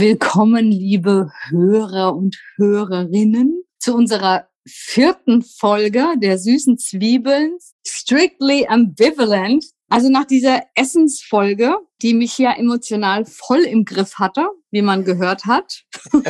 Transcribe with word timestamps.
Willkommen, 0.00 0.70
liebe 0.70 1.30
Hörer 1.50 2.16
und 2.16 2.40
Hörerinnen, 2.56 3.64
zu 3.78 3.94
unserer 3.94 4.48
vierten 4.66 5.42
Folge 5.42 6.14
der 6.16 6.38
süßen 6.38 6.78
Zwiebeln, 6.78 7.58
Strictly 7.86 8.66
Ambivalent. 8.66 9.62
Also 9.90 10.08
nach 10.08 10.24
dieser 10.24 10.62
Essensfolge, 10.74 11.76
die 12.00 12.14
mich 12.14 12.38
ja 12.38 12.52
emotional 12.52 13.26
voll 13.26 13.60
im 13.60 13.84
Griff 13.84 14.14
hatte, 14.14 14.48
wie 14.70 14.80
man 14.80 15.04
gehört 15.04 15.44
hat, 15.44 15.84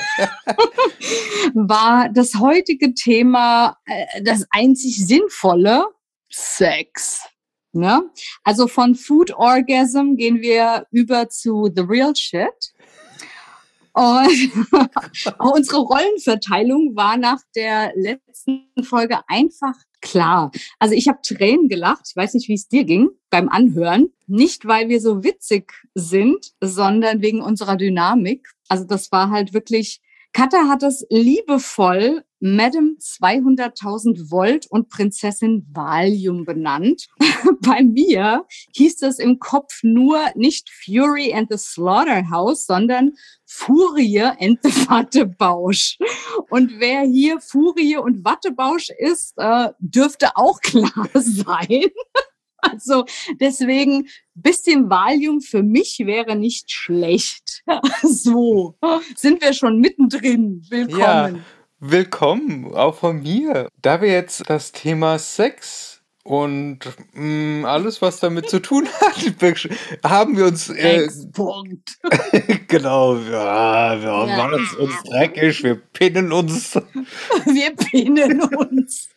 war 1.55 2.09
das 2.09 2.41
heutige 2.41 2.93
Thema 2.95 3.77
äh, 3.87 4.21
das 4.25 4.47
einzig 4.51 5.07
Sinnvolle, 5.07 5.85
Sex. 6.29 7.21
Ne? 7.71 8.03
Also 8.43 8.67
von 8.67 8.97
Food 8.97 9.31
Orgasm 9.31 10.17
gehen 10.17 10.41
wir 10.41 10.89
über 10.91 11.29
zu 11.29 11.71
The 11.73 11.83
Real 11.83 12.17
Shit. 12.17 12.70
Und 13.93 14.53
unsere 15.39 15.81
Rollenverteilung 15.81 16.95
war 16.95 17.17
nach 17.17 17.41
der 17.55 17.93
letzten 17.97 18.71
Folge 18.83 19.19
einfach 19.29 19.75
klar. 20.01 20.51
Also 20.79 20.95
ich 20.95 21.09
habe 21.09 21.19
Tränen 21.23 21.69
gelacht. 21.69 22.07
Ich 22.09 22.17
weiß 22.17 22.35
nicht, 22.35 22.49
wie 22.49 22.55
es 22.55 22.69
dir 22.69 22.85
ging 22.85 23.11
beim 23.31 23.49
Anhören. 23.49 24.13
Nicht, 24.27 24.67
weil 24.67 24.89
wir 24.89 25.01
so 25.01 25.25
witzig 25.25 25.73
sind, 25.95 26.53
sondern 26.61 27.21
wegen 27.21 27.43
unserer 27.43 27.77
Dynamik. 27.77 28.49
Also 28.69 28.85
das 28.85 29.11
war 29.13 29.31
halt 29.31 29.53
wirklich 29.53 30.01
Katha 30.33 30.69
hat 30.69 30.83
es 30.83 31.05
liebevoll 31.11 32.23
Madame 32.41 32.97
200.000 32.99 34.31
Volt 34.31 34.67
und 34.71 34.89
Prinzessin 34.89 35.67
Valium 35.73 36.47
benannt. 36.47 37.09
Bei 37.61 37.83
mir 37.83 38.47
hieß 38.73 38.97
das 38.97 39.19
im 39.19 39.39
Kopf 39.39 39.81
nur 39.83 40.19
nicht 40.35 40.71
Fury 40.71 41.35
and 41.35 41.49
the 41.51 41.59
Slaughterhouse, 41.59 42.65
sondern 42.65 43.13
Furie 43.47 44.23
and 44.23 44.59
the 44.63 44.71
Wattebausch. 44.89 45.99
Und 46.49 46.81
wer 46.81 47.03
hier 47.03 47.41
Furie 47.41 47.99
und 47.99 48.25
Wattebausch 48.25 48.89
ist, 48.99 49.35
äh, 49.37 49.69
dürfte 49.79 50.31
auch 50.37 50.61
klar 50.63 51.09
sein. 51.15 51.89
Also 52.63 53.05
deswegen 53.41 54.09
bisschen 54.35 54.91
Valium 54.91 55.41
für 55.41 55.63
mich 55.63 55.99
wäre 56.01 56.37
nicht 56.37 56.71
schlecht. 56.71 57.63
So 58.03 58.77
sind 59.17 59.43
wir 59.43 59.55
schon 59.55 59.79
mittendrin. 59.79 60.63
Willkommen. 60.69 61.37
Ja, 61.37 61.41
willkommen 61.81 62.75
auch 62.75 62.97
von 62.97 63.23
mir. 63.23 63.69
Da 63.81 64.03
wir 64.03 64.13
jetzt 64.13 64.49
das 64.49 64.73
Thema 64.73 65.19
Sex 65.19 66.03
und 66.23 66.81
mh, 67.15 67.63
mm, 67.63 67.65
alles, 67.65 68.03
was 68.03 68.21
damit 68.21 68.51
zu 68.51 68.61
tun 68.61 68.87
hat, 69.01 69.17
haben 70.05 70.37
wir 70.37 70.47
uns. 70.47 70.69
Äh, 70.69 71.09
Punkt. 71.33 71.99
genau, 72.69 73.17
ja, 73.17 73.99
wir 73.99 74.09
ja. 74.09 74.37
machen 74.37 74.55
uns, 74.55 74.75
uns 74.75 75.03
dreckig, 75.05 75.65
wir 75.65 75.77
pinnen 75.77 76.31
uns. 76.33 76.75
wir 77.47 77.75
pinnen 77.75 78.43
uns. 78.43 79.09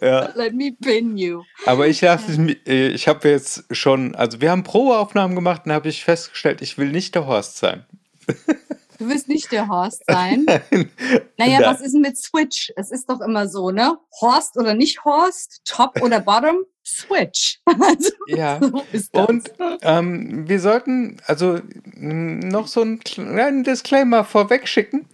Ja. 0.00 0.32
Let 0.34 0.54
me 0.54 0.72
pin 0.72 1.16
you. 1.16 1.44
Aber 1.64 1.86
ich, 1.86 2.02
äh, 2.02 2.88
ich 2.88 3.06
habe 3.06 3.28
jetzt 3.28 3.64
schon, 3.70 4.16
also 4.16 4.40
wir 4.40 4.50
haben 4.50 4.64
Probeaufnahmen 4.64 5.36
gemacht 5.36 5.62
und 5.64 5.72
habe 5.72 5.88
ich 5.88 6.04
festgestellt, 6.04 6.60
ich 6.60 6.76
will 6.76 6.90
nicht 6.90 7.14
der 7.14 7.26
Horst 7.26 7.58
sein. 7.58 7.84
Du 9.00 9.08
willst 9.08 9.28
nicht 9.28 9.50
der 9.50 9.66
Horst 9.68 10.02
sein? 10.06 10.44
Nein. 10.46 10.90
Naja, 11.38 11.60
Nein. 11.60 11.70
was 11.70 11.80
ist 11.80 11.92
denn 11.92 12.02
mit 12.02 12.18
Switch? 12.18 12.70
Es 12.76 12.90
ist 12.90 13.08
doch 13.08 13.22
immer 13.22 13.48
so, 13.48 13.70
ne? 13.70 13.96
Horst 14.20 14.58
oder 14.58 14.74
nicht 14.74 15.06
Horst, 15.06 15.62
Top 15.64 16.02
oder 16.02 16.20
Bottom, 16.20 16.58
Switch. 16.86 17.60
Also, 17.80 18.10
ja. 18.26 18.60
So 18.60 19.26
und 19.26 19.50
ähm, 19.80 20.46
wir 20.46 20.60
sollten 20.60 21.16
also 21.26 21.60
noch 21.94 22.66
so 22.66 22.82
einen 22.82 23.00
kleinen 23.00 23.64
Disclaimer 23.64 24.24
vorweg 24.24 24.68
schicken. 24.68 25.06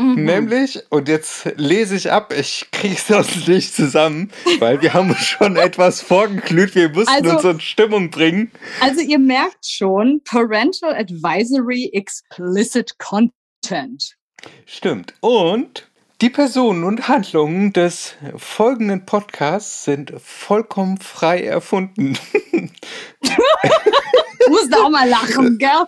Mhm. 0.00 0.24
Nämlich, 0.24 0.82
und 0.88 1.08
jetzt 1.08 1.46
lese 1.56 1.94
ich 1.94 2.10
ab, 2.10 2.32
ich 2.36 2.68
kriege 2.72 2.94
es 2.94 3.06
sonst 3.08 3.46
nicht 3.46 3.74
zusammen, 3.74 4.30
weil 4.58 4.80
wir 4.80 4.94
haben 4.94 5.14
schon 5.14 5.56
etwas 5.56 6.00
vorgeglüht, 6.00 6.74
wir 6.74 6.88
mussten 6.88 7.10
also, 7.10 7.36
uns 7.36 7.44
in 7.44 7.60
Stimmung 7.60 8.10
bringen. 8.10 8.50
Also 8.80 9.02
ihr 9.02 9.18
merkt 9.18 9.66
schon, 9.66 10.22
Parental 10.24 10.94
Advisory 10.94 11.90
Explicit 11.92 12.98
Content. 12.98 14.16
Stimmt. 14.64 15.12
Und 15.20 15.86
die 16.22 16.30
Personen 16.30 16.84
und 16.84 17.08
Handlungen 17.08 17.74
des 17.74 18.14
folgenden 18.36 19.04
Podcasts 19.04 19.84
sind 19.84 20.14
vollkommen 20.22 20.98
frei 20.98 21.42
erfunden. 21.44 22.18
du 23.22 24.50
musst 24.50 24.74
auch 24.76 24.88
mal 24.88 25.08
lachen, 25.08 25.58
gell? 25.58 25.86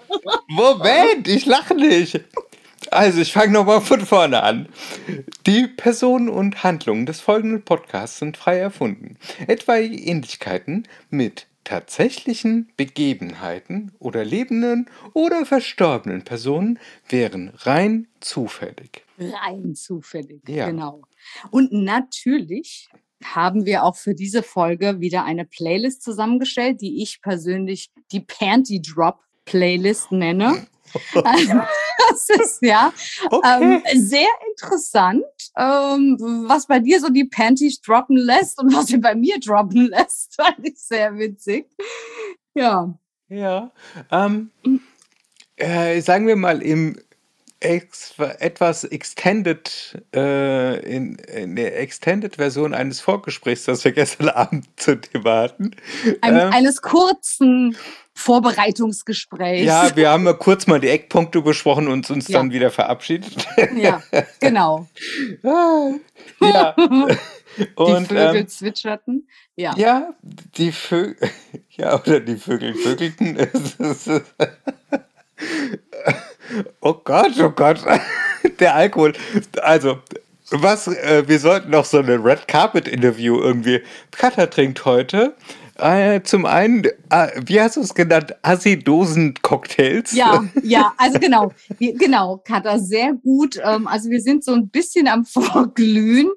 Moment, 0.48 1.28
ich 1.28 1.46
lache 1.46 1.74
nicht. 1.74 2.20
Also, 2.92 3.20
ich 3.20 3.32
fange 3.32 3.52
nochmal 3.52 3.80
von 3.80 4.00
vorne 4.00 4.42
an. 4.42 4.68
Die 5.46 5.66
Personen 5.66 6.28
und 6.28 6.62
Handlungen 6.62 7.06
des 7.06 7.20
folgenden 7.20 7.62
Podcasts 7.62 8.18
sind 8.18 8.36
frei 8.36 8.58
erfunden. 8.58 9.16
Etwaige 9.46 9.96
Ähnlichkeiten 9.96 10.86
mit 11.08 11.46
tatsächlichen 11.64 12.70
Begebenheiten 12.76 13.92
oder 13.98 14.24
lebenden 14.24 14.90
oder 15.14 15.46
verstorbenen 15.46 16.22
Personen 16.22 16.78
wären 17.08 17.52
rein 17.60 18.08
zufällig. 18.20 19.04
Rein 19.18 19.74
zufällig, 19.74 20.46
ja. 20.48 20.68
genau. 20.68 21.02
Und 21.50 21.72
natürlich 21.72 22.88
haben 23.24 23.64
wir 23.64 23.84
auch 23.84 23.96
für 23.96 24.14
diese 24.14 24.42
Folge 24.42 25.00
wieder 25.00 25.24
eine 25.24 25.44
Playlist 25.44 26.02
zusammengestellt, 26.02 26.80
die 26.80 27.02
ich 27.02 27.22
persönlich 27.22 27.90
die 28.10 28.20
Panty 28.20 28.82
Drop 28.82 29.20
Playlist 29.44 30.12
nenne. 30.12 30.66
das 31.14 32.28
ist 32.28 32.62
ja 32.62 32.92
okay. 33.30 33.62
ähm, 33.62 33.82
sehr 33.94 34.28
interessant, 34.50 35.24
ähm, 35.56 36.16
was 36.48 36.66
bei 36.66 36.78
dir 36.78 37.00
so 37.00 37.08
die 37.08 37.24
Panties 37.24 37.80
droppen 37.80 38.16
lässt 38.16 38.58
und 38.60 38.74
was 38.74 38.86
sie 38.86 38.98
bei 38.98 39.14
mir 39.14 39.38
droppen 39.40 39.88
lässt. 39.88 40.34
Fand 40.36 40.66
ich 40.66 40.78
sehr 40.78 41.16
witzig. 41.18 41.66
Ja. 42.54 42.92
Ja. 43.28 43.72
Ähm, 44.10 44.50
äh, 45.56 46.00
sagen 46.00 46.26
wir 46.26 46.36
mal 46.36 46.62
im 46.62 46.98
ex 47.64 48.14
etwas 48.38 48.84
extended 48.84 50.02
äh, 50.14 50.78
in, 50.84 51.16
in, 51.16 51.56
der 51.56 51.80
extended 51.80 52.36
Version 52.36 52.74
eines 52.74 53.00
Vorgesprächs, 53.00 53.64
das 53.64 53.84
wir 53.84 53.92
gestern 53.92 54.28
Abend 54.30 54.68
zu 54.76 54.96
dem 54.96 55.24
hatten. 55.24 55.72
Ein, 56.20 56.36
ähm, 56.36 56.52
eines 56.52 56.82
kurzen 56.82 57.76
Vorbereitungsgespräch. 58.14 59.64
Ja, 59.64 59.90
wir 59.96 60.10
haben 60.10 60.26
ja 60.26 60.32
kurz 60.32 60.66
mal 60.66 60.80
die 60.80 60.88
Eckpunkte 60.88 61.40
besprochen 61.42 61.88
und 61.88 62.10
uns 62.10 62.28
ja. 62.28 62.38
dann 62.38 62.52
wieder 62.52 62.70
verabschiedet. 62.70 63.46
Ja, 63.76 64.02
genau. 64.40 64.88
ja. 65.42 66.74
Und, 67.74 68.10
die 68.10 68.14
Vögel 68.14 68.36
ähm, 68.36 68.48
zwitscherten. 68.48 69.28
Ja. 69.56 69.74
Ja, 69.76 70.14
die 70.22 70.72
Vögel. 70.72 71.30
Ja, 71.70 72.00
oder 72.00 72.20
die 72.20 72.36
Vögel 72.36 72.74
vögelten. 72.74 73.36
Oh 76.80 76.94
Gott, 77.04 77.32
oh 77.40 77.50
Gott. 77.50 77.84
Der 78.60 78.74
Alkohol. 78.74 79.12
Also, 79.62 79.98
was, 80.50 80.88
äh, 80.88 81.24
wir 81.26 81.38
sollten 81.38 81.70
noch 81.70 81.84
so 81.84 81.98
eine 81.98 82.22
Red 82.22 82.48
Carpet 82.48 82.88
Interview 82.88 83.40
irgendwie. 83.40 83.82
Katha 84.10 84.46
trinkt 84.46 84.84
heute 84.84 85.34
äh, 85.82 86.22
zum 86.22 86.46
einen, 86.46 86.84
äh, 87.10 87.28
wie 87.44 87.60
hast 87.60 87.76
du 87.76 87.80
es 87.80 87.94
genannt? 87.94 88.34
Acidosen-Cocktails? 88.42 90.12
Ja, 90.12 90.44
ja, 90.62 90.92
also 90.96 91.18
genau, 91.18 91.52
genau, 91.78 92.38
Katha, 92.38 92.78
sehr 92.78 93.14
gut. 93.14 93.58
Ähm, 93.62 93.86
also 93.86 94.10
wir 94.10 94.20
sind 94.20 94.44
so 94.44 94.52
ein 94.52 94.68
bisschen 94.68 95.08
am 95.08 95.24
Vorglühen. 95.24 96.30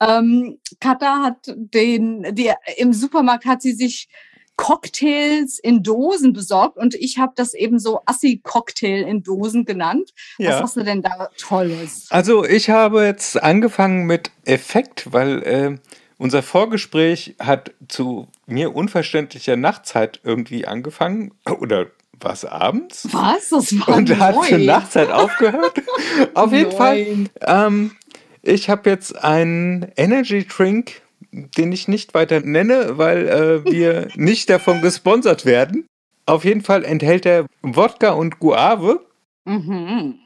Ähm, 0.00 0.58
Katha 0.80 1.22
hat 1.22 1.54
den, 1.56 2.34
die, 2.34 2.52
im 2.76 2.92
Supermarkt 2.92 3.44
hat 3.44 3.62
sie 3.62 3.72
sich 3.72 4.08
Cocktails 4.58 5.60
in 5.60 5.84
Dosen 5.84 6.32
besorgt 6.32 6.76
und 6.76 6.96
ich 6.96 7.18
habe 7.18 7.32
das 7.36 7.54
eben 7.54 7.78
so 7.78 8.00
Assi-Cocktail 8.06 9.06
in 9.06 9.22
Dosen 9.22 9.64
genannt. 9.64 10.12
Ja. 10.36 10.50
Was 10.50 10.62
hast 10.62 10.76
du 10.76 10.82
denn 10.82 11.00
da 11.00 11.30
Tolles? 11.38 12.08
Also 12.10 12.44
ich 12.44 12.68
habe 12.68 13.04
jetzt 13.04 13.40
angefangen 13.40 14.04
mit 14.04 14.32
Effekt, 14.44 15.12
weil 15.12 15.42
äh, 15.44 15.78
unser 16.18 16.42
Vorgespräch 16.42 17.36
hat 17.38 17.72
zu 17.86 18.26
mir 18.46 18.74
unverständlicher 18.74 19.56
Nachtzeit 19.56 20.20
irgendwie 20.24 20.66
angefangen. 20.66 21.32
Oder 21.60 21.86
war 22.18 22.32
es 22.32 22.44
abends? 22.44 23.06
Was? 23.12 23.50
Das 23.50 23.78
war 23.78 23.96
Und 23.96 24.18
hat 24.18 24.44
zur 24.44 24.58
Nachtzeit 24.58 25.12
aufgehört. 25.12 25.80
Auf 26.34 26.52
jeden 26.52 26.72
Fall. 26.72 27.06
Ähm, 27.42 27.92
ich 28.42 28.68
habe 28.68 28.90
jetzt 28.90 29.22
einen 29.22 29.92
Energy 29.96 30.44
Drink, 30.44 31.00
den 31.32 31.72
ich 31.72 31.88
nicht 31.88 32.14
weiter 32.14 32.40
nenne, 32.40 32.98
weil 32.98 33.28
äh, 33.28 33.64
wir 33.70 34.08
nicht 34.16 34.50
davon 34.50 34.80
gesponsert 34.80 35.44
werden. 35.44 35.86
Auf 36.26 36.44
jeden 36.44 36.62
Fall 36.62 36.84
enthält 36.84 37.26
er 37.26 37.46
Wodka 37.62 38.10
und 38.10 38.38
Guave. 38.38 39.00
Mhm. 39.44 40.18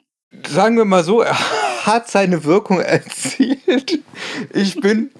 Sagen 0.49 0.77
wir 0.77 0.85
mal 0.85 1.05
so, 1.05 1.21
er 1.21 1.39
hat 1.87 2.11
seine 2.11 2.45
Wirkung 2.45 2.81
erzielt. 2.81 4.01
Ich 4.53 4.81
bin 4.81 5.11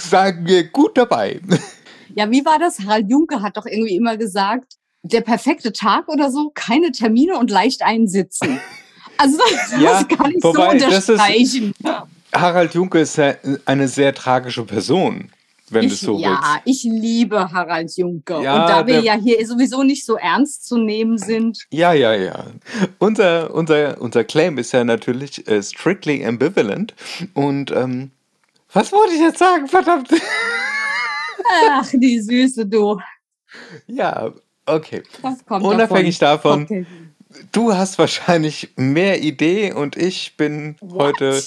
sagen 0.00 0.46
wir, 0.46 0.64
gut 0.68 0.96
dabei. 0.96 1.40
Ja, 2.14 2.30
wie 2.30 2.44
war 2.44 2.58
das? 2.58 2.80
Harald 2.80 3.10
Junke 3.10 3.42
hat 3.42 3.56
doch 3.56 3.66
irgendwie 3.66 3.96
immer 3.96 4.16
gesagt, 4.16 4.76
der 5.02 5.20
perfekte 5.20 5.72
Tag 5.72 6.08
oder 6.08 6.30
so, 6.30 6.50
keine 6.54 6.92
Termine 6.92 7.38
und 7.38 7.50
leicht 7.50 7.82
einsitzen. 7.82 8.60
Also 9.18 9.36
das 9.38 9.80
ja, 9.80 10.02
kann 10.04 10.32
ich 10.32 10.42
wobei, 10.42 10.78
so 10.78 10.86
unterstreichen. 10.86 11.74
Ist, 11.78 11.84
Harald 12.34 12.74
Junke 12.74 13.00
ist 13.00 13.20
eine 13.66 13.88
sehr 13.88 14.14
tragische 14.14 14.64
Person 14.64 15.30
wenn 15.72 15.84
ich, 15.84 15.92
es 15.92 16.00
so 16.00 16.18
Ja, 16.18 16.60
willst. 16.64 16.84
ich 16.84 16.92
liebe 16.92 17.50
Harald 17.52 17.96
Juncker. 17.96 18.40
Ja, 18.42 18.62
und 18.62 18.70
da 18.70 18.86
wir 18.86 19.00
ja 19.00 19.14
hier 19.14 19.44
sowieso 19.46 19.82
nicht 19.82 20.04
so 20.04 20.16
ernst 20.16 20.66
zu 20.66 20.76
nehmen 20.78 21.18
sind. 21.18 21.66
Ja, 21.70 21.92
ja, 21.92 22.14
ja. 22.14 22.46
Unser, 22.98 23.52
unser, 23.54 24.00
unser 24.00 24.24
Claim 24.24 24.58
ist 24.58 24.72
ja 24.72 24.84
natürlich 24.84 25.46
äh, 25.48 25.62
strictly 25.62 26.24
ambivalent. 26.24 26.94
Und 27.34 27.70
ähm, 27.70 28.10
was 28.72 28.92
wollte 28.92 29.14
ich 29.14 29.20
jetzt 29.20 29.38
sagen? 29.38 29.66
Verdammt. 29.66 30.08
Ach, 31.70 31.88
die 31.92 32.20
Süße, 32.20 32.66
du. 32.66 32.98
Ja, 33.86 34.32
okay. 34.66 35.02
Unabhängig 35.48 36.18
davon. 36.18 36.62
davon 36.62 36.78
okay. 36.78 36.86
Du 37.50 37.74
hast 37.74 37.98
wahrscheinlich 37.98 38.70
mehr 38.76 39.22
Idee 39.22 39.72
und 39.72 39.96
ich 39.96 40.36
bin 40.36 40.76
What? 40.80 41.14
heute 41.14 41.42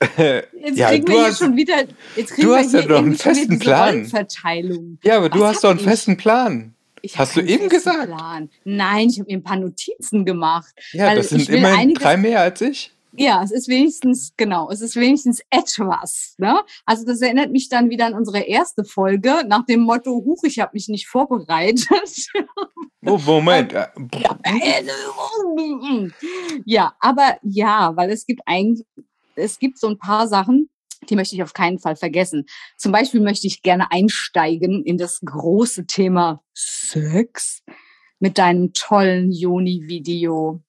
Jetzt 0.00 0.78
ja, 0.78 0.88
kriegen 0.90 1.08
wir 1.08 1.14
hier 1.14 1.24
hast, 1.24 1.38
schon 1.38 1.56
wieder. 1.56 1.84
Jetzt 2.16 2.32
kriegen 2.32 2.48
du 2.48 2.52
wir 2.52 2.58
hast 2.58 2.72
ja 2.72 2.82
doch 2.82 2.98
einen 2.98 3.14
festen 3.14 3.58
Plan. 3.58 4.10
Ja, 5.02 5.16
aber 5.16 5.30
Was 5.30 5.38
du 5.38 5.46
hast 5.46 5.64
doch 5.64 5.70
einen 5.70 5.78
ich? 5.78 5.84
festen 5.84 6.16
Plan. 6.16 6.74
Ich 7.02 7.16
hast 7.18 7.36
du 7.36 7.40
eben 7.40 7.68
gesagt? 7.68 8.06
Plan. 8.06 8.50
Nein, 8.64 9.08
ich 9.08 9.18
habe 9.18 9.30
mir 9.30 9.38
ein 9.38 9.42
paar 9.42 9.56
Notizen 9.56 10.24
gemacht. 10.24 10.74
Ja, 10.92 11.14
das 11.14 11.30
sind 11.30 11.48
immerhin 11.48 11.78
einiges, 11.78 12.02
drei 12.02 12.16
mehr 12.16 12.40
als 12.40 12.60
ich. 12.60 12.92
Ja, 13.18 13.42
es 13.42 13.50
ist 13.50 13.68
wenigstens, 13.68 14.34
genau, 14.36 14.70
es 14.70 14.82
ist 14.82 14.96
wenigstens 14.96 15.40
etwas. 15.50 16.34
Ne? 16.38 16.60
Also 16.84 17.06
das 17.06 17.20
erinnert 17.22 17.50
mich 17.50 17.68
dann 17.68 17.88
wieder 17.88 18.06
an 18.06 18.14
unsere 18.14 18.40
erste 18.40 18.84
Folge 18.84 19.42
nach 19.46 19.64
dem 19.64 19.80
Motto, 19.80 20.10
Huch, 20.24 20.42
ich 20.44 20.58
habe 20.58 20.72
mich 20.74 20.88
nicht 20.88 21.06
vorbereitet. 21.06 21.86
Oh, 23.04 23.18
Moment. 23.24 23.72
ja, 23.72 23.86
ja, 26.64 26.96
aber 26.98 27.38
ja, 27.42 27.92
weil 27.94 28.10
es 28.10 28.26
gibt 28.26 28.40
eigentlich 28.46 28.84
es 29.36 29.58
gibt 29.58 29.78
so 29.78 29.88
ein 29.88 29.98
paar 29.98 30.28
Sachen, 30.28 30.70
die 31.08 31.16
möchte 31.16 31.34
ich 31.34 31.42
auf 31.42 31.52
keinen 31.52 31.78
Fall 31.78 31.96
vergessen. 31.96 32.46
Zum 32.76 32.92
Beispiel 32.92 33.20
möchte 33.20 33.46
ich 33.46 33.62
gerne 33.62 33.90
einsteigen 33.92 34.82
in 34.84 34.98
das 34.98 35.20
große 35.20 35.86
Thema 35.86 36.42
Sex 36.54 37.62
mit 38.18 38.38
deinem 38.38 38.72
tollen 38.72 39.30
Joni-Video. 39.30 40.62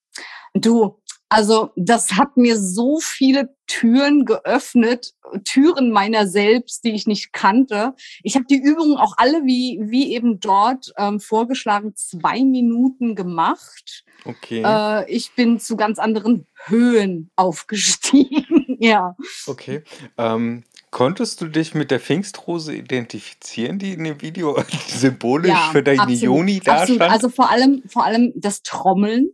Du, 0.54 1.00
also 1.28 1.70
das 1.76 2.12
hat 2.12 2.36
mir 2.36 2.58
so 2.58 2.98
viele 3.00 3.54
Türen 3.66 4.24
geöffnet, 4.24 5.12
Türen 5.44 5.90
meiner 5.90 6.26
selbst, 6.26 6.84
die 6.84 6.92
ich 6.92 7.06
nicht 7.06 7.32
kannte. 7.32 7.94
Ich 8.22 8.34
habe 8.34 8.46
die 8.48 8.60
Übungen 8.60 8.96
auch 8.96 9.14
alle 9.18 9.44
wie, 9.44 9.78
wie 9.82 10.14
eben 10.14 10.40
dort 10.40 10.92
ähm, 10.96 11.20
vorgeschlagen, 11.20 11.94
zwei 11.94 12.42
Minuten 12.44 13.14
gemacht. 13.14 14.04
Okay. 14.24 14.62
Äh, 14.64 15.10
ich 15.10 15.34
bin 15.34 15.60
zu 15.60 15.76
ganz 15.76 15.98
anderen 15.98 16.46
Höhen 16.66 17.30
aufgestiegen. 17.36 18.58
ja. 18.80 19.16
Okay. 19.46 19.82
Ähm, 20.16 20.64
konntest 20.90 21.40
du 21.40 21.46
dich 21.46 21.74
mit 21.74 21.90
der 21.90 22.00
Pfingstrose 22.00 22.74
identifizieren, 22.74 23.78
die 23.78 23.92
in 23.92 24.04
dem 24.04 24.22
Video 24.22 24.58
symbolisch 24.88 25.50
ja, 25.50 25.68
für 25.72 25.82
deine 25.82 26.12
Joni 26.12 26.60
darstellt? 26.60 27.02
Also 27.02 27.28
vor 27.28 27.50
allem, 27.50 27.82
vor 27.86 28.04
allem 28.04 28.32
das 28.34 28.62
Trommeln. 28.62 29.30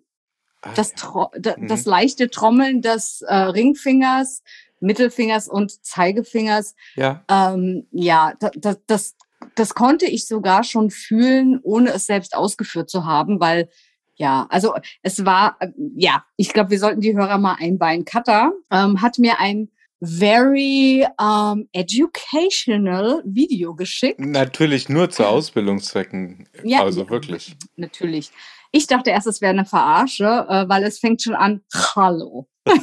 Ah, 0.64 0.72
das, 0.74 0.94
Tro 0.94 1.30
ja. 1.44 1.54
mhm. 1.56 1.68
das 1.68 1.84
leichte 1.84 2.30
Trommeln 2.30 2.80
des 2.80 3.22
äh, 3.22 3.34
Ringfingers, 3.34 4.42
Mittelfingers 4.80 5.48
und 5.48 5.84
Zeigefingers. 5.84 6.74
Ja. 6.96 7.24
Ähm, 7.28 7.86
ja, 7.90 8.32
das, 8.56 8.78
das, 8.86 9.16
das 9.54 9.74
konnte 9.74 10.06
ich 10.06 10.26
sogar 10.26 10.64
schon 10.64 10.90
fühlen, 10.90 11.60
ohne 11.62 11.90
es 11.92 12.06
selbst 12.06 12.34
ausgeführt 12.34 12.88
zu 12.88 13.04
haben, 13.04 13.40
weil 13.40 13.68
ja, 14.16 14.46
also 14.48 14.74
es 15.02 15.24
war, 15.24 15.56
äh, 15.60 15.68
ja, 15.96 16.24
ich 16.36 16.52
glaube, 16.52 16.70
wir 16.70 16.78
sollten 16.78 17.00
die 17.00 17.16
Hörer 17.16 17.38
mal 17.38 17.56
einweihen. 17.58 18.04
Kata 18.04 18.52
ähm, 18.70 19.02
hat 19.02 19.18
mir 19.18 19.40
ein 19.40 19.68
very 20.00 21.06
um, 21.20 21.68
educational 21.72 23.22
Video 23.24 23.74
geschickt. 23.74 24.20
Natürlich 24.20 24.88
nur 24.88 25.10
zu 25.10 25.26
Ausbildungszwecken. 25.26 26.48
Ja, 26.62 26.82
also 26.82 27.08
wirklich. 27.08 27.56
Natürlich. 27.76 28.30
Ich 28.76 28.88
dachte 28.88 29.10
erst, 29.10 29.28
es 29.28 29.40
wäre 29.40 29.50
eine 29.50 29.64
Verarsche, 29.64 30.46
äh, 30.48 30.68
weil 30.68 30.82
es 30.82 30.98
fängt 30.98 31.22
schon 31.22 31.36
an, 31.36 31.62
hallo. 31.94 32.48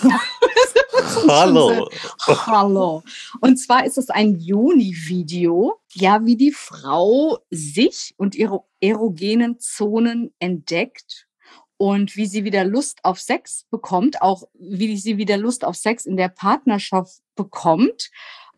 hallo. 1.28 1.90
hallo. 2.28 3.04
Und 3.42 3.58
zwar 3.58 3.86
ist 3.86 3.98
es 3.98 4.10
ein 4.10 4.40
Juni-Video, 4.40 5.82
ja, 5.92 6.24
wie 6.24 6.38
die 6.38 6.54
Frau 6.54 7.40
sich 7.50 8.14
und 8.16 8.36
ihre 8.36 8.64
erogenen 8.80 9.60
Zonen 9.60 10.34
entdeckt 10.40 11.28
und 11.76 12.16
wie 12.16 12.26
sie 12.26 12.46
wieder 12.46 12.64
Lust 12.64 13.04
auf 13.04 13.20
Sex 13.20 13.66
bekommt, 13.70 14.22
auch 14.22 14.44
wie 14.54 14.96
sie 14.96 15.18
wieder 15.18 15.36
Lust 15.36 15.66
auf 15.66 15.76
Sex 15.76 16.06
in 16.06 16.16
der 16.16 16.30
Partnerschaft 16.30 17.20
bekommt 17.36 18.12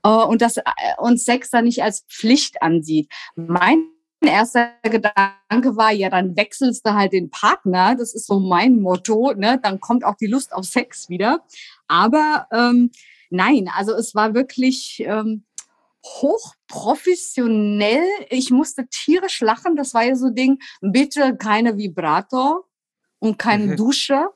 äh, 0.04 0.10
und 0.10 0.44
das 0.44 0.58
äh, 0.58 0.62
und 1.00 1.20
Sex 1.20 1.50
dann 1.50 1.64
nicht 1.64 1.82
als 1.82 2.06
Pflicht 2.08 2.62
ansieht. 2.62 3.12
Mein 3.36 3.88
erster 4.28 4.74
Gedanke 4.84 5.76
war, 5.76 5.92
ja, 5.92 6.10
dann 6.10 6.36
wechselst 6.36 6.86
du 6.86 6.94
halt 6.94 7.14
den 7.14 7.30
Partner. 7.30 7.96
Das 7.96 8.14
ist 8.14 8.28
so 8.28 8.40
mein 8.40 8.80
Motto. 8.80 9.34
Ne? 9.34 9.60
Dann 9.62 9.80
kommt 9.80 10.04
auch 10.04 10.16
die 10.16 10.28
Lust 10.28 10.54
auf 10.54 10.66
Sex 10.66 11.10
wieder. 11.10 11.44
Aber 11.88 12.48
ähm, 12.52 12.92
nein, 13.30 13.70
also 13.76 13.94
es 13.94 14.16
war 14.16 14.34
wirklich 14.34 15.04
ähm, 15.06 15.46
hochprofessionell. 16.06 18.04
Ich 18.30 18.52
musste 18.52 18.88
tierisch 18.88 19.42
lachen. 19.42 19.76
Das 19.76 19.94
war 19.94 20.04
ja 20.04 20.16
so 20.16 20.30
Ding, 20.30 20.60
bitte 20.82 21.36
keine 21.38 21.78
Vibrator 21.78 22.66
und 23.20 23.38
keine 23.38 23.68
mhm. 23.68 23.78
Dusche, 23.78 24.28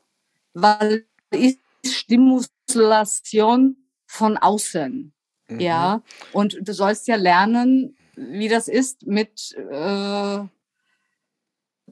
weil 0.54 1.06
ist 1.30 1.58
Stimulation 1.84 3.76
von 4.06 4.38
außen. 4.38 5.12
Mhm. 5.48 5.60
Ja, 5.60 6.02
und 6.32 6.58
du 6.60 6.72
sollst 6.72 7.06
ja 7.06 7.16
lernen, 7.16 7.97
wie 8.18 8.48
das 8.48 8.68
ist 8.68 9.06
mit 9.06 9.56
äh, 9.70 10.38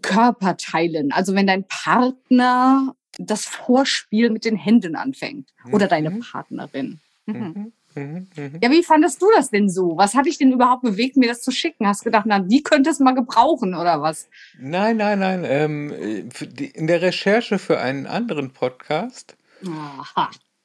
Körperteilen. 0.02 1.12
Also 1.12 1.34
wenn 1.34 1.46
dein 1.46 1.64
Partner 1.64 2.94
das 3.18 3.44
Vorspiel 3.44 4.30
mit 4.30 4.44
den 4.44 4.56
Händen 4.56 4.96
anfängt 4.96 5.50
oder 5.72 5.86
deine 5.86 6.10
mhm. 6.10 6.20
Partnerin. 6.20 7.00
Mhm. 7.26 7.72
Mhm, 7.94 8.28
mhm. 8.36 8.58
Ja, 8.60 8.70
wie 8.70 8.82
fandest 8.82 9.22
du 9.22 9.26
das 9.34 9.50
denn 9.50 9.70
so? 9.70 9.96
Was 9.96 10.14
hat 10.14 10.26
dich 10.26 10.36
denn 10.36 10.52
überhaupt 10.52 10.82
bewegt, 10.82 11.16
mir 11.16 11.28
das 11.28 11.40
zu 11.40 11.50
schicken? 11.50 11.86
Hast 11.86 12.02
du 12.02 12.04
gedacht, 12.04 12.26
na, 12.26 12.40
die 12.40 12.62
könnte 12.62 12.90
es 12.90 13.00
mal 13.00 13.14
gebrauchen 13.14 13.74
oder 13.74 14.02
was? 14.02 14.28
Nein, 14.58 14.98
nein, 14.98 15.18
nein. 15.18 15.44
Ähm, 15.46 16.28
in 16.74 16.86
der 16.86 17.00
Recherche 17.00 17.58
für 17.58 17.80
einen 17.80 18.06
anderen 18.06 18.52
Podcast 18.52 19.36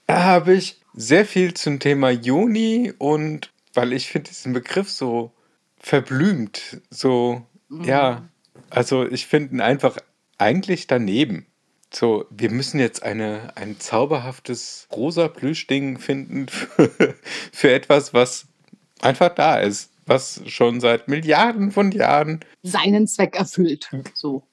habe 0.10 0.53
ich 0.53 0.82
sehr 0.94 1.25
viel 1.25 1.53
zum 1.53 1.80
Thema 1.80 2.10
Juni 2.10 2.91
und 2.98 3.51
weil 3.74 3.94
ich 3.94 4.10
finde 4.10 4.30
diesen 4.30 4.51
Begriff 4.51 4.89
so 4.89 5.32
verblümt. 5.82 6.82
So, 6.90 7.46
mhm. 7.70 7.84
ja, 7.84 8.30
also 8.70 9.06
ich 9.06 9.28
finde 9.28 9.56
ihn 9.56 9.62
einfach 9.62 9.98
eigentlich 10.38 10.88
daneben. 10.88 11.46
So, 11.94 12.26
wir 12.30 12.50
müssen 12.50 12.80
jetzt 12.80 13.04
eine, 13.04 13.52
ein 13.56 13.80
zauberhaftes 13.80 14.88
rosa 14.96 15.28
Plüschding 15.28 16.00
finden 16.00 16.48
für, 16.50 17.16
für 17.52 17.72
etwas, 17.72 18.14
was 18.14 18.46
einfach 19.02 19.30
da 19.36 19.60
ist, 19.60 19.92
was 20.06 20.42
schon 20.48 20.80
seit 20.80 21.08
Milliarden 21.08 21.72
von 21.72 21.92
Jahren 21.92 22.40
seinen 22.64 23.08
Zweck 23.08 23.36
erfüllt. 23.36 23.90
So. 24.14 24.44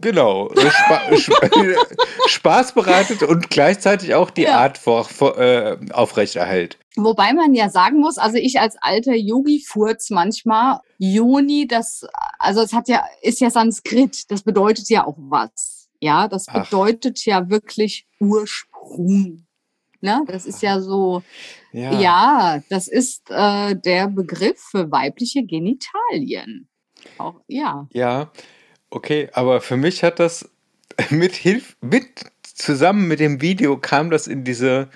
Genau, 0.00 0.50
Spa 0.54 1.00
Spaß 2.28 2.74
bereitet 2.74 3.22
und 3.22 3.50
gleichzeitig 3.50 4.14
auch 4.14 4.30
die 4.30 4.42
ja. 4.42 4.58
Art 4.58 4.78
vor, 4.78 5.04
vor, 5.04 5.38
äh, 5.38 5.78
aufrechterhält. 5.90 6.78
Wobei 6.96 7.32
man 7.32 7.54
ja 7.54 7.70
sagen 7.70 7.98
muss, 7.98 8.18
also 8.18 8.36
ich 8.36 8.60
als 8.60 8.76
alter 8.80 9.14
Yogi-Furz 9.14 10.10
manchmal, 10.10 10.80
Yoni, 10.98 11.66
das, 11.66 12.06
also 12.38 12.62
es 12.62 12.72
hat 12.72 12.88
ja, 12.88 13.04
ist 13.20 13.40
ja 13.40 13.50
Sanskrit, 13.50 14.30
das 14.30 14.42
bedeutet 14.42 14.88
ja 14.88 15.04
auch 15.04 15.16
was. 15.18 15.88
Ja, 16.00 16.28
das 16.28 16.46
bedeutet 16.46 17.18
Ach. 17.22 17.26
ja 17.26 17.50
wirklich 17.50 18.06
Ursprung. 18.20 19.46
Ne? 20.00 20.22
Das 20.26 20.44
ist 20.44 20.62
ja 20.62 20.80
so, 20.80 21.22
ja, 21.72 21.98
ja 21.98 22.62
das 22.68 22.88
ist 22.88 23.30
äh, 23.30 23.74
der 23.74 24.08
Begriff 24.08 24.60
für 24.60 24.90
weibliche 24.92 25.44
Genitalien. 25.44 26.68
Auch, 27.18 27.40
ja. 27.48 27.88
Ja, 27.92 28.30
okay, 28.90 29.30
aber 29.32 29.60
für 29.60 29.76
mich 29.76 30.04
hat 30.04 30.20
das 30.20 30.48
mit 31.10 31.34
Hilfe, 31.34 31.74
mit 31.80 32.26
zusammen 32.42 33.08
mit 33.08 33.18
dem 33.18 33.40
Video 33.40 33.78
kam 33.78 34.10
das 34.10 34.26
in 34.26 34.44
diese 34.44 34.88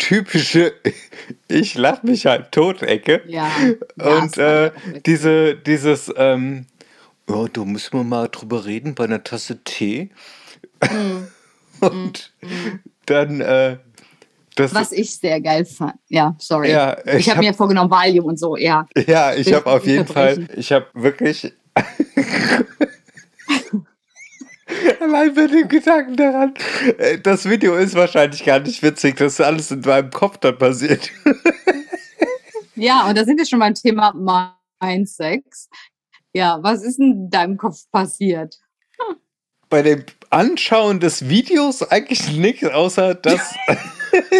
typische 0.00 0.72
ich 1.48 1.74
lach 1.76 2.02
mich 2.02 2.26
halt 2.26 2.52
tot 2.52 2.82
Ecke. 2.82 3.22
Ja. 3.26 3.50
Und 3.96 4.36
äh, 4.38 4.72
diese, 5.06 5.54
dieses, 5.54 6.12
ähm, 6.16 6.66
oh, 7.28 7.46
da 7.52 7.64
müssen 7.64 7.98
wir 7.98 8.04
mal 8.04 8.28
drüber 8.28 8.64
reden 8.64 8.94
bei 8.94 9.04
einer 9.04 9.22
Tasse 9.22 9.62
Tee. 9.62 10.10
Mm. 10.82 11.24
Und 11.84 12.32
mm. 12.40 12.46
dann, 13.06 13.40
äh, 13.40 13.78
das, 14.56 14.74
Was 14.74 14.92
ich 14.92 15.16
sehr 15.16 15.40
geil 15.40 15.64
fand. 15.64 15.94
Ja, 16.08 16.34
sorry. 16.38 16.70
Ja, 16.70 16.98
ich, 17.06 17.20
ich 17.20 17.30
habe 17.30 17.38
hab, 17.38 17.44
mir 17.44 17.54
vorgenommen, 17.54 17.90
Valium 17.90 18.26
und 18.26 18.38
so, 18.38 18.56
ja. 18.56 18.86
Ja, 19.06 19.32
ich 19.32 19.52
habe 19.54 19.66
auf 19.66 19.86
jeden 19.86 20.06
Fall, 20.06 20.48
ich 20.54 20.72
habe 20.72 20.86
wirklich 20.92 21.54
Allein 25.00 25.34
bei 25.34 25.46
dem 25.46 25.68
Gedanken 25.68 26.16
daran. 26.16 26.54
Äh, 26.98 27.18
das 27.18 27.48
Video 27.48 27.74
ist 27.74 27.94
wahrscheinlich 27.94 28.44
gar 28.44 28.60
nicht 28.60 28.82
witzig, 28.82 29.16
das 29.16 29.34
ist 29.34 29.40
alles 29.40 29.70
in 29.70 29.80
meinem 29.80 30.10
Kopf 30.10 30.38
dann 30.38 30.58
passiert. 30.58 31.10
Ja, 32.80 33.06
und 33.06 33.18
da 33.18 33.26
sind 33.26 33.36
wir 33.36 33.44
schon 33.44 33.58
beim 33.58 33.74
Thema 33.74 34.56
Mindsex. 34.80 35.68
Ja, 36.32 36.62
was 36.62 36.82
ist 36.82 36.98
in 36.98 37.28
deinem 37.28 37.58
Kopf 37.58 37.78
passiert? 37.92 38.58
Bei 39.68 39.82
dem 39.82 40.04
Anschauen 40.30 40.98
des 40.98 41.28
Videos 41.28 41.82
eigentlich 41.82 42.32
nichts, 42.38 42.64
außer 42.64 43.14
dass. 43.14 43.54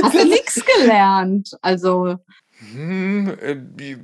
Hast 0.02 0.14
du 0.14 0.24
nichts 0.28 0.64
gelernt? 0.64 1.50
Also. 1.60 2.16
Hm, 2.72 3.36
äh, 3.40 3.96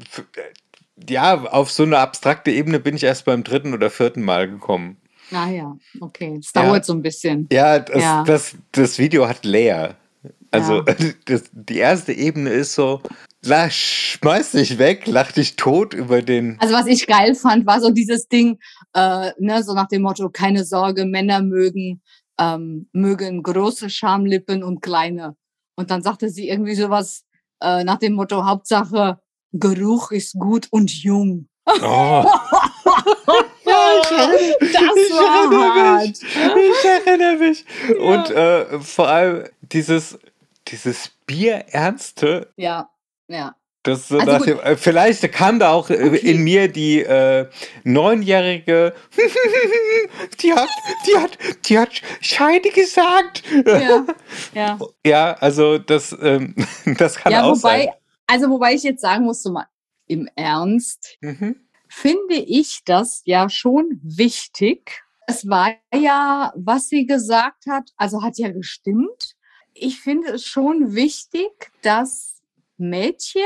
ja, 1.08 1.42
auf 1.42 1.70
so 1.70 1.84
eine 1.84 1.98
abstrakte 1.98 2.50
Ebene 2.50 2.78
bin 2.78 2.96
ich 2.96 3.04
erst 3.04 3.24
beim 3.24 3.42
dritten 3.42 3.72
oder 3.72 3.88
vierten 3.88 4.22
Mal 4.22 4.50
gekommen. 4.50 4.98
Ah 5.32 5.48
ja, 5.50 5.76
okay. 6.00 6.38
Es 6.40 6.52
dauert 6.52 6.78
ja. 6.78 6.82
so 6.82 6.92
ein 6.92 7.02
bisschen. 7.02 7.48
Ja, 7.50 7.78
das, 7.78 8.02
ja. 8.02 8.24
Das, 8.24 8.56
das 8.72 8.98
Video 8.98 9.28
hat 9.28 9.44
Leer. 9.44 9.96
Also 10.50 10.84
ja. 10.86 10.94
das, 11.24 11.44
die 11.52 11.78
erste 11.78 12.12
Ebene 12.12 12.50
ist 12.50 12.74
so, 12.74 13.00
lach, 13.42 13.70
schmeiß 13.70 14.52
dich 14.52 14.78
weg, 14.78 15.06
lach 15.06 15.32
dich 15.32 15.56
tot 15.56 15.94
über 15.94 16.22
den. 16.22 16.56
Also 16.60 16.74
was 16.74 16.86
ich 16.86 17.06
geil 17.06 17.34
fand, 17.34 17.66
war 17.66 17.80
so 17.80 17.90
dieses 17.90 18.28
Ding, 18.28 18.58
äh, 18.94 19.32
ne, 19.38 19.62
so 19.62 19.74
nach 19.74 19.88
dem 19.88 20.02
Motto, 20.02 20.30
keine 20.30 20.64
Sorge, 20.64 21.04
Männer 21.04 21.42
mögen, 21.42 22.02
ähm, 22.38 22.88
mögen 22.92 23.42
große 23.42 23.90
Schamlippen 23.90 24.62
und 24.62 24.80
kleine. 24.82 25.36
Und 25.76 25.90
dann 25.90 26.02
sagte 26.02 26.28
sie 26.28 26.48
irgendwie 26.48 26.74
sowas 26.74 27.24
äh, 27.60 27.84
nach 27.84 27.98
dem 27.98 28.14
Motto, 28.14 28.44
Hauptsache, 28.44 29.18
Geruch 29.52 30.10
ist 30.10 30.34
gut 30.38 30.68
und 30.70 30.90
jung. 31.02 31.48
Oh. 31.82 32.24
ja, 34.10 34.30
ich, 34.34 34.72
das 34.72 34.82
war 34.82 35.50
hart. 35.50 36.06
Mich. 36.06 36.22
Ich 36.22 37.06
erinnere 37.06 37.36
mich. 37.36 37.64
Ja. 37.88 37.94
Und 37.96 38.30
äh, 38.30 38.80
vor 38.80 39.08
allem 39.08 39.44
dieses, 39.60 40.18
dieses 40.68 41.10
Bierernste. 41.26 42.52
Ja, 42.56 42.90
ja. 43.28 43.54
Das 43.86 44.08
so 44.08 44.18
also 44.18 44.44
dem, 44.44 44.58
äh, 44.58 44.76
vielleicht 44.76 45.30
kam 45.30 45.60
da 45.60 45.70
auch 45.70 45.90
äh, 45.90 45.94
okay. 45.94 46.16
in 46.16 46.42
mir 46.42 46.66
die 46.66 47.02
äh, 47.02 47.48
neunjährige, 47.84 48.92
die 50.40 50.52
hat, 50.52 50.68
die 51.06 51.16
hat, 51.16 51.38
die 51.66 51.78
hat 51.78 51.90
Scheide 52.20 52.70
gesagt. 52.70 53.44
Ja, 53.64 54.04
ja. 54.54 54.78
ja 55.06 55.32
also 55.34 55.78
das, 55.78 56.16
ähm, 56.20 56.56
das 56.98 57.14
kann 57.14 57.30
ja, 57.30 57.44
auch 57.44 57.56
wobei, 57.56 57.84
sein. 57.84 57.94
Also 58.26 58.50
wobei 58.50 58.74
ich 58.74 58.82
jetzt 58.82 59.02
sagen 59.02 59.24
muss, 59.24 59.40
so 59.44 59.52
mal 59.52 59.68
im 60.08 60.28
Ernst, 60.34 61.16
mhm. 61.20 61.54
Finde 61.96 62.34
ich 62.34 62.82
das 62.84 63.22
ja 63.24 63.48
schon 63.48 64.00
wichtig. 64.02 65.02
Es 65.26 65.48
war 65.48 65.74
ja, 65.94 66.52
was 66.54 66.88
sie 66.88 67.06
gesagt 67.06 67.64
hat, 67.66 67.90
also 67.96 68.22
hat 68.22 68.36
ja 68.36 68.52
gestimmt. 68.52 69.34
Ich 69.72 69.98
finde 70.00 70.32
es 70.32 70.44
schon 70.44 70.94
wichtig, 70.94 71.50
dass 71.80 72.42
Mädchen 72.76 73.42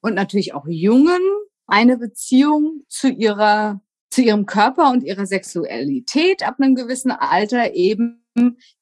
und 0.00 0.14
natürlich 0.14 0.54
auch 0.54 0.64
Jungen 0.66 1.20
eine 1.66 1.98
Beziehung 1.98 2.84
zu 2.88 3.08
ihrer 3.08 3.82
zu 4.08 4.22
ihrem 4.22 4.46
Körper 4.46 4.90
und 4.90 5.02
ihrer 5.02 5.26
Sexualität 5.26 6.42
ab 6.42 6.56
einem 6.60 6.76
gewissen 6.76 7.10
Alter 7.10 7.74
eben 7.74 8.24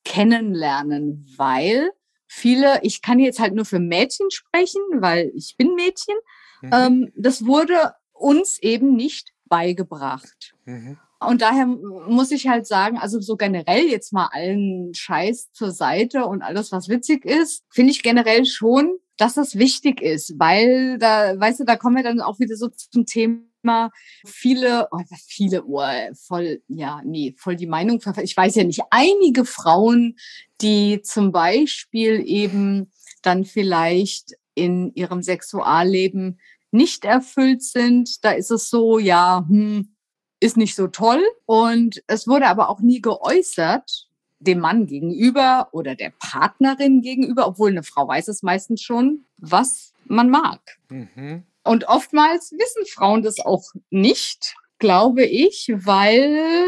kennenlernen, 0.04 1.26
weil 1.36 1.90
viele, 2.28 2.80
ich 2.82 3.02
kann 3.02 3.18
jetzt 3.18 3.40
halt 3.40 3.54
nur 3.54 3.64
für 3.64 3.80
Mädchen 3.80 4.30
sprechen, 4.30 4.82
weil 5.00 5.32
ich 5.34 5.56
bin 5.56 5.74
Mädchen, 5.74 6.14
mhm. 6.60 6.70
ähm, 6.72 7.12
das 7.16 7.46
wurde 7.46 7.94
uns 8.22 8.58
eben 8.60 8.94
nicht 8.94 9.32
beigebracht. 9.46 10.54
Mhm. 10.64 10.98
Und 11.20 11.40
daher 11.40 11.66
muss 11.66 12.32
ich 12.32 12.48
halt 12.48 12.66
sagen, 12.66 12.98
also 12.98 13.20
so 13.20 13.36
generell 13.36 13.84
jetzt 13.84 14.12
mal 14.12 14.28
allen 14.32 14.92
Scheiß 14.92 15.52
zur 15.52 15.70
Seite 15.70 16.26
und 16.26 16.42
alles, 16.42 16.72
was 16.72 16.88
witzig 16.88 17.24
ist, 17.24 17.64
finde 17.70 17.92
ich 17.92 18.02
generell 18.02 18.44
schon 18.44 18.98
dass 19.22 19.34
das 19.34 19.56
wichtig 19.56 20.00
ist, 20.00 20.34
weil 20.38 20.98
da, 20.98 21.38
weißt 21.38 21.60
du, 21.60 21.64
da 21.64 21.76
kommen 21.76 21.96
wir 21.96 22.02
dann 22.02 22.20
auch 22.20 22.40
wieder 22.40 22.56
so 22.56 22.68
zum 22.68 23.06
Thema 23.06 23.90
viele, 24.26 24.88
oh, 24.90 24.98
viele, 25.28 25.64
oh, 25.64 25.80
voll, 26.14 26.62
ja, 26.66 27.00
nee, 27.04 27.34
voll 27.38 27.56
die 27.56 27.66
Meinung, 27.68 28.00
ich 28.22 28.36
weiß 28.36 28.56
ja 28.56 28.64
nicht, 28.64 28.80
einige 28.90 29.44
Frauen, 29.44 30.16
die 30.60 31.02
zum 31.02 31.30
Beispiel 31.30 32.22
eben 32.26 32.90
dann 33.22 33.44
vielleicht 33.44 34.32
in 34.54 34.92
ihrem 34.94 35.22
Sexualleben 35.22 36.40
nicht 36.72 37.04
erfüllt 37.04 37.62
sind, 37.62 38.24
da 38.24 38.32
ist 38.32 38.50
es 38.50 38.68
so, 38.70 38.98
ja, 38.98 39.44
hm, 39.48 39.94
ist 40.40 40.56
nicht 40.56 40.74
so 40.74 40.88
toll. 40.88 41.22
Und 41.46 42.02
es 42.08 42.26
wurde 42.26 42.48
aber 42.48 42.68
auch 42.68 42.80
nie 42.80 43.00
geäußert, 43.00 44.08
dem 44.40 44.58
Mann 44.58 44.86
gegenüber 44.86 45.68
oder 45.72 45.94
der 45.94 46.12
Partnerin 46.18 47.00
gegenüber, 47.00 47.46
obwohl 47.46 47.70
eine 47.70 47.84
Frau 47.84 48.08
weiß 48.08 48.28
es 48.28 48.42
meistens 48.42 48.82
schon, 48.82 49.24
was 49.36 49.92
man 50.04 50.30
mag. 50.30 50.60
Mhm. 50.88 51.44
Und 51.64 51.84
oftmals 51.86 52.52
wissen 52.52 52.86
Frauen 52.86 53.22
das 53.22 53.38
auch 53.38 53.64
nicht, 53.90 54.56
glaube 54.78 55.24
ich, 55.24 55.70
weil, 55.72 56.66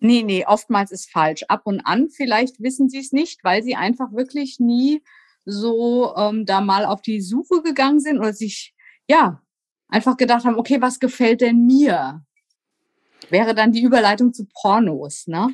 nee, 0.00 0.22
nee, 0.24 0.44
oftmals 0.44 0.90
ist 0.90 1.10
falsch. 1.10 1.44
Ab 1.48 1.62
und 1.64 1.80
an 1.80 2.08
vielleicht 2.10 2.60
wissen 2.60 2.88
sie 2.88 2.98
es 2.98 3.12
nicht, 3.12 3.44
weil 3.44 3.62
sie 3.62 3.76
einfach 3.76 4.12
wirklich 4.12 4.58
nie 4.58 5.02
so 5.44 6.14
ähm, 6.16 6.46
da 6.46 6.60
mal 6.60 6.84
auf 6.84 7.00
die 7.00 7.20
Suche 7.20 7.62
gegangen 7.62 8.00
sind 8.00 8.18
oder 8.18 8.32
sich, 8.32 8.74
ja, 9.08 9.42
einfach 9.88 10.16
gedacht 10.16 10.44
haben, 10.44 10.56
okay, 10.56 10.80
was 10.80 11.00
gefällt 11.00 11.40
denn 11.40 11.66
mir? 11.66 12.22
Wäre 13.30 13.54
dann 13.54 13.72
die 13.72 13.82
Überleitung 13.82 14.32
zu 14.32 14.46
Pornos, 14.60 15.26
ne? 15.26 15.48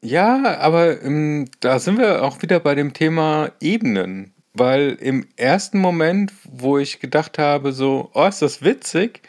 Ja, 0.00 0.58
aber 0.58 1.02
ähm, 1.02 1.50
da 1.60 1.78
sind 1.78 1.98
wir 1.98 2.22
auch 2.22 2.40
wieder 2.42 2.60
bei 2.60 2.74
dem 2.74 2.92
Thema 2.92 3.50
Ebenen. 3.60 4.34
Weil 4.54 4.96
im 5.00 5.26
ersten 5.36 5.78
Moment, 5.78 6.32
wo 6.50 6.78
ich 6.78 7.00
gedacht 7.00 7.38
habe, 7.38 7.72
so, 7.72 8.10
oh, 8.14 8.26
ist 8.26 8.42
das 8.42 8.62
witzig, 8.62 9.20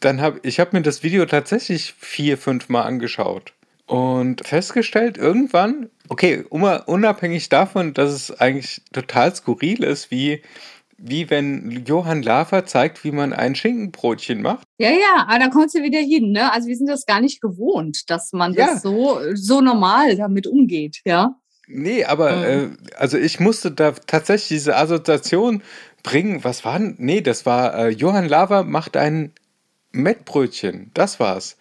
dann 0.00 0.20
habe 0.20 0.40
ich 0.42 0.60
habe 0.60 0.76
mir 0.76 0.82
das 0.82 1.02
Video 1.02 1.26
tatsächlich 1.26 1.94
vier, 1.98 2.38
fünf 2.38 2.68
Mal 2.68 2.82
angeschaut 2.82 3.52
und 3.86 4.46
festgestellt 4.46 5.18
irgendwann, 5.18 5.90
okay, 6.08 6.44
unabhängig 6.48 7.48
davon, 7.48 7.92
dass 7.92 8.12
es 8.12 8.40
eigentlich 8.40 8.82
total 8.92 9.34
skurril 9.34 9.82
ist, 9.82 10.10
wie 10.10 10.42
wie 11.02 11.30
wenn 11.30 11.84
Johann 11.86 12.22
Lafer 12.22 12.66
zeigt, 12.66 13.04
wie 13.04 13.10
man 13.10 13.32
ein 13.32 13.54
Schinkenbrotchen 13.54 14.42
macht. 14.42 14.66
Ja, 14.78 14.90
ja, 14.90 15.26
aber 15.26 15.38
da 15.38 15.48
kommst 15.48 15.74
du 15.74 15.82
wieder 15.82 15.98
hin, 15.98 16.32
ne? 16.32 16.52
Also 16.52 16.68
wir 16.68 16.76
sind 16.76 16.88
das 16.88 17.06
gar 17.06 17.20
nicht 17.20 17.40
gewohnt, 17.40 18.10
dass 18.10 18.32
man 18.32 18.52
ja. 18.52 18.66
das 18.66 18.82
so, 18.82 19.18
so 19.34 19.60
normal 19.60 20.16
damit 20.16 20.46
umgeht, 20.46 21.00
ja. 21.04 21.36
Nee, 21.66 22.04
aber 22.04 22.32
mhm. 22.32 22.44
äh, 22.44 22.96
also 22.96 23.16
ich 23.16 23.40
musste 23.40 23.70
da 23.70 23.92
tatsächlich 23.92 24.48
diese 24.48 24.76
Assoziation 24.76 25.62
bringen. 26.02 26.44
Was 26.44 26.64
war 26.64 26.78
denn? 26.78 26.96
Nee, 26.98 27.20
das 27.20 27.46
war 27.46 27.74
äh, 27.78 27.88
Johann 27.90 28.28
Lafer 28.28 28.64
macht 28.64 28.96
ein 28.96 29.32
Mettbrötchen. 29.92 30.90
Das 30.94 31.20
war's. 31.20 31.56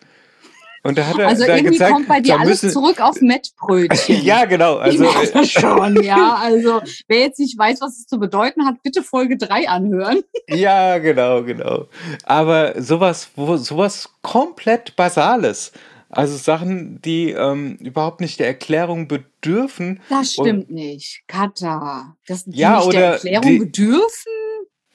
Und 0.90 0.98
da 0.98 1.06
hat 1.06 1.20
er 1.20 1.28
also 1.28 1.46
da 1.46 1.56
irgendwie 1.56 1.74
gezeigt, 1.74 1.94
kommt 1.94 2.08
bei 2.08 2.20
dir 2.20 2.40
alles 2.40 2.62
zurück 2.62 3.00
auf 3.00 3.22
Mettbrötchen. 3.22 4.22
ja, 4.24 4.46
genau. 4.46 4.78
Also 4.78 5.04
äh, 5.04 5.46
schon, 5.46 6.02
ja. 6.02 6.34
Also 6.42 6.82
wer 7.08 7.20
jetzt 7.20 7.38
nicht 7.38 7.56
weiß, 7.56 7.80
was 7.82 8.00
es 8.00 8.08
zu 8.08 8.18
bedeuten 8.18 8.66
hat, 8.66 8.82
bitte 8.82 9.04
Folge 9.04 9.38
3 9.38 9.70
anhören. 9.70 10.22
ja, 10.50 10.98
genau, 10.98 11.44
genau. 11.44 11.86
Aber 12.24 12.82
sowas, 12.82 13.30
wo, 13.36 13.56
sowas 13.58 14.10
komplett 14.24 14.96
Basales. 14.96 15.74
Also 16.10 16.38
Sachen, 16.38 17.00
die 17.04 17.30
ähm, 17.30 17.76
überhaupt 17.76 18.20
nicht 18.20 18.40
der 18.40 18.48
Erklärung 18.48 19.08
bedürfen. 19.08 20.00
Das 20.10 20.34
stimmt 20.34 20.70
und, 20.70 20.72
nicht, 20.72 21.22
Kata. 21.28 22.16
Das 22.26 22.46
die 22.46 22.58
ja, 22.58 22.78
nicht 22.78 22.94
der 22.94 23.12
Erklärung 23.12 23.48
die, 23.48 23.60
bedürfen? 23.60 24.32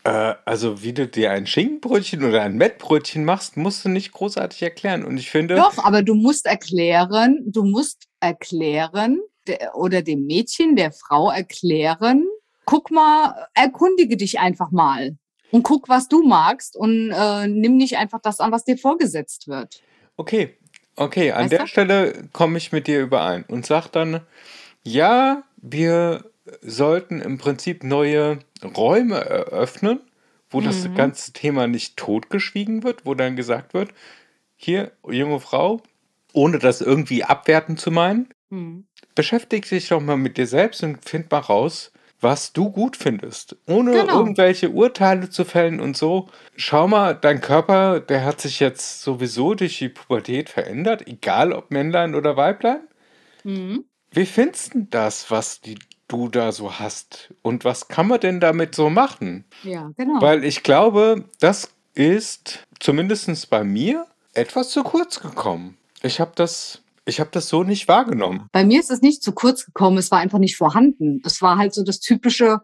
Äh, 0.05 0.35
also, 0.45 0.83
wie 0.83 0.93
du 0.93 1.09
dir 1.09 1.33
ein 1.33 1.47
Schinkenbrötchen 1.47 2.25
oder 2.25 2.43
ein 2.43 2.57
Mettbrötchen 2.57 3.25
machst, 3.25 3.57
musst 3.57 3.85
du 3.85 3.89
nicht 3.89 4.13
großartig 4.13 4.63
erklären. 4.63 5.05
Und 5.05 5.17
ich 5.19 5.31
finde. 5.31 5.57
Doch, 5.57 5.79
aber 5.85 6.03
du 6.03 6.15
musst 6.15 6.47
erklären, 6.47 7.41
du 7.47 7.65
musst 7.65 8.05
erklären, 8.21 9.21
der, 9.47 9.75
oder 9.75 10.03
dem 10.03 10.27
Mädchen, 10.27 10.77
der 10.77 10.93
Frau 10.93 11.31
erklären, 11.31 12.25
guck 12.67 12.91
mal, 12.91 13.47
erkundige 13.55 14.17
dich 14.17 14.39
einfach 14.39 14.71
mal 14.71 15.17
und 15.51 15.63
guck, 15.63 15.89
was 15.89 16.09
du 16.09 16.23
magst 16.23 16.77
und 16.77 17.11
äh, 17.11 17.47
nimm 17.47 17.77
nicht 17.77 17.97
einfach 17.97 18.21
das 18.21 18.41
an, 18.41 18.53
was 18.53 18.65
dir 18.65 18.79
vorgesetzt 18.79 19.49
wird. 19.49 19.83
Okay, 20.17 20.57
okay, 20.97 21.33
an 21.33 21.45
weißt 21.45 21.53
der 21.53 21.61
du? 21.61 21.67
Stelle 21.67 22.29
komme 22.33 22.59
ich 22.59 22.73
mit 22.73 22.87
dir 22.87 23.01
überein 23.01 23.45
und 23.49 23.67
sag 23.67 23.89
dann, 23.89 24.21
ja, 24.83 25.45
wir 25.57 26.31
sollten 26.61 27.21
im 27.21 27.39
Prinzip 27.39 27.85
neue 27.85 28.39
Räume 28.63 29.17
eröffnen, 29.17 30.01
wo 30.51 30.61
mhm. 30.61 30.65
das 30.65 30.89
ganze 30.95 31.33
Thema 31.33 31.67
nicht 31.67 31.97
totgeschwiegen 31.97 32.83
wird, 32.83 33.07
wo 33.07 33.15
dann 33.15 33.37
gesagt 33.37 33.75
wird, 33.75 33.91
hier, 34.57 34.93
junge 35.09 35.41
Frau, 35.41 35.83
ohne 36.33 36.59
das 36.59 36.81
irgendwie 36.81 37.25
abwerten 37.25 37.77
zu 37.77 37.91
meinen, 37.91 38.29
mhm. 38.51 38.87
beschäftige 39.15 39.69
dich 39.69 39.89
doch 39.89 40.01
mal 40.01 40.17
mit 40.17 40.37
dir 40.37 40.47
selbst 40.47 40.83
und 40.83 41.09
find 41.09 41.31
mal 41.31 41.39
raus, 41.39 41.93
was 42.21 42.53
du 42.53 42.71
gut 42.71 42.97
findest. 42.97 43.57
Ohne 43.67 43.93
genau. 43.93 44.19
irgendwelche 44.19 44.71
Urteile 44.71 45.29
zu 45.29 45.45
fällen 45.45 45.79
und 45.79 45.97
so. 45.97 46.29
Schau 46.57 46.89
mal, 46.89 47.15
dein 47.15 47.41
Körper, 47.41 48.01
der 48.01 48.25
hat 48.25 48.41
sich 48.41 48.61
jetzt 48.61 49.03
sowieso 49.03 49.55
durch 49.55 49.79
die 49.79 49.91
Pubertät 49.91 50.49
verändert, 50.49 51.07
egal 51.07 51.53
ob 51.53 51.71
Männlein 51.71 52.15
oder 52.15 52.37
Weiblein. 52.37 52.81
Mhm. 53.45 53.85
Wie 54.11 54.27
findest 54.27 54.75
du 54.75 54.87
das, 54.89 55.31
was 55.31 55.61
die, 55.61 55.77
du 56.09 56.29
da 56.29 56.53
so 56.53 56.79
hast? 56.79 57.33
Und 57.43 57.65
was 57.65 57.89
kann 57.89 58.09
man 58.09 58.21
denn 58.21 58.41
damit 58.41 58.75
so 58.75 58.91
machen? 58.91 59.45
Ja, 59.63 59.91
genau. 59.97 60.21
Weil 60.21 60.45
ich 60.45 60.63
glaube, 60.63 61.25
das 61.41 61.71
ist 61.95 62.67
zumindest 62.81 63.51
bei 63.51 63.65
mir 63.65 64.07
etwas 64.35 64.71
zu 64.71 64.83
kurz 64.83 65.21
gekommen. 65.21 65.77
Ich 66.03 66.21
habe 66.21 66.33
das, 66.35 66.83
ich 67.05 67.21
habe 67.21 67.31
das 67.33 67.49
so 67.49 67.63
nicht 67.63 67.89
wahrgenommen. 67.89 68.49
Bei 68.53 68.65
mir 68.65 68.81
ist 68.81 68.91
es 68.91 69.01
nicht 69.01 69.23
zu 69.23 69.33
kurz 69.33 69.65
gekommen, 69.65 69.99
es 69.99 70.11
war 70.11 70.19
einfach 70.19 70.39
nicht 70.39 70.57
vorhanden. 70.57 71.23
Es 71.25 71.41
war 71.41 71.57
halt 71.57 71.73
so 71.73 71.85
das 71.85 72.01
typische, 72.01 72.59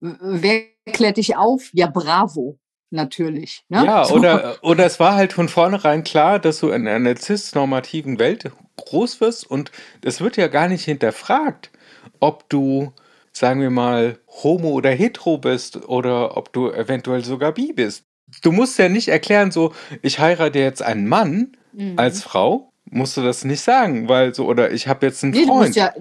wer 0.00 0.62
klärt 0.86 1.16
dich 1.16 1.36
auf? 1.36 1.68
Ja, 1.72 1.88
bravo 1.88 2.58
natürlich. 2.90 3.64
Ne? 3.68 3.84
Ja, 3.84 4.04
so. 4.04 4.14
oder, 4.14 4.56
oder 4.62 4.86
es 4.86 5.00
war 5.00 5.14
halt 5.14 5.32
von 5.32 5.48
vornherein 5.48 6.04
klar, 6.04 6.38
dass 6.38 6.60
du 6.60 6.70
in 6.70 6.86
einer 6.86 7.16
cis-normativen 7.16 8.18
Welt 8.18 8.50
groß 8.76 9.20
wirst 9.20 9.48
und 9.48 9.70
es 10.02 10.20
wird 10.20 10.36
ja 10.36 10.48
gar 10.48 10.68
nicht 10.68 10.84
hinterfragt, 10.84 11.70
ob 12.20 12.48
du, 12.48 12.92
sagen 13.32 13.60
wir 13.60 13.70
mal, 13.70 14.18
homo 14.42 14.70
oder 14.70 14.90
hetero 14.90 15.38
bist 15.38 15.88
oder 15.88 16.36
ob 16.36 16.52
du 16.52 16.70
eventuell 16.70 17.24
sogar 17.24 17.52
bi 17.52 17.72
bist. 17.72 18.04
Du 18.42 18.52
musst 18.52 18.78
ja 18.78 18.88
nicht 18.88 19.08
erklären, 19.08 19.50
so, 19.50 19.72
ich 20.02 20.18
heirate 20.18 20.58
jetzt 20.58 20.82
einen 20.82 21.06
Mann 21.06 21.56
mhm. 21.72 21.94
als 21.96 22.22
Frau, 22.22 22.72
musst 22.90 23.16
du 23.16 23.22
das 23.22 23.44
nicht 23.44 23.60
sagen, 23.60 24.08
weil 24.08 24.34
so, 24.34 24.46
oder 24.46 24.72
ich 24.72 24.88
habe 24.88 25.06
jetzt 25.06 25.22
einen 25.22 25.32
nee, 25.32 25.46
Freund. 25.46 25.76
Ja, 25.76 25.92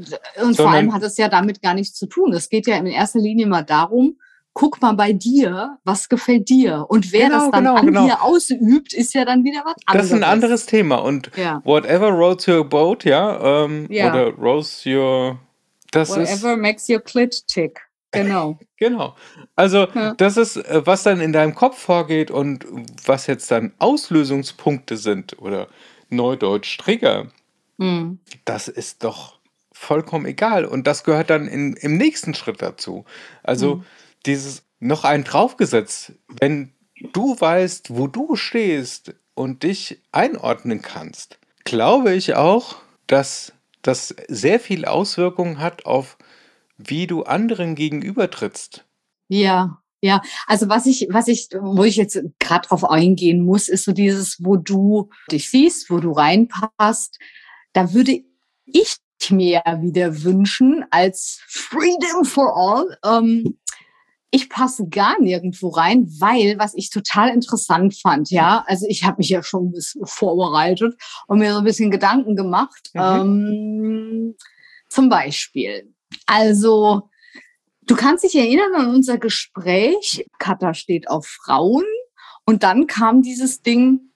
und 0.41 0.55
vor 0.55 0.69
allem 0.69 0.93
hat 0.93 1.03
es 1.03 1.17
ja 1.17 1.29
damit 1.29 1.61
gar 1.61 1.73
nichts 1.73 1.97
zu 1.97 2.07
tun. 2.07 2.33
Es 2.33 2.49
geht 2.49 2.67
ja 2.67 2.77
in 2.77 2.87
erster 2.87 3.19
Linie 3.19 3.47
mal 3.47 3.63
darum, 3.63 4.17
guck 4.53 4.81
mal 4.81 4.93
bei 4.93 5.11
dir, 5.11 5.77
was 5.83 6.07
gefällt 6.07 6.47
dir. 6.47 6.85
Und 6.87 7.11
wer 7.11 7.27
genau, 7.27 7.39
das 7.39 7.51
dann 7.51 7.63
genau, 7.65 7.75
an 7.75 7.85
genau. 7.87 8.05
dir 8.05 8.23
ausübt, 8.23 8.93
ist 8.93 9.13
ja 9.13 9.25
dann 9.25 9.43
wieder 9.43 9.61
was 9.65 9.75
anderes. 9.85 10.09
Das 10.09 10.17
ist 10.17 10.23
ein 10.23 10.23
anderes 10.23 10.65
Thema. 10.65 10.95
Und 10.95 11.29
ja. 11.35 11.61
whatever 11.65 12.09
rows 12.09 12.47
your 12.47 12.63
boat, 12.63 13.03
ja, 13.03 13.65
ähm, 13.65 13.85
ja. 13.89 14.09
oder 14.09 14.29
rows 14.35 14.85
your... 14.85 15.39
Das 15.95 16.09
whatever 16.09 16.53
ist, 16.53 16.59
makes 16.59 16.89
your 16.89 16.99
clit 16.99 17.47
tick. 17.47 17.81
Genau. 18.11 18.59
genau. 18.77 19.15
Also 19.55 19.87
ja. 19.93 20.13
das 20.15 20.37
ist, 20.37 20.57
äh, 20.57 20.85
was 20.85 21.03
dann 21.03 21.19
in 21.19 21.33
deinem 21.33 21.55
Kopf 21.55 21.77
vorgeht 21.77 22.31
und 22.31 22.65
was 23.05 23.27
jetzt 23.27 23.49
dann 23.51 23.73
Auslösungspunkte 23.79 24.97
sind 24.97 25.39
oder 25.39 25.67
Neudeutsch 26.09 26.77
Trigger. 26.77 27.27
Mhm. 27.77 28.19
Das 28.45 28.67
ist 28.67 29.03
doch 29.03 29.39
vollkommen 29.71 30.25
egal. 30.25 30.65
Und 30.65 30.87
das 30.87 31.03
gehört 31.03 31.29
dann 31.29 31.47
in, 31.47 31.73
im 31.73 31.97
nächsten 31.97 32.33
Schritt 32.33 32.61
dazu. 32.61 33.05
Also 33.43 33.77
mhm 33.77 33.85
dieses 34.25 34.63
noch 34.79 35.03
einen 35.03 35.23
draufgesetzt, 35.23 36.13
wenn 36.39 36.73
du 37.13 37.39
weißt, 37.39 37.95
wo 37.95 38.07
du 38.07 38.35
stehst 38.35 39.15
und 39.33 39.63
dich 39.63 40.01
einordnen 40.11 40.81
kannst, 40.81 41.39
glaube 41.63 42.13
ich 42.13 42.35
auch, 42.35 42.77
dass 43.07 43.53
das 43.87 44.15
sehr 44.27 44.59
viel 44.59 44.85
Auswirkungen 44.85 45.59
hat 45.59 45.85
auf, 45.85 46.17
wie 46.77 47.07
du 47.07 47.23
anderen 47.23 47.75
gegenübertrittst. 47.75 48.85
Ja, 49.27 49.81
ja. 50.01 50.21
Also 50.47 50.69
was 50.69 50.85
ich, 50.85 51.07
was 51.11 51.27
ich, 51.27 51.49
wo 51.59 51.83
ich 51.83 51.95
jetzt 51.95 52.21
gerade 52.39 52.67
drauf 52.67 52.83
eingehen 52.83 53.43
muss, 53.43 53.69
ist 53.69 53.85
so 53.85 53.91
dieses, 53.91 54.43
wo 54.43 54.57
du 54.57 55.09
dich 55.31 55.49
siehst, 55.49 55.89
wo 55.89 55.99
du 55.99 56.11
reinpasst. 56.11 57.19
Da 57.73 57.93
würde 57.93 58.23
ich 58.65 58.95
mir 59.29 59.61
wieder 59.81 60.23
wünschen 60.23 60.85
als 60.91 61.41
Freedom 61.47 62.25
for 62.25 62.55
All, 62.55 62.97
ähm, 63.19 63.57
ich 64.35 64.49
passe 64.49 64.89
gar 64.89 65.17
nirgendwo 65.21 65.69
rein, 65.69 66.07
weil 66.19 66.59
was 66.59 66.73
ich 66.75 66.89
total 66.89 67.29
interessant 67.29 67.95
fand, 67.97 68.29
ja, 68.31 68.65
also 68.67 68.85
ich 68.89 69.05
habe 69.05 69.19
mich 69.19 69.29
ja 69.29 69.41
schon 69.41 69.67
ein 69.67 69.71
bisschen 69.71 70.05
vorbereitet 70.05 70.93
und 71.27 71.39
mir 71.39 71.53
so 71.53 71.59
ein 71.59 71.63
bisschen 71.63 71.89
Gedanken 71.89 72.35
gemacht. 72.35 72.91
Mhm. 72.93 73.01
Ähm, 73.01 74.35
zum 74.89 75.07
Beispiel, 75.07 75.93
also 76.25 77.09
du 77.83 77.95
kannst 77.95 78.25
dich 78.25 78.35
erinnern 78.35 78.75
an 78.75 78.93
unser 78.93 79.17
Gespräch, 79.17 80.25
Katha 80.37 80.73
steht 80.73 81.09
auf 81.09 81.25
Frauen 81.25 81.85
und 82.45 82.63
dann 82.63 82.87
kam 82.87 83.21
dieses 83.21 83.61
Ding, 83.61 84.11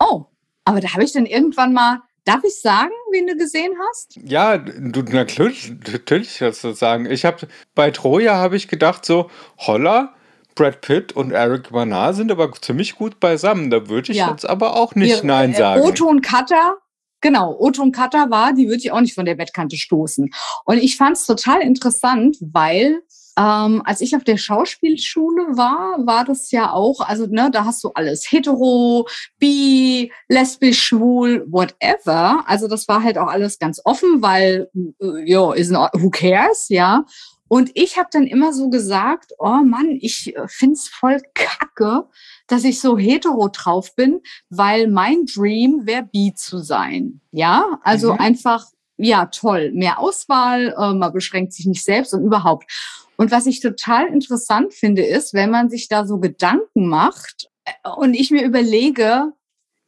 oh, 0.00 0.24
aber 0.64 0.80
da 0.80 0.92
habe 0.92 1.04
ich 1.04 1.12
dann 1.12 1.26
irgendwann 1.26 1.72
mal 1.72 2.00
Darf 2.26 2.42
ich 2.42 2.60
sagen, 2.60 2.90
wen 3.12 3.28
du 3.28 3.36
gesehen 3.36 3.72
hast? 3.88 4.16
Ja, 4.16 4.58
du, 4.58 5.02
natürlich, 5.02 5.70
natürlich 5.70 6.38
kannst 6.38 6.64
du 6.64 6.68
das 6.68 6.78
sagen. 6.80 7.08
Ich 7.08 7.24
habe 7.24 7.46
bei 7.76 7.92
Troja 7.92 8.34
habe 8.34 8.56
ich 8.56 8.66
gedacht 8.66 9.06
so, 9.06 9.30
holla, 9.58 10.12
Brad 10.56 10.80
Pitt 10.80 11.12
und 11.12 11.30
Eric 11.30 11.70
Bana 11.70 12.12
sind 12.14 12.32
aber 12.32 12.50
ziemlich 12.60 12.96
gut 12.96 13.20
beisammen. 13.20 13.70
Da 13.70 13.88
würde 13.88 14.10
ich 14.10 14.18
ja. 14.18 14.30
jetzt 14.30 14.44
aber 14.44 14.74
auch 14.74 14.96
nicht 14.96 15.22
Wir, 15.22 15.24
Nein 15.24 15.52
äh, 15.52 15.56
sagen. 15.56 15.82
Otto 15.82 16.08
und 16.08 16.22
Cutter, 16.22 16.78
genau, 17.20 17.56
Otto 17.60 17.82
und 17.82 17.92
Cutter 17.92 18.28
war, 18.28 18.52
die 18.52 18.66
würde 18.66 18.78
ich 18.78 18.90
auch 18.90 19.00
nicht 19.00 19.14
von 19.14 19.24
der 19.24 19.36
Bettkante 19.36 19.76
stoßen. 19.76 20.28
Und 20.64 20.78
ich 20.78 20.96
fand 20.96 21.16
es 21.16 21.26
total 21.26 21.60
interessant, 21.60 22.38
weil 22.40 23.02
ähm, 23.38 23.82
als 23.84 24.00
ich 24.00 24.16
auf 24.16 24.24
der 24.24 24.38
Schauspielschule 24.38 25.56
war, 25.56 26.06
war 26.06 26.24
das 26.24 26.50
ja 26.50 26.72
auch, 26.72 27.00
also 27.00 27.26
ne, 27.26 27.50
da 27.52 27.64
hast 27.64 27.84
du 27.84 27.90
alles 27.94 28.30
hetero, 28.30 29.06
bi, 29.38 30.10
lesbisch, 30.28 30.82
schwul, 30.82 31.46
whatever. 31.48 32.44
Also 32.46 32.66
das 32.66 32.88
war 32.88 33.02
halt 33.02 33.18
auch 33.18 33.28
alles 33.28 33.58
ganz 33.58 33.80
offen, 33.84 34.22
weil 34.22 34.70
äh, 34.74 35.30
ja, 35.30 35.52
is 35.52 35.70
who 35.70 36.10
cares, 36.10 36.68
ja. 36.68 37.04
Und 37.48 37.70
ich 37.74 37.96
habe 37.96 38.08
dann 38.10 38.26
immer 38.26 38.52
so 38.52 38.70
gesagt, 38.70 39.32
oh 39.38 39.62
Mann, 39.64 39.98
ich 40.00 40.34
äh, 40.36 40.48
find's 40.48 40.88
voll 40.88 41.20
kacke, 41.34 42.08
dass 42.48 42.64
ich 42.64 42.80
so 42.80 42.98
hetero 42.98 43.48
drauf 43.48 43.94
bin, 43.94 44.20
weil 44.50 44.88
mein 44.88 45.26
Dream 45.26 45.82
wäre 45.84 46.08
bi 46.10 46.32
zu 46.34 46.58
sein. 46.58 47.20
Ja, 47.30 47.78
also 47.82 48.14
mhm. 48.14 48.20
einfach, 48.20 48.66
ja, 48.98 49.26
toll, 49.26 49.72
mehr 49.72 49.98
Auswahl, 49.98 50.74
äh, 50.78 50.94
man 50.94 51.12
beschränkt 51.12 51.52
sich 51.52 51.66
nicht 51.66 51.84
selbst 51.84 52.14
und 52.14 52.24
überhaupt. 52.24 52.70
Und 53.16 53.30
was 53.30 53.46
ich 53.46 53.60
total 53.60 54.06
interessant 54.06 54.74
finde, 54.74 55.02
ist, 55.02 55.34
wenn 55.34 55.50
man 55.50 55.68
sich 55.68 55.88
da 55.88 56.06
so 56.06 56.18
Gedanken 56.18 56.88
macht 56.88 57.48
äh, 57.64 57.72
und 57.96 58.14
ich 58.14 58.30
mir 58.30 58.44
überlege, 58.44 59.32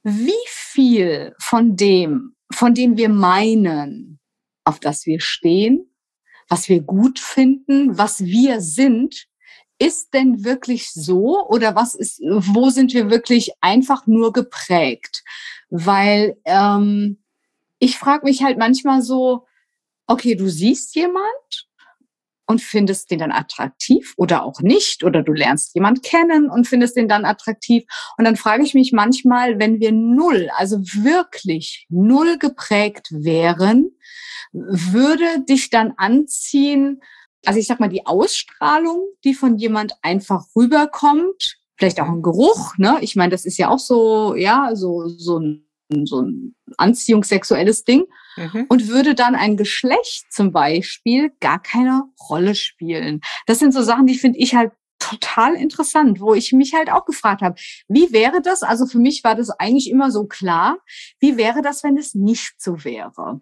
wie 0.03 0.33
viel 0.47 1.35
von 1.39 1.77
dem, 1.77 2.35
von 2.53 2.75
dem 2.75 2.97
wir 2.97 3.09
meinen, 3.09 4.21
auf 4.65 4.81
das 4.81 5.07
wir 5.07 5.21
stehen, 5.21 5.91
was 6.49 6.69
wir 6.69 6.81
gut 6.81 7.19
finden, 7.19 7.99
was 7.99 8.25
wir 8.25 8.61
sind, 8.61 9.27
ist 9.79 10.13
denn 10.13 10.45
wirklich 10.45 10.91
so 10.93 11.47
oder 11.49 11.75
was 11.75 11.95
ist, 11.95 12.21
wo 12.21 12.71
sind 12.71 12.95
wir 12.95 13.11
wirklich 13.11 13.53
einfach 13.61 14.07
nur 14.07 14.33
geprägt? 14.33 15.23
Weil 15.71 16.37
ähm, 16.45 17.19
ich 17.79 17.99
frage 17.99 18.25
mich 18.25 18.43
halt 18.43 18.59
manchmal 18.59 19.03
so, 19.03 19.47
okay, 20.07 20.35
du 20.35 20.49
siehst 20.49 20.95
jemand 20.95 21.69
und 22.49 22.63
findest 22.63 23.11
den 23.11 23.19
dann 23.19 23.31
attraktiv 23.31 24.15
oder 24.17 24.43
auch 24.43 24.61
nicht. 24.61 25.05
Oder 25.05 25.23
du 25.23 25.33
lernst 25.33 25.75
jemand 25.75 26.03
kennen 26.03 26.49
und 26.49 26.67
findest 26.67 26.97
den 26.97 27.09
dann 27.09 27.27
attraktiv. 27.27 27.85
Und 28.17 28.25
dann 28.25 28.37
frage 28.37 28.65
ich 28.65 28.75
mich 28.75 28.93
manchmal, 28.93 29.59
wenn 29.59 29.81
wir 29.81 29.93
null, 29.93 30.49
also 30.57 30.79
wirklich 30.81 31.87
null 31.91 32.39
geprägt 32.39 33.09
wären, 33.11 33.91
würde 34.53 35.45
dich 35.47 35.69
dann 35.69 35.93
anziehen, 35.99 37.03
also 37.45 37.61
ich 37.61 37.67
sag 37.67 37.81
mal, 37.81 37.89
die 37.89 38.07
Ausstrahlung, 38.07 39.07
die 39.25 39.35
von 39.35 39.59
jemand 39.59 39.93
einfach 40.01 40.47
rüberkommt, 40.57 41.59
vielleicht 41.77 42.01
auch 42.01 42.09
ein 42.09 42.23
Geruch, 42.23 42.77
ne? 42.79 42.97
Ich 43.03 43.15
meine, 43.15 43.31
das 43.31 43.45
ist 43.45 43.59
ja 43.59 43.69
auch 43.69 43.79
so, 43.79 44.35
ja, 44.35 44.71
so, 44.75 45.07
so 45.07 45.39
ein 45.39 45.68
so 46.05 46.23
ein 46.23 46.55
anziehungssexuelles 46.77 47.85
Ding 47.85 48.05
mhm. 48.37 48.67
und 48.69 48.89
würde 48.89 49.15
dann 49.15 49.35
ein 49.35 49.57
Geschlecht 49.57 50.33
zum 50.33 50.53
Beispiel 50.53 51.33
gar 51.41 51.63
keine 51.63 52.05
Rolle 52.29 52.55
spielen. 52.55 53.21
Das 53.47 53.59
sind 53.59 53.73
so 53.73 53.83
Sachen, 53.83 54.07
die 54.07 54.19
finde 54.19 54.39
ich 54.39 54.55
halt 54.55 54.73
total 54.99 55.55
interessant, 55.55 56.21
wo 56.21 56.35
ich 56.35 56.53
mich 56.53 56.75
halt 56.75 56.91
auch 56.91 57.05
gefragt 57.05 57.43
habe, 57.43 57.55
wie 57.89 58.13
wäre 58.13 58.43
das? 58.43 58.63
Also 58.63 58.87
für 58.87 58.99
mich 58.99 59.23
war 59.25 59.35
das 59.35 59.51
eigentlich 59.51 59.91
immer 59.91 60.11
so 60.11 60.27
klar, 60.27 60.79
wie 61.21 61.37
wäre 61.37 61.63
das, 61.63 61.85
wenn 61.85 61.97
es 61.97 62.15
nicht 62.15 62.61
so 62.61 62.85
wäre? 62.85 63.41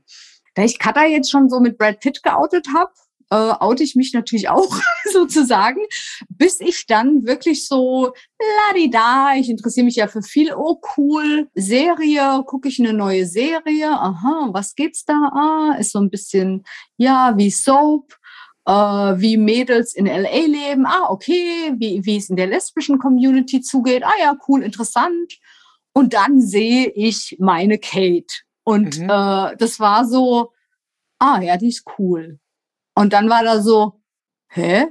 Da 0.54 0.62
ich 0.64 0.78
Kata 0.78 1.04
jetzt 1.04 1.30
schon 1.30 1.48
so 1.48 1.60
mit 1.60 1.78
Brad 1.78 2.00
Pitt 2.00 2.22
geoutet 2.22 2.68
habe, 2.74 2.92
äh, 3.30 3.34
oute 3.36 3.82
ich 3.82 3.96
mich 3.96 4.12
natürlich 4.12 4.48
auch 4.48 4.74
sozusagen, 5.12 5.80
bis 6.28 6.60
ich 6.60 6.86
dann 6.86 7.26
wirklich 7.26 7.66
so, 7.66 8.12
ladida, 8.68 9.34
ich 9.36 9.50
interessiere 9.50 9.84
mich 9.84 9.96
ja 9.96 10.06
für 10.06 10.22
viel, 10.22 10.52
oh 10.54 10.80
cool, 10.96 11.48
Serie, 11.54 12.42
gucke 12.46 12.68
ich 12.68 12.78
eine 12.78 12.92
neue 12.92 13.26
Serie, 13.26 13.90
aha, 13.90 14.48
was 14.52 14.74
geht's 14.74 15.04
da? 15.04 15.14
Ah, 15.14 15.76
ist 15.78 15.92
so 15.92 15.98
ein 15.98 16.10
bisschen, 16.10 16.64
ja, 16.96 17.36
wie 17.36 17.50
Soap, 17.50 18.16
äh, 18.66 18.72
wie 18.72 19.36
Mädels 19.36 19.94
in 19.94 20.06
LA 20.06 20.46
leben, 20.46 20.86
ah, 20.86 21.08
okay, 21.08 21.74
wie, 21.76 22.04
wie 22.04 22.16
es 22.16 22.30
in 22.30 22.36
der 22.36 22.46
lesbischen 22.46 22.98
Community 22.98 23.60
zugeht, 23.60 24.04
ah 24.04 24.14
ja, 24.20 24.36
cool, 24.48 24.62
interessant. 24.62 25.38
Und 25.92 26.12
dann 26.12 26.42
sehe 26.42 26.88
ich 26.94 27.36
meine 27.40 27.78
Kate. 27.78 28.26
Und 28.64 28.98
mhm. 28.98 29.08
äh, 29.08 29.56
das 29.56 29.80
war 29.80 30.04
so, 30.04 30.52
ah 31.18 31.40
ja, 31.40 31.56
die 31.56 31.68
ist 31.68 31.84
cool. 31.98 32.38
Und 32.96 33.12
dann 33.12 33.30
war 33.30 33.44
da 33.44 33.62
so, 33.62 34.00
hä? 34.48 34.86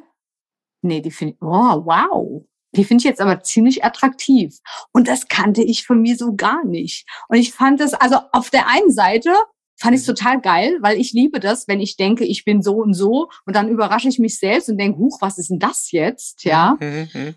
Nee, 0.82 1.02
die 1.02 1.12
finde 1.12 1.34
ich, 1.34 1.42
oh, 1.42 1.86
wow. 1.86 2.46
Die 2.76 2.86
finde 2.86 3.02
ich 3.02 3.06
jetzt 3.06 3.22
aber 3.22 3.42
ziemlich 3.42 3.84
attraktiv. 3.84 4.60
Und 4.94 5.08
das 5.08 5.28
kannte 5.28 5.64
ich 5.64 5.86
von 5.86 6.02
mir 6.02 6.16
so 6.16 6.36
gar 6.36 6.64
nicht. 6.64 7.06
Und 7.28 7.38
ich 7.38 7.54
fand 7.54 7.82
das, 7.82 7.94
also 7.94 8.20
auf 8.32 8.50
der 8.50 8.70
einen 8.70 8.92
Seite 8.92 9.34
Fand 9.78 9.96
ich 9.96 10.04
mhm. 10.04 10.16
total 10.16 10.42
geil, 10.42 10.78
weil 10.82 11.00
ich 11.00 11.12
liebe 11.12 11.40
das, 11.40 11.68
wenn 11.68 11.82
ich 11.82 11.98
denke, 11.98 12.24
ich 12.26 12.46
bin 12.46 12.62
so 12.62 12.76
und 12.76 12.94
so 12.94 13.30
und 13.46 13.56
dann 13.56 13.68
überrasche 13.68 14.08
ich 14.08 14.20
mich 14.20 14.40
selbst 14.40 14.70
und 14.70 14.78
denke, 14.78 14.98
huch, 14.98 15.22
was 15.22 15.38
ist 15.38 15.50
denn 15.50 15.60
das 15.60 15.92
jetzt? 15.92 16.46
Ja. 16.46 16.78
Mhm. 16.80 17.36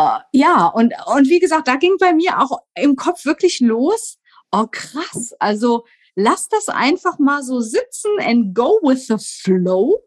Uh, 0.00 0.18
ja, 0.32 0.66
und, 0.66 0.94
und 1.06 1.28
wie 1.28 1.40
gesagt, 1.40 1.66
da 1.66 1.76
ging 1.76 1.96
bei 1.98 2.12
mir 2.12 2.40
auch 2.40 2.60
im 2.74 2.96
Kopf 2.96 3.24
wirklich 3.24 3.60
los. 3.60 4.18
Oh, 4.52 4.66
krass. 4.70 5.34
Also 5.38 5.84
lass 6.18 6.48
das 6.48 6.68
einfach 6.68 7.18
mal 7.18 7.42
so 7.42 7.60
sitzen 7.60 8.10
and 8.20 8.54
go 8.54 8.80
with 8.82 9.06
the 9.06 9.18
flow. 9.18 10.02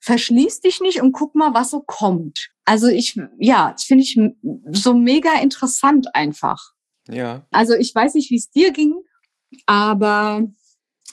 Verschließ 0.00 0.60
dich 0.60 0.80
nicht 0.80 1.00
und 1.00 1.12
guck 1.12 1.34
mal, 1.34 1.54
was 1.54 1.70
so 1.70 1.80
kommt. 1.80 2.50
Also 2.66 2.88
ich, 2.88 3.18
ja, 3.38 3.72
das 3.72 3.84
finde 3.84 4.04
ich 4.04 4.18
so 4.70 4.94
mega 4.94 5.40
interessant 5.40 6.14
einfach. 6.14 6.72
Ja. 7.08 7.46
Also 7.50 7.74
ich 7.74 7.94
weiß 7.94 8.14
nicht, 8.14 8.30
wie 8.30 8.36
es 8.36 8.50
dir 8.50 8.72
ging, 8.72 8.94
aber 9.64 10.42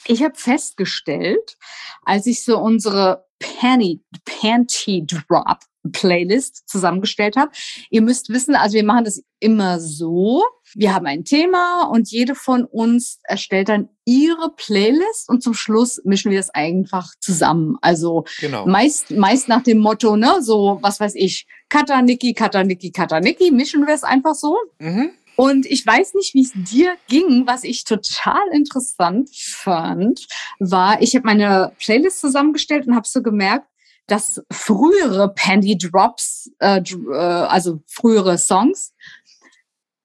ich 0.05 0.21
habe 0.21 0.35
festgestellt, 0.35 1.57
als 2.03 2.25
ich 2.25 2.43
so 2.43 2.57
unsere 2.59 3.25
Penny, 3.39 4.03
Panty 4.25 5.05
Drop 5.05 5.59
Playlist 5.91 6.67
zusammengestellt 6.69 7.35
habe. 7.37 7.51
Ihr 7.89 8.01
müsst 8.01 8.29
wissen, 8.29 8.55
also 8.55 8.75
wir 8.75 8.83
machen 8.83 9.05
das 9.05 9.23
immer 9.39 9.79
so. 9.79 10.43
Wir 10.75 10.93
haben 10.93 11.05
ein 11.05 11.25
Thema 11.25 11.89
und 11.91 12.09
jede 12.11 12.35
von 12.35 12.65
uns 12.65 13.19
erstellt 13.23 13.69
dann 13.69 13.89
ihre 14.05 14.53
Playlist 14.55 15.29
und 15.29 15.43
zum 15.43 15.53
Schluss 15.53 16.01
mischen 16.03 16.31
wir 16.31 16.39
es 16.39 16.49
einfach 16.49 17.13
zusammen. 17.19 17.77
Also 17.81 18.25
genau. 18.39 18.65
meist, 18.65 19.11
meist 19.11 19.47
nach 19.47 19.63
dem 19.63 19.79
Motto, 19.79 20.15
ne, 20.15 20.41
so, 20.41 20.79
was 20.81 20.99
weiß 20.99 21.15
ich, 21.15 21.47
Kataniki, 21.69 22.33
Kataniki, 22.33 22.91
Kataniki, 22.91 23.51
mischen 23.51 23.85
wir 23.85 23.93
es 23.93 24.03
einfach 24.03 24.35
so. 24.35 24.57
Mhm. 24.79 25.11
Und 25.35 25.65
ich 25.65 25.85
weiß 25.85 26.13
nicht, 26.13 26.33
wie 26.33 26.43
es 26.43 26.51
dir 26.53 26.95
ging. 27.07 27.47
Was 27.47 27.63
ich 27.63 27.83
total 27.83 28.41
interessant 28.51 29.29
fand, 29.33 30.27
war, 30.59 31.01
ich 31.01 31.15
habe 31.15 31.25
meine 31.25 31.71
Playlist 31.79 32.19
zusammengestellt 32.19 32.85
und 32.87 32.95
habe 32.95 33.07
so 33.07 33.21
gemerkt, 33.21 33.67
dass 34.07 34.43
frühere 34.51 35.33
Pandy 35.33 35.77
Drops, 35.77 36.51
äh, 36.59 36.81
äh, 36.81 37.15
also 37.15 37.81
frühere 37.87 38.37
Songs, 38.37 38.93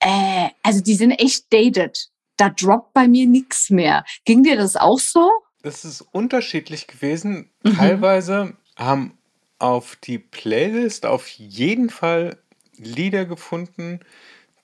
äh, 0.07 0.51
also 0.63 0.81
die 0.81 0.95
sind 0.95 1.11
echt 1.13 1.53
dated. 1.53 2.11
Da 2.37 2.51
droppt 2.51 2.93
bei 2.93 3.09
mir 3.09 3.27
nichts 3.27 3.71
mehr. 3.71 4.05
Ging 4.25 4.45
dir 4.45 4.57
das 4.57 4.77
auch 4.77 5.01
so? 5.01 5.31
Das 5.63 5.85
ist 5.85 6.01
unterschiedlich 6.13 6.87
gewesen. 6.87 7.51
Mhm. 7.65 7.77
Teilweise 7.77 8.57
haben 8.77 9.19
auf 9.59 9.97
die 9.97 10.19
Playlist 10.19 11.07
auf 11.07 11.27
jeden 11.29 11.91
Fall 11.91 12.39
Lieder 12.77 13.25
gefunden, 13.25 14.01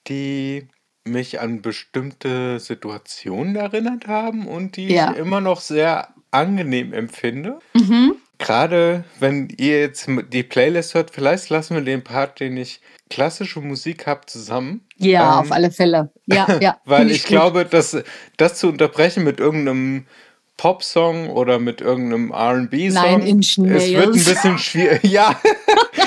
die 0.07 0.68
mich 1.05 1.40
an 1.40 1.62
bestimmte 1.62 2.61
Situationen 2.61 3.57
erinnert 3.57 4.07
haben 4.07 4.46
und 4.46 4.76
die 4.76 4.88
ja. 4.88 5.11
ich 5.11 5.16
immer 5.16 5.40
noch 5.40 5.61
sehr 5.61 6.14
angenehm 6.31 6.92
empfinde. 6.92 7.59
Mhm. 7.74 8.16
Gerade 8.42 9.05
wenn 9.20 9.48
ihr 9.57 9.81
jetzt 9.81 10.09
die 10.33 10.42
Playlist 10.42 10.94
hört, 10.94 11.11
vielleicht 11.11 11.48
lassen 11.48 11.76
wir 11.76 11.83
den 11.83 12.02
Part, 12.02 12.40
den 12.40 12.57
ich 12.57 12.81
klassische 13.09 13.61
Musik 13.61 14.07
habe, 14.07 14.26
zusammen. 14.26 14.87
Ja, 14.96 15.35
ähm, 15.35 15.46
auf 15.46 15.52
alle 15.52 15.70
Fälle. 15.70 16.11
Ja, 16.26 16.59
ja. 16.61 16.81
weil 16.85 17.11
ich, 17.11 17.18
ich 17.18 17.24
glaube, 17.24 17.64
dass 17.64 17.96
das 18.37 18.55
zu 18.59 18.68
unterbrechen 18.68 19.22
mit 19.22 19.38
irgendeinem 19.38 20.07
Popsong 20.57 21.28
oder 21.31 21.59
mit 21.59 21.81
irgendeinem 21.81 22.31
R&B-Song, 22.31 23.22
es 23.22 23.59
wird 23.59 24.07
ein 24.07 24.12
bisschen 24.12 24.59
schwierig. 24.59 25.02
ja. 25.11 25.40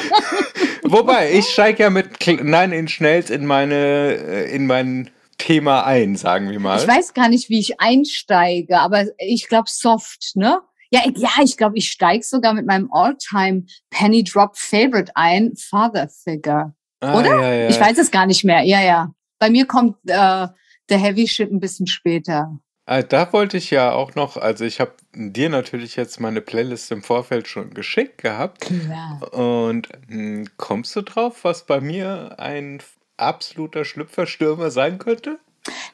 Wobei, 0.84 1.32
ich 1.34 1.46
steige 1.46 1.84
ja 1.84 1.90
mit 1.90 2.26
Nine 2.28 2.76
Inch 2.76 3.00
Nails 3.00 3.30
in 3.30 3.46
meine, 3.46 3.76
äh, 3.76 4.56
in 4.56 4.68
mein 4.68 5.10
Thema 5.38 5.86
ein, 5.86 6.16
sagen 6.16 6.50
wir 6.52 6.60
mal. 6.60 6.80
Ich 6.80 6.88
weiß 6.88 7.14
gar 7.14 7.30
nicht, 7.30 7.50
wie 7.50 7.60
ich 7.60 7.80
einsteige, 7.80 8.80
aber 8.80 9.06
ich 9.18 9.48
glaube 9.48 9.70
soft, 9.70 10.36
ne? 10.36 10.60
Ja, 10.92 11.02
ja, 11.16 11.30
ich 11.44 11.58
glaube, 11.58 11.78
ich 11.78 11.90
steige 11.90 12.24
sogar 12.24 12.54
mit 12.54 12.66
meinem 12.66 12.92
All-Time 12.92 13.66
Penny 13.90 14.24
Drop 14.24 14.58
Favorite 14.58 15.12
ein, 15.16 15.54
Father 15.56 16.10
Figure. 16.10 16.74
Ah, 17.02 17.20
Oder? 17.20 17.42
Ja, 17.42 17.54
ja. 17.54 17.70
Ich 17.70 17.80
weiß 17.80 17.98
es 17.98 18.12
gar 18.12 18.26
nicht 18.26 18.44
mehr. 18.44 18.62
Ja, 18.62 18.82
ja. 18.82 19.12
Bei 19.40 19.50
mir 19.50 19.66
kommt 19.66 19.98
äh, 20.06 20.48
der 20.90 20.98
Heavy 20.98 21.28
Shit 21.28 21.52
ein 21.52 21.60
bisschen 21.60 21.88
später. 21.88 22.60
Ah, 22.88 23.02
da 23.02 23.34
wollte 23.34 23.58
ich 23.58 23.72
ja 23.72 23.94
auch 23.94 24.14
noch, 24.14 24.38
also 24.38 24.64
ich 24.64 24.80
habe 24.80 24.94
dir 25.16 25.50
natürlich 25.50 25.96
jetzt 25.96 26.20
meine 26.20 26.42
Playlist 26.42 26.92
im 26.92 27.02
Vorfeld 27.02 27.48
schon 27.48 27.74
geschickt 27.74 28.20
gehabt. 28.20 28.62
Klar. 28.62 29.34
Und 29.34 29.90
mh, 30.08 30.16
hm, 30.16 30.48
kommst 30.58 30.96
du 30.96 31.02
drauf, 31.02 31.44
was 31.44 31.66
bei 31.66 31.82
mir 31.82 32.36
ein 32.38 32.82
absoluter 33.18 33.86
Schlüpferstürmer 33.86 34.70
sein 34.70 35.00
könnte? 35.00 35.40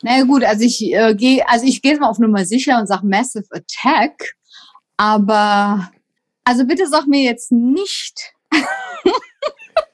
Naja 0.02 0.26
gut, 0.26 0.44
also 0.44 0.66
ich 0.66 0.94
äh, 0.94 1.16
gehe, 1.16 1.48
also 1.48 1.66
ich 1.66 1.82
gehe 1.82 1.98
mal 1.98 2.10
auf 2.10 2.20
Nummer 2.20 2.44
sicher 2.46 2.78
und 2.78 2.88
sage 2.88 3.08
Massive 3.08 3.48
Attack. 3.52 4.34
Aber 5.02 5.90
also 6.44 6.64
bitte 6.64 6.88
sag 6.88 7.08
mir 7.08 7.24
jetzt 7.24 7.52
nicht, 7.52 8.36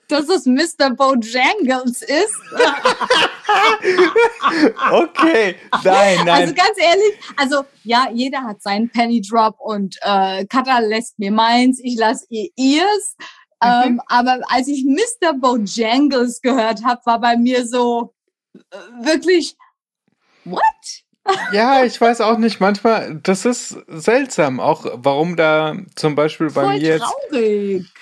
dass 0.10 0.28
es 0.28 0.46
Mr. 0.46 0.90
Bojangles 0.90 2.02
ist. 2.02 2.36
okay, 4.92 5.56
nein, 5.82 6.18
nein. 6.26 6.30
Also 6.30 6.54
ganz 6.54 6.78
ehrlich, 6.78 7.18
also 7.38 7.64
ja, 7.86 8.10
jeder 8.12 8.44
hat 8.44 8.62
seinen 8.62 8.90
Penny 8.90 9.22
Drop 9.22 9.56
und 9.62 9.96
äh, 10.02 10.46
Katha 10.46 10.80
lässt 10.80 11.18
mir 11.20 11.32
meins, 11.32 11.80
ich 11.82 11.98
lasse 11.98 12.26
ihr 12.28 12.50
ihrs. 12.58 13.16
Mhm. 13.64 13.64
Ähm, 13.64 14.02
aber 14.08 14.42
als 14.50 14.68
ich 14.68 14.84
Mr. 14.84 15.36
Bojangles 15.36 16.42
gehört 16.42 16.84
habe, 16.84 17.00
war 17.06 17.22
bei 17.22 17.38
mir 17.38 17.66
so 17.66 18.14
äh, 18.56 19.06
wirklich, 19.06 19.56
what? 20.44 20.62
Ja, 21.52 21.84
ich 21.84 22.00
weiß 22.00 22.22
auch 22.22 22.38
nicht. 22.38 22.60
Manchmal, 22.60 23.20
das 23.24 23.46
ist 23.46 23.78
seltsam, 23.88 24.60
auch 24.60 24.86
warum 24.94 25.36
da 25.36 25.76
zum 25.96 26.16
Beispiel 26.16 26.48
bei 26.48 26.64
Voll 26.64 26.80
mir 26.80 27.00
traurig. 27.00 27.84
jetzt. 27.84 27.94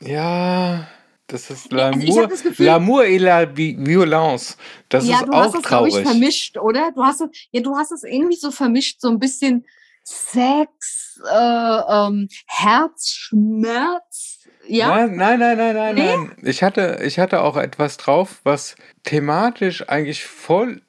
Ja, 0.00 0.86
das 1.26 1.50
ist 1.50 1.72
L'amour, 1.72 2.30
also 2.30 2.48
L'amour 2.62 3.04
et 3.04 3.18
la 3.18 3.56
Violence. 3.56 4.56
Das 4.88 5.06
ja, 5.06 5.20
ist 5.20 5.32
auch 5.32 5.52
das, 5.52 5.62
traurig. 5.62 5.96
Ich, 5.96 6.02
vermischt, 6.02 6.58
oder? 6.58 6.92
Du 6.94 7.02
hast, 7.02 7.24
ja, 7.50 7.60
du 7.62 7.76
hast 7.76 7.92
es 7.92 8.04
irgendwie 8.04 8.36
so 8.36 8.50
vermischt, 8.50 9.00
so 9.00 9.08
ein 9.08 9.18
bisschen 9.18 9.64
Sex, 10.02 11.20
äh, 11.30 11.80
ähm, 11.88 12.28
Herzschmerz. 12.46 14.40
Ja? 14.66 15.06
Nein, 15.06 15.16
nein, 15.16 15.38
nein, 15.38 15.74
nein, 15.74 15.94
nee? 15.94 16.16
nein. 16.16 16.36
Ich 16.42 16.62
hatte, 16.62 17.00
ich 17.02 17.18
hatte 17.18 17.42
auch 17.42 17.56
etwas 17.56 17.96
drauf, 17.96 18.40
was 18.44 18.76
thematisch 19.04 19.88
eigentlich 19.88 20.24
voll 20.24 20.82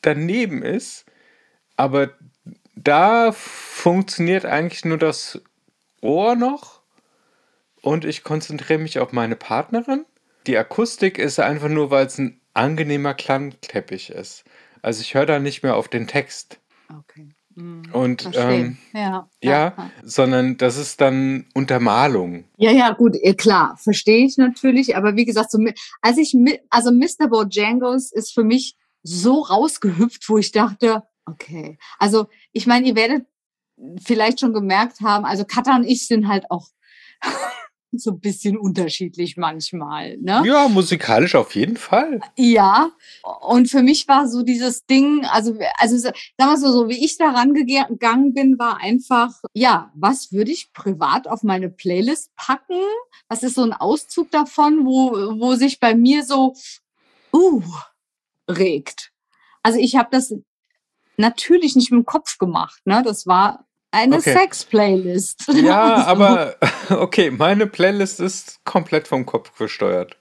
daneben 0.00 0.62
ist, 0.62 1.04
aber 1.76 2.10
da 2.74 3.32
funktioniert 3.32 4.44
eigentlich 4.44 4.84
nur 4.84 4.98
das 4.98 5.40
Ohr 6.00 6.34
noch 6.34 6.80
und 7.80 8.04
ich 8.04 8.24
konzentriere 8.24 8.78
mich 8.78 8.98
auf 8.98 9.12
meine 9.12 9.36
Partnerin. 9.36 10.04
Die 10.46 10.56
Akustik 10.56 11.18
ist 11.18 11.38
einfach 11.38 11.68
nur, 11.68 11.90
weil 11.90 12.06
es 12.06 12.18
ein 12.18 12.40
angenehmer 12.54 13.14
Klangteppich 13.14 14.10
ist. 14.10 14.44
Also 14.82 15.00
ich 15.00 15.14
höre 15.14 15.26
da 15.26 15.38
nicht 15.38 15.62
mehr 15.62 15.76
auf 15.76 15.88
den 15.88 16.08
Text. 16.08 16.58
Okay. 16.88 17.28
Mhm, 17.54 17.82
und 17.92 18.30
ähm, 18.34 18.78
ja, 18.94 19.28
ja, 19.42 19.50
ja, 19.50 19.90
sondern 20.02 20.56
das 20.56 20.76
ist 20.76 21.00
dann 21.00 21.46
Untermalung. 21.54 22.44
Ja, 22.56 22.70
ja, 22.70 22.92
gut, 22.92 23.16
eh, 23.20 23.34
klar, 23.34 23.76
verstehe 23.78 24.24
ich 24.24 24.38
natürlich. 24.38 24.96
Aber 24.96 25.16
wie 25.16 25.24
gesagt, 25.24 25.50
so, 25.50 25.58
als 26.00 26.18
ich 26.18 26.34
also 26.70 26.90
Mr. 26.92 27.28
Bojangles 27.28 28.10
ist 28.12 28.32
für 28.32 28.44
mich 28.44 28.76
so 29.02 29.40
rausgehüpft, 29.40 30.28
wo 30.28 30.38
ich 30.38 30.52
dachte, 30.52 31.02
okay. 31.26 31.78
Also 31.98 32.26
ich 32.52 32.66
meine, 32.66 32.86
ihr 32.86 32.94
werdet 32.94 33.26
vielleicht 34.02 34.40
schon 34.40 34.52
gemerkt 34.52 35.00
haben, 35.00 35.24
also 35.24 35.44
Katha 35.44 35.76
und 35.76 35.84
ich 35.84 36.06
sind 36.06 36.28
halt 36.28 36.50
auch 36.50 36.68
so 37.92 38.12
ein 38.12 38.20
bisschen 38.20 38.56
unterschiedlich 38.56 39.36
manchmal. 39.36 40.16
Ne? 40.18 40.42
Ja, 40.46 40.68
musikalisch 40.68 41.34
auf 41.34 41.54
jeden 41.54 41.76
Fall. 41.76 42.20
Ja, 42.36 42.90
und 43.40 43.70
für 43.70 43.82
mich 43.82 44.08
war 44.08 44.28
so 44.28 44.42
dieses 44.42 44.86
Ding, 44.86 45.24
also, 45.26 45.58
also 45.76 45.98
sagen 45.98 46.14
wir 46.38 46.56
so, 46.56 46.72
so 46.72 46.88
wie 46.88 47.04
ich 47.04 47.18
da 47.18 47.30
rangegangen 47.30 48.32
bin, 48.32 48.58
war 48.58 48.78
einfach, 48.78 49.32
ja, 49.52 49.92
was 49.94 50.32
würde 50.32 50.52
ich 50.52 50.72
privat 50.72 51.28
auf 51.28 51.42
meine 51.42 51.68
Playlist 51.68 52.34
packen? 52.36 52.80
Was 53.28 53.42
ist 53.42 53.56
so 53.56 53.62
ein 53.62 53.74
Auszug 53.74 54.30
davon, 54.30 54.86
wo, 54.86 55.12
wo 55.38 55.54
sich 55.54 55.78
bei 55.78 55.94
mir 55.94 56.24
so, 56.24 56.54
uh, 57.34 57.62
regt? 58.48 59.10
Also 59.62 59.78
ich 59.78 59.96
habe 59.96 60.08
das 60.10 60.34
natürlich 61.16 61.76
nicht 61.76 61.90
mit 61.90 61.98
dem 62.00 62.06
Kopf 62.06 62.38
gemacht. 62.38 62.80
Ne? 62.84 63.02
Das 63.04 63.26
war 63.26 63.66
eine 63.90 64.16
okay. 64.16 64.32
Sex-Playlist. 64.32 65.44
Ja, 65.54 66.04
also. 66.04 66.10
aber 66.24 66.56
okay, 66.90 67.30
meine 67.30 67.66
Playlist 67.66 68.20
ist 68.20 68.64
komplett 68.64 69.06
vom 69.06 69.26
Kopf 69.26 69.56
gesteuert. 69.56 70.16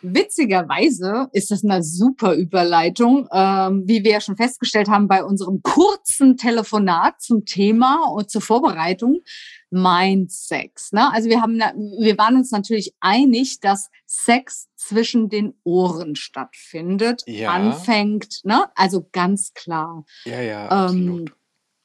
Witzigerweise 0.00 1.28
ist 1.32 1.50
das 1.50 1.64
eine 1.64 1.82
super 1.82 2.34
Überleitung, 2.34 3.28
ähm, 3.32 3.82
wie 3.86 4.04
wir 4.04 4.12
ja 4.12 4.20
schon 4.20 4.36
festgestellt 4.36 4.88
haben 4.88 5.08
bei 5.08 5.24
unserem 5.24 5.60
kurzen 5.62 6.36
Telefonat 6.36 7.20
zum 7.20 7.44
Thema 7.44 8.04
und 8.12 8.30
zur 8.30 8.40
Vorbereitung. 8.40 9.22
Mind 9.70 10.32
Sex. 10.32 10.92
Ne? 10.92 11.12
Also 11.12 11.28
wir 11.28 11.40
haben, 11.40 11.58
wir 11.58 12.18
waren 12.18 12.36
uns 12.36 12.50
natürlich 12.50 12.94
einig, 13.00 13.60
dass 13.60 13.90
Sex 14.06 14.68
zwischen 14.76 15.28
den 15.28 15.54
Ohren 15.64 16.16
stattfindet, 16.16 17.22
ja. 17.26 17.50
anfängt. 17.50 18.40
Ne? 18.44 18.66
Also 18.74 19.08
ganz 19.12 19.52
klar. 19.54 20.04
Ja, 20.24 20.40
ja. 20.40 20.88
Ähm, 20.88 21.26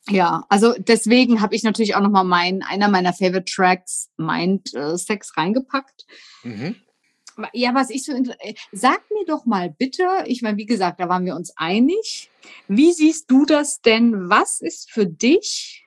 Ja, 0.09 0.45
also 0.49 0.73
deswegen 0.77 1.39
habe 1.41 1.55
ich 1.55 1.63
natürlich 1.63 1.95
auch 1.95 2.01
nochmal 2.01 2.25
mein, 2.25 2.61
einer 2.61 2.89
meiner 2.89 3.13
Favorite 3.13 3.45
Tracks, 3.45 4.09
Mind 4.17 4.73
äh, 4.73 4.97
Sex, 4.97 5.37
reingepackt. 5.37 6.05
Mhm. 6.43 6.75
Ja, 7.53 7.73
was 7.73 7.89
ich 7.89 8.03
so, 8.03 8.11
äh, 8.11 8.53
sag 8.73 9.01
mir 9.11 9.25
doch 9.25 9.45
mal 9.45 9.69
bitte, 9.69 10.03
ich 10.25 10.41
meine, 10.41 10.57
wie 10.57 10.65
gesagt, 10.65 10.99
da 10.99 11.07
waren 11.07 11.25
wir 11.25 11.35
uns 11.35 11.53
einig. 11.55 12.29
Wie 12.67 12.91
siehst 12.91 13.31
du 13.31 13.45
das 13.45 13.81
denn? 13.81 14.29
Was 14.29 14.61
ist 14.61 14.91
für 14.91 15.07
dich, 15.07 15.82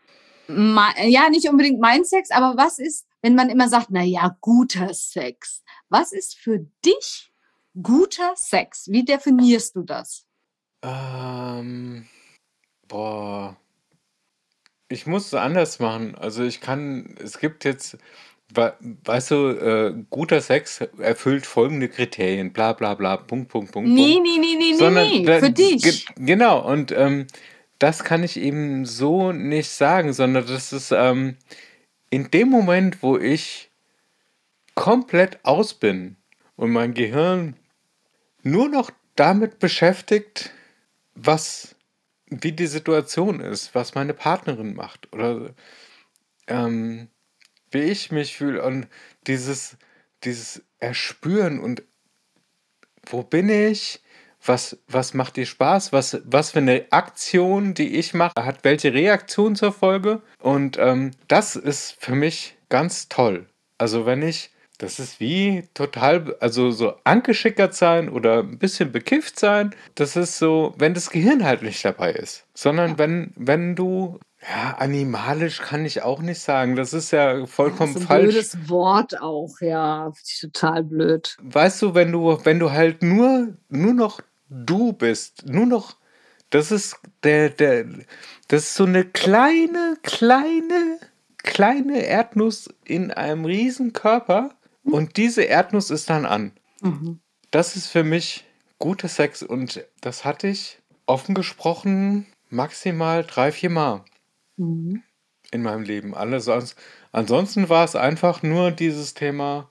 ja, 0.48 1.28
nicht 1.30 1.48
unbedingt 1.48 1.80
mein 1.80 2.04
Sex, 2.04 2.30
aber 2.30 2.56
was 2.56 2.78
ist, 2.78 3.06
wenn 3.22 3.34
man 3.34 3.50
immer 3.50 3.68
sagt, 3.68 3.88
na 3.90 4.02
ja, 4.02 4.36
guter 4.40 4.94
Sex? 4.94 5.62
Was 5.88 6.12
ist 6.12 6.36
für 6.36 6.66
dich 6.84 7.32
guter 7.82 8.32
Sex? 8.36 8.88
Wie 8.88 9.04
definierst 9.04 9.76
du 9.76 9.82
das? 9.82 10.24
Ähm, 10.82 12.06
boah. 12.88 13.56
Ich 14.88 15.06
muss 15.06 15.26
es 15.26 15.34
anders 15.34 15.80
machen. 15.80 16.14
Also 16.14 16.44
ich 16.44 16.60
kann, 16.60 17.16
es 17.20 17.38
gibt 17.38 17.64
jetzt, 17.64 17.98
weißt 18.54 19.30
du, 19.32 19.48
äh, 19.48 20.04
guter 20.10 20.40
Sex 20.40 20.80
erfüllt 20.98 21.44
folgende 21.44 21.88
Kriterien, 21.88 22.52
bla 22.52 22.72
bla 22.72 22.94
bla, 22.94 23.16
Punkt, 23.16 23.48
Punkt, 23.48 23.72
Punkt. 23.72 23.88
Nee, 23.88 24.20
nee, 24.22 24.38
nee, 24.38 24.56
nee, 24.56 24.74
Sondern, 24.74 25.08
nee, 25.08 25.20
nee, 25.20 25.40
für 25.40 25.50
dich. 25.50 25.82
Ge 25.82 25.94
genau, 26.16 26.64
und 26.64 26.92
ähm, 26.92 27.26
das 27.78 28.04
kann 28.04 28.22
ich 28.22 28.38
eben 28.38 28.84
so 28.86 29.32
nicht 29.32 29.70
sagen, 29.70 30.12
sondern 30.12 30.46
das 30.46 30.72
ist 30.72 30.92
ähm, 30.92 31.36
in 32.10 32.30
dem 32.30 32.48
Moment, 32.48 33.02
wo 33.02 33.18
ich 33.18 33.70
komplett 34.74 35.44
aus 35.44 35.74
bin 35.74 36.16
und 36.56 36.70
mein 36.70 36.94
Gehirn 36.94 37.56
nur 38.42 38.68
noch 38.68 38.90
damit 39.16 39.58
beschäftigt, 39.58 40.52
was, 41.14 41.74
wie 42.26 42.52
die 42.52 42.66
Situation 42.66 43.40
ist, 43.40 43.74
was 43.74 43.94
meine 43.94 44.14
Partnerin 44.14 44.74
macht 44.74 45.12
oder 45.12 45.54
ähm, 46.46 47.08
wie 47.70 47.80
ich 47.82 48.12
mich 48.12 48.36
fühle 48.36 48.62
und 48.62 48.86
dieses, 49.26 49.76
dieses 50.24 50.62
Erspüren 50.78 51.58
und 51.58 51.82
wo 53.06 53.22
bin 53.22 53.48
ich? 53.48 54.00
Was, 54.46 54.78
was 54.88 55.14
macht 55.14 55.36
dir 55.36 55.46
Spaß? 55.46 55.92
Was, 55.92 56.20
was 56.24 56.52
für 56.52 56.58
eine 56.58 56.86
Aktion, 56.90 57.74
die 57.74 57.96
ich 57.96 58.14
mache, 58.14 58.34
hat 58.36 58.64
welche 58.64 58.94
Reaktion 58.94 59.56
zur 59.56 59.72
Folge? 59.72 60.22
Und 60.40 60.78
ähm, 60.78 61.10
das 61.28 61.56
ist 61.56 61.96
für 61.98 62.14
mich 62.14 62.56
ganz 62.68 63.08
toll. 63.08 63.46
Also 63.78 64.06
wenn 64.06 64.22
ich 64.22 64.50
das 64.78 64.98
ist 64.98 65.20
wie 65.20 65.64
total, 65.72 66.36
also 66.40 66.70
so 66.70 66.94
angeschickert 67.04 67.74
sein 67.74 68.08
oder 68.10 68.40
ein 68.40 68.58
bisschen 68.58 68.92
bekifft 68.92 69.38
sein. 69.38 69.74
Das 69.94 70.16
ist 70.16 70.38
so, 70.38 70.74
wenn 70.76 70.92
das 70.92 71.10
Gehirn 71.10 71.44
halt 71.44 71.62
nicht 71.62 71.84
dabei 71.84 72.12
ist, 72.12 72.44
sondern 72.54 72.92
ja. 72.92 72.98
wenn, 72.98 73.32
wenn 73.36 73.74
du, 73.74 74.20
ja, 74.42 74.76
animalisch 74.76 75.60
kann 75.60 75.86
ich 75.86 76.02
auch 76.02 76.20
nicht 76.20 76.40
sagen. 76.40 76.76
Das 76.76 76.92
ist 76.92 77.10
ja 77.10 77.46
vollkommen 77.46 77.94
das 77.94 78.02
ist 78.02 78.08
ein 78.10 78.14
falsch. 78.14 78.34
Blödes 78.34 78.68
Wort 78.68 79.20
auch, 79.20 79.54
ja, 79.60 80.12
total 80.40 80.84
blöd. 80.84 81.36
Weißt 81.42 81.80
du, 81.80 81.94
wenn 81.94 82.12
du, 82.12 82.38
wenn 82.44 82.58
du 82.58 82.70
halt 82.70 83.02
nur, 83.02 83.54
nur 83.70 83.94
noch 83.94 84.20
du 84.48 84.92
bist, 84.92 85.46
nur 85.46 85.66
noch, 85.66 85.96
das 86.50 86.70
ist 86.70 86.98
der, 87.22 87.50
der, 87.50 87.84
das 88.48 88.62
ist 88.62 88.74
so 88.74 88.84
eine 88.84 89.04
kleine, 89.04 89.96
kleine, 90.02 90.98
kleine 91.38 92.04
Erdnuss 92.04 92.68
in 92.84 93.10
einem 93.10 93.44
riesen 93.44 93.92
Körper 93.92 94.54
und 94.84 95.16
diese 95.16 95.42
Erdnuss 95.42 95.90
ist 95.90 96.10
dann 96.10 96.26
an. 96.26 96.52
Mhm. 96.80 97.20
Das 97.50 97.76
ist 97.76 97.88
für 97.88 98.04
mich 98.04 98.44
guter 98.78 99.08
Sex 99.08 99.42
und 99.42 99.84
das 100.00 100.24
hatte 100.24 100.48
ich 100.48 100.78
offen 101.06 101.34
gesprochen 101.34 102.26
maximal 102.50 103.24
drei, 103.24 103.52
vier 103.52 103.70
Mal 103.70 104.04
mhm. 104.56 105.02
in 105.50 105.62
meinem 105.62 105.82
Leben. 105.82 106.14
Alles, 106.14 106.48
ansonsten 107.12 107.68
war 107.68 107.84
es 107.84 107.96
einfach 107.96 108.42
nur 108.42 108.70
dieses 108.70 109.14
Thema, 109.14 109.68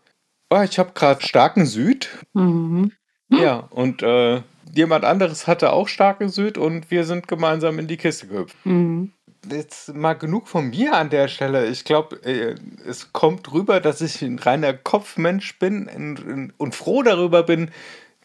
oh, 0.50 0.62
ich 0.62 0.80
habe 0.80 0.94
gerade 0.94 1.22
starken 1.22 1.66
Süd. 1.66 2.10
Mhm. 2.34 2.92
Ja, 3.30 3.58
und 3.58 4.04
äh, 4.04 4.44
jemand 4.73 5.06
anderes 5.06 5.47
hatte 5.47 5.73
auch 5.73 5.88
starken 5.88 6.30
Süd 6.30 6.58
und 6.58 6.91
wir 6.91 7.04
sind 7.04 7.28
gemeinsam 7.28 7.80
in 7.80 7.88
die 7.88 7.97
Kiste 7.97 8.28
gehüpft. 8.28 8.56
Mhm 8.65 9.12
jetzt 9.51 9.93
mal 9.93 10.13
genug 10.13 10.47
von 10.47 10.69
mir 10.69 10.93
an 10.93 11.10
der 11.10 11.28
Stelle. 11.28 11.67
Ich 11.67 11.84
glaube, 11.84 12.17
äh, 12.23 12.56
es 12.88 13.13
kommt 13.13 13.51
rüber, 13.54 13.80
dass 13.80 14.01
ich 14.01 14.21
ein 14.21 14.39
reiner 14.39 14.73
Kopfmensch 14.73 15.60
bin 15.60 16.51
und 16.58 16.75
froh 16.75 17.04
darüber 17.04 17.43
bin, 17.43 17.71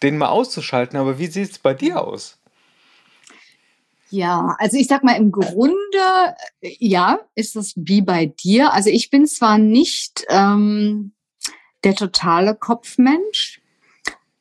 den 0.02 0.18
mal 0.18 0.28
auszuschalten. 0.28 0.98
Aber 0.98 1.18
wie 1.18 1.26
sieht 1.26 1.50
es 1.50 1.58
bei 1.58 1.74
dir 1.74 2.02
aus? 2.02 2.38
Ja, 4.10 4.56
also 4.58 4.76
ich 4.76 4.88
sag 4.88 5.04
mal, 5.04 5.16
im 5.16 5.30
Grunde, 5.30 5.76
äh, 6.60 6.74
ja, 6.78 7.20
ist 7.34 7.54
es 7.54 7.74
wie 7.76 8.02
bei 8.02 8.26
dir. 8.26 8.72
Also 8.72 8.90
ich 8.90 9.10
bin 9.10 9.26
zwar 9.26 9.58
nicht 9.58 10.24
ähm, 10.28 11.12
der 11.84 11.94
totale 11.94 12.56
Kopfmensch. 12.56 13.59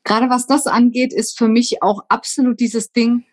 Gerade 0.10 0.32
was 0.32 0.48
das 0.48 0.66
angeht, 0.66 1.14
ist 1.14 1.38
für 1.38 1.48
mich 1.48 1.84
auch 1.84 2.02
absolut 2.10 2.60
dieses 2.60 2.92
Ding, 2.92 3.26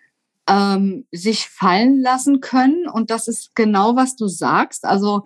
ähm, 0.47 1.07
sich 1.11 1.49
fallen 1.49 2.03
lassen 2.03 2.41
können. 2.41 2.87
Und 2.87 3.09
das 3.09 3.29
ist 3.29 3.55
genau, 3.55 3.97
was 3.97 4.15
du 4.15 4.29
sagst. 4.29 4.85
Also 4.85 5.25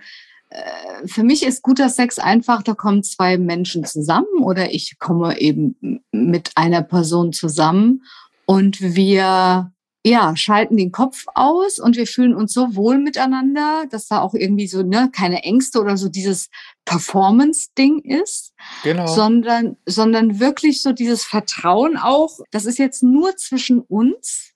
äh, 0.50 1.08
für 1.08 1.24
mich 1.24 1.44
ist 1.44 1.62
guter 1.62 1.88
Sex 1.88 2.20
einfach, 2.20 2.62
da 2.62 2.74
kommen 2.74 3.02
zwei 3.02 3.36
Menschen 3.36 3.84
zusammen 3.84 4.44
oder 4.44 4.72
ich 4.72 5.00
komme 5.00 5.40
eben 5.40 6.04
mit 6.12 6.52
einer 6.54 6.82
Person 6.82 7.32
zusammen 7.32 8.04
und 8.46 8.80
wir 8.80 9.72
ja, 10.04 10.34
schalten 10.34 10.76
den 10.76 10.92
Kopf 10.92 11.26
aus 11.34 11.78
und 11.78 11.96
wir 11.96 12.06
fühlen 12.06 12.34
uns 12.34 12.54
so 12.54 12.74
wohl 12.74 12.98
miteinander, 12.98 13.84
dass 13.90 14.08
da 14.08 14.20
auch 14.20 14.32
irgendwie 14.34 14.66
so 14.66 14.82
ne, 14.82 15.10
keine 15.12 15.42
Ängste 15.42 15.80
oder 15.80 15.96
so 15.96 16.08
dieses 16.08 16.48
Performance-Ding 16.86 18.00
ist, 18.00 18.54
genau. 18.82 19.06
sondern, 19.06 19.76
sondern 19.84 20.40
wirklich 20.40 20.80
so 20.80 20.92
dieses 20.92 21.24
Vertrauen 21.24 21.98
auch, 21.98 22.40
das 22.50 22.64
ist 22.64 22.78
jetzt 22.78 23.02
nur 23.02 23.36
zwischen 23.36 23.80
uns 23.80 24.50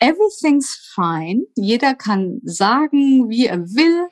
everything's 0.00 0.92
fine. 0.94 1.46
Jeder 1.54 1.94
kann 1.94 2.40
sagen, 2.44 3.28
wie 3.28 3.46
er 3.46 3.60
will. 3.74 4.08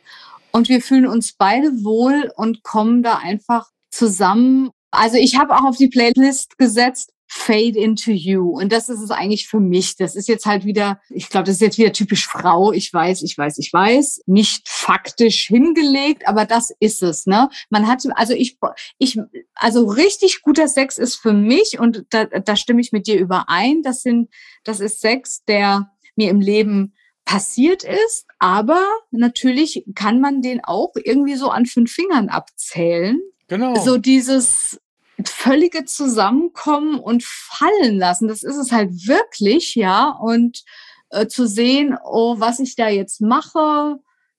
Und 0.50 0.68
wir 0.68 0.80
fühlen 0.80 1.06
uns 1.06 1.32
beide 1.32 1.84
wohl 1.84 2.30
und 2.36 2.62
kommen 2.62 3.02
da 3.02 3.18
einfach 3.18 3.70
zusammen. 3.90 4.70
Also 4.90 5.16
ich 5.16 5.36
habe 5.36 5.54
auch 5.56 5.64
auf 5.64 5.76
die 5.76 5.88
Playlist 5.88 6.58
gesetzt, 6.58 7.12
Fade 7.36 7.78
into 7.78 8.12
You. 8.12 8.58
Und 8.58 8.70
das 8.70 8.88
ist 8.88 9.00
es 9.00 9.10
eigentlich 9.10 9.48
für 9.48 9.58
mich. 9.58 9.96
Das 9.96 10.14
ist 10.14 10.28
jetzt 10.28 10.46
halt 10.46 10.64
wieder, 10.64 11.00
ich 11.10 11.28
glaube, 11.28 11.46
das 11.46 11.56
ist 11.56 11.60
jetzt 11.62 11.78
wieder 11.78 11.92
typisch 11.92 12.26
Frau. 12.28 12.70
Ich 12.72 12.94
weiß, 12.94 13.22
ich 13.22 13.36
weiß, 13.36 13.58
ich 13.58 13.72
weiß. 13.72 14.22
Nicht 14.26 14.68
faktisch 14.68 15.48
hingelegt, 15.48 16.28
aber 16.28 16.44
das 16.44 16.72
ist 16.78 17.02
es, 17.02 17.26
ne? 17.26 17.50
Man 17.70 17.88
hat, 17.88 18.04
also 18.14 18.34
ich, 18.34 18.56
ich, 18.98 19.18
also 19.56 19.84
richtig 19.84 20.42
guter 20.42 20.68
Sex 20.68 20.96
ist 20.96 21.16
für 21.16 21.32
mich 21.32 21.80
und 21.80 22.04
da, 22.10 22.24
da 22.24 22.54
stimme 22.54 22.80
ich 22.80 22.92
mit 22.92 23.08
dir 23.08 23.18
überein. 23.18 23.82
Das 23.82 24.02
sind, 24.02 24.30
das 24.62 24.78
ist 24.78 25.00
Sex, 25.00 25.44
der 25.44 25.90
mir 26.14 26.30
im 26.30 26.40
Leben 26.40 26.94
passiert 27.24 27.82
ist, 27.82 28.26
aber 28.38 28.80
natürlich 29.10 29.84
kann 29.96 30.20
man 30.20 30.40
den 30.40 30.62
auch 30.62 30.92
irgendwie 30.94 31.34
so 31.34 31.50
an 31.50 31.66
fünf 31.66 31.92
Fingern 31.92 32.28
abzählen. 32.28 33.20
Genau. 33.48 33.74
So 33.74 33.98
dieses, 33.98 34.78
völlige 35.24 35.84
Zusammenkommen 35.84 36.98
und 36.98 37.24
fallen 37.24 37.98
lassen. 37.98 38.28
Das 38.28 38.42
ist 38.42 38.56
es 38.56 38.72
halt 38.72 38.90
wirklich, 39.06 39.74
ja. 39.74 40.10
Und 40.10 40.64
äh, 41.10 41.26
zu 41.26 41.46
sehen, 41.46 41.96
oh, 42.04 42.40
was 42.40 42.58
ich 42.58 42.76
da 42.76 42.88
jetzt 42.88 43.20
mache, 43.20 43.98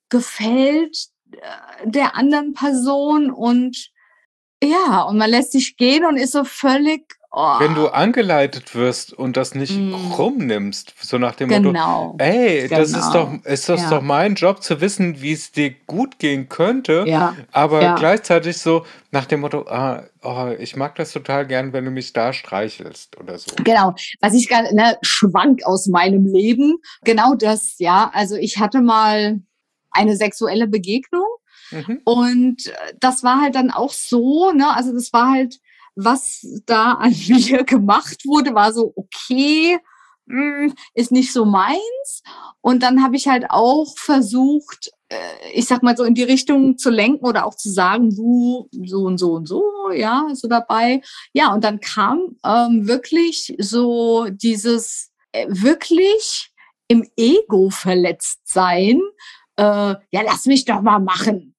gefällt 0.09 0.97
äh, 1.31 1.37
der 1.89 2.15
anderen 2.15 2.53
Person 2.53 3.31
und 3.31 3.91
ja, 4.63 5.03
und 5.03 5.17
man 5.17 5.29
lässt 5.29 5.51
sich 5.51 5.77
gehen 5.77 6.05
und 6.05 6.17
ist 6.17 6.31
so 6.31 6.43
völlig 6.43 7.13
Oh. 7.37 7.59
Wenn 7.59 7.75
du 7.75 7.89
angeleitet 7.89 8.75
wirst 8.75 9.11
und 9.11 9.35
das 9.35 9.55
nicht 9.55 9.77
mm. 9.77 9.93
rumnimmst, 9.93 10.93
so 11.01 11.17
nach 11.17 11.35
dem 11.35 11.49
genau. 11.49 12.13
Motto, 12.13 12.15
ey, 12.19 12.69
genau. 12.69 12.79
das 12.79 12.91
ist 12.91 13.11
doch, 13.11 13.43
ist 13.43 13.67
das 13.67 13.81
ja. 13.81 13.89
doch 13.89 14.01
mein 14.01 14.35
Job 14.35 14.63
zu 14.63 14.79
wissen, 14.79 15.21
wie 15.21 15.33
es 15.33 15.51
dir 15.51 15.71
gut 15.85 16.17
gehen 16.17 16.47
könnte, 16.47 17.03
ja. 17.05 17.35
aber 17.51 17.81
ja. 17.81 17.95
gleichzeitig 17.95 18.59
so 18.59 18.85
nach 19.11 19.25
dem 19.25 19.41
Motto, 19.41 19.67
ah, 19.67 20.03
oh, 20.23 20.53
ich 20.57 20.77
mag 20.77 20.95
das 20.95 21.11
total 21.11 21.45
gern, 21.45 21.73
wenn 21.73 21.83
du 21.83 21.91
mich 21.91 22.13
da 22.13 22.31
streichelst 22.31 23.19
oder 23.19 23.37
so. 23.37 23.51
Genau, 23.65 23.93
was 24.21 24.33
ich 24.33 24.47
gerade, 24.47 24.73
ne, 24.73 24.97
schwank 25.01 25.65
aus 25.65 25.87
meinem 25.87 26.25
Leben, 26.25 26.77
genau 27.03 27.35
das, 27.35 27.75
ja, 27.79 28.11
also 28.13 28.37
ich 28.37 28.59
hatte 28.59 28.81
mal 28.81 29.41
eine 29.91 30.15
sexuelle 30.15 30.67
Begegnung 30.67 31.27
mhm. 31.71 31.99
und 32.05 32.73
das 33.01 33.23
war 33.23 33.41
halt 33.41 33.55
dann 33.55 33.71
auch 33.71 33.91
so, 33.91 34.53
ne, 34.53 34.73
also 34.73 34.93
das 34.93 35.11
war 35.11 35.31
halt 35.31 35.59
was 35.95 36.45
da 36.65 36.93
an 36.93 37.15
mir 37.27 37.63
gemacht 37.63 38.25
wurde, 38.25 38.53
war 38.53 38.73
so, 38.73 38.93
okay, 38.95 39.79
hm, 40.27 40.73
ist 40.93 41.11
nicht 41.11 41.31
so 41.31 41.45
meins. 41.45 42.23
Und 42.61 42.81
dann 42.83 43.03
habe 43.03 43.15
ich 43.15 43.27
halt 43.27 43.45
auch 43.49 43.95
versucht, 43.97 44.91
äh, 45.09 45.17
ich 45.53 45.65
sag 45.67 45.83
mal 45.83 45.95
so 45.95 46.03
in 46.03 46.15
die 46.15 46.23
Richtung 46.23 46.77
zu 46.77 46.89
lenken 46.89 47.25
oder 47.25 47.45
auch 47.45 47.55
zu 47.55 47.69
sagen, 47.69 48.09
du 48.15 48.67
so 48.85 49.01
und 49.01 49.17
so 49.17 49.33
und 49.33 49.47
so, 49.47 49.63
ja, 49.93 50.27
so 50.33 50.47
dabei. 50.47 51.01
Ja, 51.33 51.53
und 51.53 51.63
dann 51.63 51.79
kam 51.79 52.37
ähm, 52.43 52.87
wirklich 52.87 53.55
so 53.59 54.27
dieses 54.29 55.11
äh, 55.31 55.47
wirklich 55.49 56.51
im 56.87 57.07
Ego 57.17 57.69
verletzt 57.69 58.41
sein. 58.45 59.01
Äh, 59.57 59.63
ja, 59.63 60.21
lass 60.23 60.45
mich 60.45 60.65
doch 60.65 60.81
mal 60.81 60.99
machen. 60.99 61.54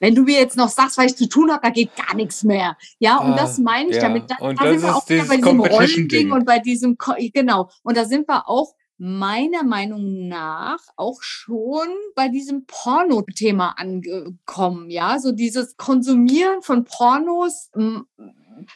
Wenn 0.00 0.14
du 0.14 0.22
mir 0.22 0.38
jetzt 0.38 0.56
noch 0.56 0.68
sagst, 0.68 0.98
was 0.98 1.06
ich 1.06 1.16
zu 1.16 1.28
tun 1.28 1.50
habe, 1.50 1.62
da 1.62 1.70
geht 1.70 1.94
gar 1.96 2.14
nichts 2.14 2.44
mehr. 2.44 2.76
Ja, 2.98 3.18
und 3.18 3.32
ah, 3.32 3.36
das 3.36 3.58
meine 3.58 3.90
ich 3.90 3.96
ja. 3.96 4.02
damit. 4.02 4.30
Da, 4.30 4.36
und 4.36 4.60
da 4.60 4.70
sind 4.70 4.82
wir 4.82 4.96
auch 4.96 5.08
wieder 5.08 5.24
bei 5.24 5.36
diesem 5.36 5.60
Rollending 5.60 6.32
und 6.32 6.44
bei 6.44 6.58
diesem, 6.58 6.96
genau. 7.32 7.70
Und 7.82 7.96
da 7.96 8.04
sind 8.04 8.28
wir 8.28 8.48
auch 8.48 8.74
meiner 8.98 9.62
Meinung 9.62 10.28
nach 10.28 10.80
auch 10.96 11.22
schon 11.22 11.88
bei 12.14 12.28
diesem 12.28 12.66
Porno-Thema 12.66 13.74
angekommen. 13.78 14.90
Ja, 14.90 15.18
so 15.18 15.32
dieses 15.32 15.76
Konsumieren 15.76 16.62
von 16.62 16.84
Pornos 16.84 17.70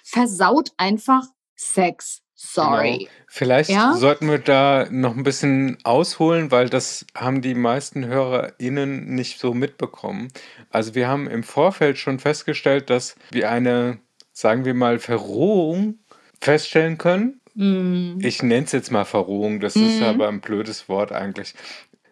versaut 0.04 0.70
einfach 0.76 1.26
Sex. 1.56 2.21
Sorry. 2.44 2.98
Genau. 2.98 3.10
Vielleicht 3.28 3.70
ja? 3.70 3.94
sollten 3.94 4.28
wir 4.28 4.38
da 4.38 4.86
noch 4.90 5.16
ein 5.16 5.22
bisschen 5.22 5.78
ausholen, 5.84 6.50
weil 6.50 6.68
das 6.68 7.06
haben 7.14 7.40
die 7.40 7.54
meisten 7.54 8.04
HörerInnen 8.04 9.14
nicht 9.14 9.38
so 9.38 9.54
mitbekommen. 9.54 10.28
Also 10.70 10.94
wir 10.94 11.08
haben 11.08 11.28
im 11.28 11.44
Vorfeld 11.44 11.98
schon 11.98 12.18
festgestellt, 12.18 12.90
dass 12.90 13.14
wir 13.30 13.50
eine, 13.50 13.98
sagen 14.32 14.64
wir 14.64 14.74
mal, 14.74 14.98
Verrohung 14.98 16.00
feststellen 16.40 16.98
können. 16.98 17.40
Mm. 17.54 18.18
Ich 18.20 18.42
nenne 18.42 18.66
es 18.66 18.72
jetzt 18.72 18.90
mal 18.90 19.04
Verrohung, 19.04 19.60
das 19.60 19.76
mm. 19.76 19.86
ist 19.86 20.00
mhm. 20.00 20.06
aber 20.06 20.28
ein 20.28 20.40
blödes 20.40 20.88
Wort 20.88 21.12
eigentlich. 21.12 21.54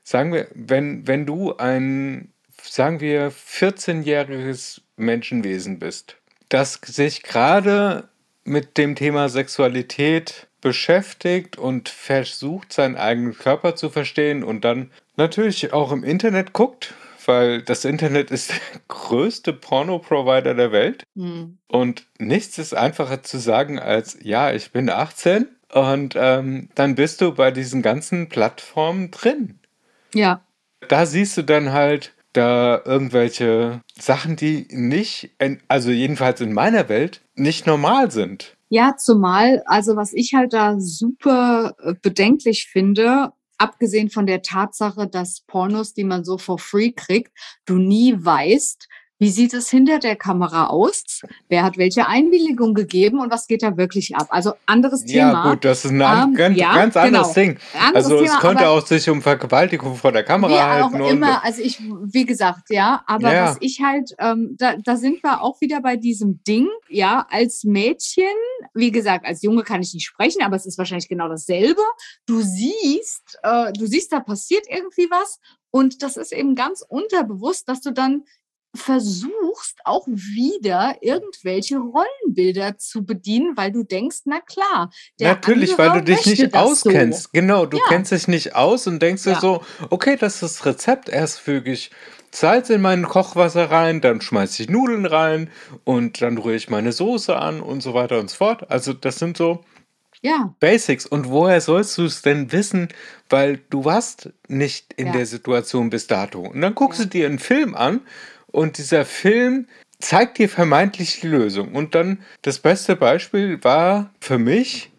Sagen 0.05 0.33
wir, 0.33 0.47
wenn, 0.55 1.07
wenn 1.07 1.27
du 1.27 1.57
ein, 1.57 2.33
sagen 2.63 3.01
wir, 3.01 3.33
14-jähriges 3.33 4.81
Menschenwesen 4.97 5.81
bist, 5.81 6.17
das 6.49 6.81
sich 6.83 7.23
gerade 7.23 8.10
mit 8.45 8.79
dem 8.79 8.95
Thema 8.95 9.29
Sexualität 9.29 10.49
beschäftigt 10.61 11.57
und 11.57 11.89
versucht, 11.89 12.73
seinen 12.73 12.97
eigenen 12.97 13.37
Körper 13.37 13.77
zu 13.77 13.89
verstehen 13.91 14.45
und 14.45 14.65
dann 14.65 14.91
natürlich 15.17 15.73
auch 15.73 15.93
im 15.93 16.05
Internet 16.05 16.53
guckt, 16.53 16.95
weil 17.27 17.63
das 17.63 17.85
Internet 17.85 18.31
ist 18.31 18.51
der 18.51 18.59
größte 18.89 19.53
Porno-Provider 19.53 20.55
der 20.55 20.73
Welt. 20.73 21.05
Mhm. 21.15 21.59
Und 21.69 22.07
nichts 22.19 22.59
ist 22.59 22.75
einfacher 22.75 23.23
zu 23.23 23.39
sagen 23.39 23.79
als, 23.79 24.19
ja, 24.23 24.53
ich 24.53 24.73
bin 24.73 24.91
18 24.91 25.49
und 25.73 26.15
ähm, 26.17 26.69
dann 26.75 26.95
bist 26.95 27.21
du 27.21 27.33
bei 27.33 27.51
diesen 27.51 27.83
ganzen 27.83 28.29
Plattformen 28.29 29.11
drin. 29.11 29.59
Ja. 30.15 30.43
Da 30.89 31.07
siehst 31.07 31.37
du 31.37 31.43
dann 31.43 31.73
halt 31.73 32.13
da 32.33 32.81
irgendwelche 32.85 33.81
Sachen, 33.99 34.37
die 34.37 34.67
nicht, 34.71 35.31
also 35.69 35.91
jedenfalls 35.91 36.41
in 36.41 36.53
meiner 36.53 36.89
Welt, 36.89 37.23
nicht 37.41 37.67
normal 37.67 38.11
sind. 38.11 38.57
Ja, 38.69 38.97
zumal, 38.97 39.63
also 39.67 39.97
was 39.97 40.13
ich 40.13 40.35
halt 40.35 40.53
da 40.53 40.79
super 40.79 41.75
äh, 41.83 41.95
bedenklich 42.01 42.69
finde, 42.71 43.33
abgesehen 43.59 44.11
von 44.11 44.27
der 44.27 44.43
Tatsache, 44.43 45.09
dass 45.09 45.41
Pornos, 45.47 45.93
die 45.93 46.05
man 46.05 46.25
so 46.25 46.39
for 46.39 46.59
free 46.59 46.93
kriegt, 46.93 47.33
du 47.67 47.77
nie 47.77 48.15
weißt, 48.17 48.89
wie 49.21 49.31
sieht 49.31 49.53
es 49.53 49.69
hinter 49.69 49.99
der 49.99 50.17
Kamera 50.17 50.69
aus? 50.69 51.21
Wer 51.51 51.63
hat 51.63 51.77
welche 51.77 52.07
Einwilligung 52.07 52.73
gegeben 52.73 53.21
und 53.21 53.31
was 53.31 53.47
geht 53.47 53.63
da 53.63 53.77
wirklich 53.77 54.17
ab? 54.17 54.29
Also 54.31 54.55
anderes 54.65 55.05
Thema. 55.05 55.45
Ja 55.45 55.51
gut, 55.51 55.63
das 55.63 55.85
ist 55.85 55.91
ein 55.91 56.01
ähm, 56.01 56.35
ganz, 56.35 56.59
ja, 56.59 56.75
ganz 56.75 56.97
anderes 56.97 57.35
genau. 57.35 57.53
Ding. 57.53 57.59
Anderes 57.79 58.05
also 58.07 58.17
Thema, 58.17 58.35
es 58.35 58.41
könnte 58.41 58.69
auch 58.71 58.87
sich 58.87 59.11
um 59.11 59.21
Vergewaltigung 59.21 59.95
vor 59.97 60.11
der 60.11 60.25
Kamera 60.25 60.55
ja, 60.55 60.69
halten. 60.71 61.03
Auch 61.03 61.11
immer, 61.11 61.45
also 61.45 61.61
ich, 61.61 61.79
wie 61.81 62.25
gesagt, 62.25 62.71
ja, 62.71 63.05
aber 63.07 63.31
ja. 63.31 63.45
was 63.45 63.59
ich 63.61 63.83
halt, 63.83 64.15
ähm, 64.19 64.57
da, 64.59 64.77
da 64.83 64.97
sind 64.97 65.23
wir 65.23 65.43
auch 65.43 65.61
wieder 65.61 65.83
bei 65.83 65.97
diesem 65.97 66.43
Ding, 66.45 66.69
ja, 66.89 67.27
als 67.29 67.65
Mädchen, 67.65 68.25
wie 68.73 68.91
gesagt, 68.91 69.27
als 69.27 69.43
Junge 69.43 69.65
kann 69.65 69.83
ich 69.83 69.93
nicht 69.93 70.07
sprechen, 70.07 70.43
aber 70.43 70.57
es 70.57 70.65
ist 70.65 70.79
wahrscheinlich 70.79 71.11
genau 71.11 71.29
dasselbe. 71.29 71.83
Du 72.25 72.41
siehst, 72.41 73.39
äh, 73.43 73.71
du 73.75 73.85
siehst, 73.85 74.15
da 74.15 74.21
passiert 74.21 74.65
irgendwie 74.67 75.11
was 75.11 75.41
und 75.71 76.03
das 76.03 76.17
ist 76.17 76.33
eben 76.33 76.55
ganz 76.55 76.85
unterbewusst, 76.89 77.69
dass 77.69 77.81
du 77.81 77.93
dann 77.93 78.25
versuchst 78.75 79.79
auch 79.85 80.07
wieder 80.07 80.97
irgendwelche 81.01 81.79
Rollenbilder 81.79 82.79
zu 82.79 83.05
bedienen, 83.05 83.57
weil 83.57 83.73
du 83.73 83.83
denkst, 83.83 84.19
na 84.25 84.41
klar. 84.41 84.91
Natürlich, 85.19 85.77
weil 85.77 85.93
du 85.93 86.03
dich 86.03 86.25
nicht 86.27 86.55
auskennst. 86.55 87.25
So. 87.25 87.29
Genau, 87.33 87.67
du 87.67 87.79
ja. 87.79 87.85
kennst 87.89 88.13
dich 88.13 88.29
nicht 88.29 88.55
aus 88.55 88.87
und 88.87 89.01
denkst 89.01 89.27
ja. 89.27 89.35
dir 89.35 89.41
so, 89.41 89.63
okay, 89.91 90.17
das 90.17 90.35
ist 90.35 90.43
das 90.43 90.67
Rezept, 90.67 91.09
erst 91.09 91.41
füge 91.41 91.73
ich 91.73 91.91
Salz 92.33 92.71
in 92.71 92.81
mein 92.81 93.07
Kochwasser 93.07 93.73
rein, 93.73 94.01
dann 94.01 94.21
schmeiße 94.21 94.63
ich 94.63 94.69
Nudeln 94.71 95.05
rein 95.05 95.51
und 95.83 96.23
dann 96.23 96.39
rühre 96.39 96.55
ich 96.55 96.71
meine 96.71 96.93
Soße 96.93 97.37
an 97.37 97.61
und 97.61 97.83
so 97.83 97.93
weiter 97.93 98.21
und 98.21 98.31
so 98.31 98.37
fort. 98.37 98.71
Also 98.71 98.93
das 98.93 99.19
sind 99.19 99.37
so 99.37 99.65
ja. 100.23 100.55
Basics. 100.61 101.07
Und 101.07 101.31
woher 101.31 101.61
sollst 101.61 101.99
du 101.99 102.05
es 102.05 102.23
denn 102.23 102.53
wissen? 102.53 102.89
Weil 103.29 103.61
du 103.71 103.85
warst 103.85 104.31
nicht 104.49 104.93
in 104.95 105.09
ja. 105.09 105.13
der 105.13 105.27
Situation 105.27 105.91
bis 105.91 106.07
dato. 106.07 106.41
Und 106.41 106.61
dann 106.61 106.75
guckst 106.75 107.01
ja. 107.01 107.07
du 107.07 107.11
dir 107.11 107.27
einen 107.27 107.39
Film 107.39 107.75
an 107.75 108.03
und 108.53 108.79
dieser 108.79 109.05
Film 109.05 109.67
zeigt 109.99 110.39
dir 110.39 110.49
vermeintlich 110.49 111.21
die 111.21 111.29
Lösung. 111.29 111.75
Und 111.75 111.95
dann 111.95 112.23
das 112.43 112.59
beste 112.59 112.97
Beispiel 112.97 113.63
war 113.63 114.11
für 114.21 114.39
mich, 114.39 114.91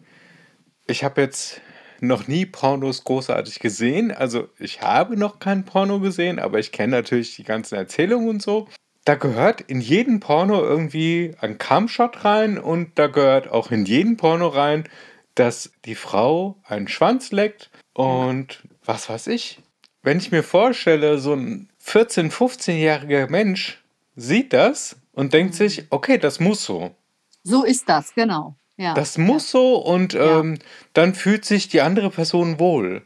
ich 0.87 1.03
habe 1.03 1.21
jetzt 1.21 1.61
noch 2.01 2.27
nie 2.27 2.45
Pornos 2.45 3.03
großartig 3.03 3.59
gesehen. 3.59 4.11
Also 4.11 4.49
ich 4.59 4.81
habe 4.81 5.17
noch 5.17 5.39
kein 5.39 5.65
Porno 5.65 5.99
gesehen, 5.99 6.39
aber 6.39 6.59
ich 6.59 6.71
kenne 6.71 6.91
natürlich 6.91 7.35
die 7.35 7.43
ganzen 7.43 7.75
Erzählungen 7.75 8.27
und 8.27 8.41
so. 8.41 8.67
Da 9.05 9.15
gehört 9.15 9.61
in 9.61 9.81
jeden 9.81 10.19
Porno 10.19 10.61
irgendwie 10.61 11.33
ein 11.39 11.57
Cumshot 11.57 12.23
rein 12.23 12.57
und 12.57 12.99
da 12.99 13.07
gehört 13.07 13.49
auch 13.49 13.71
in 13.71 13.85
jeden 13.85 14.17
Porno 14.17 14.47
rein, 14.47 14.87
dass 15.35 15.71
die 15.85 15.95
Frau 15.95 16.57
einen 16.65 16.87
Schwanz 16.87 17.31
leckt 17.31 17.71
und 17.93 18.63
was 18.85 19.09
weiß 19.09 19.27
ich. 19.27 19.59
Wenn 20.03 20.17
ich 20.17 20.31
mir 20.31 20.43
vorstelle, 20.43 21.19
so 21.19 21.33
ein 21.33 21.70
14-, 21.85 22.31
15-jähriger 22.31 23.29
Mensch 23.29 23.81
sieht 24.15 24.53
das 24.53 24.97
und 25.13 25.33
denkt 25.33 25.55
sich, 25.55 25.81
mhm. 25.81 25.87
okay, 25.89 26.17
das 26.17 26.39
muss 26.39 26.63
so. 26.63 26.95
So 27.43 27.63
ist 27.63 27.89
das, 27.89 28.13
genau. 28.13 28.55
Ja. 28.77 28.93
Das 28.93 29.17
muss 29.17 29.47
ja. 29.47 29.59
so 29.59 29.75
und 29.75 30.15
ähm, 30.15 30.55
ja. 30.55 30.61
dann 30.93 31.13
fühlt 31.13 31.45
sich 31.45 31.67
die 31.69 31.81
andere 31.81 32.09
Person 32.09 32.59
wohl. 32.59 33.03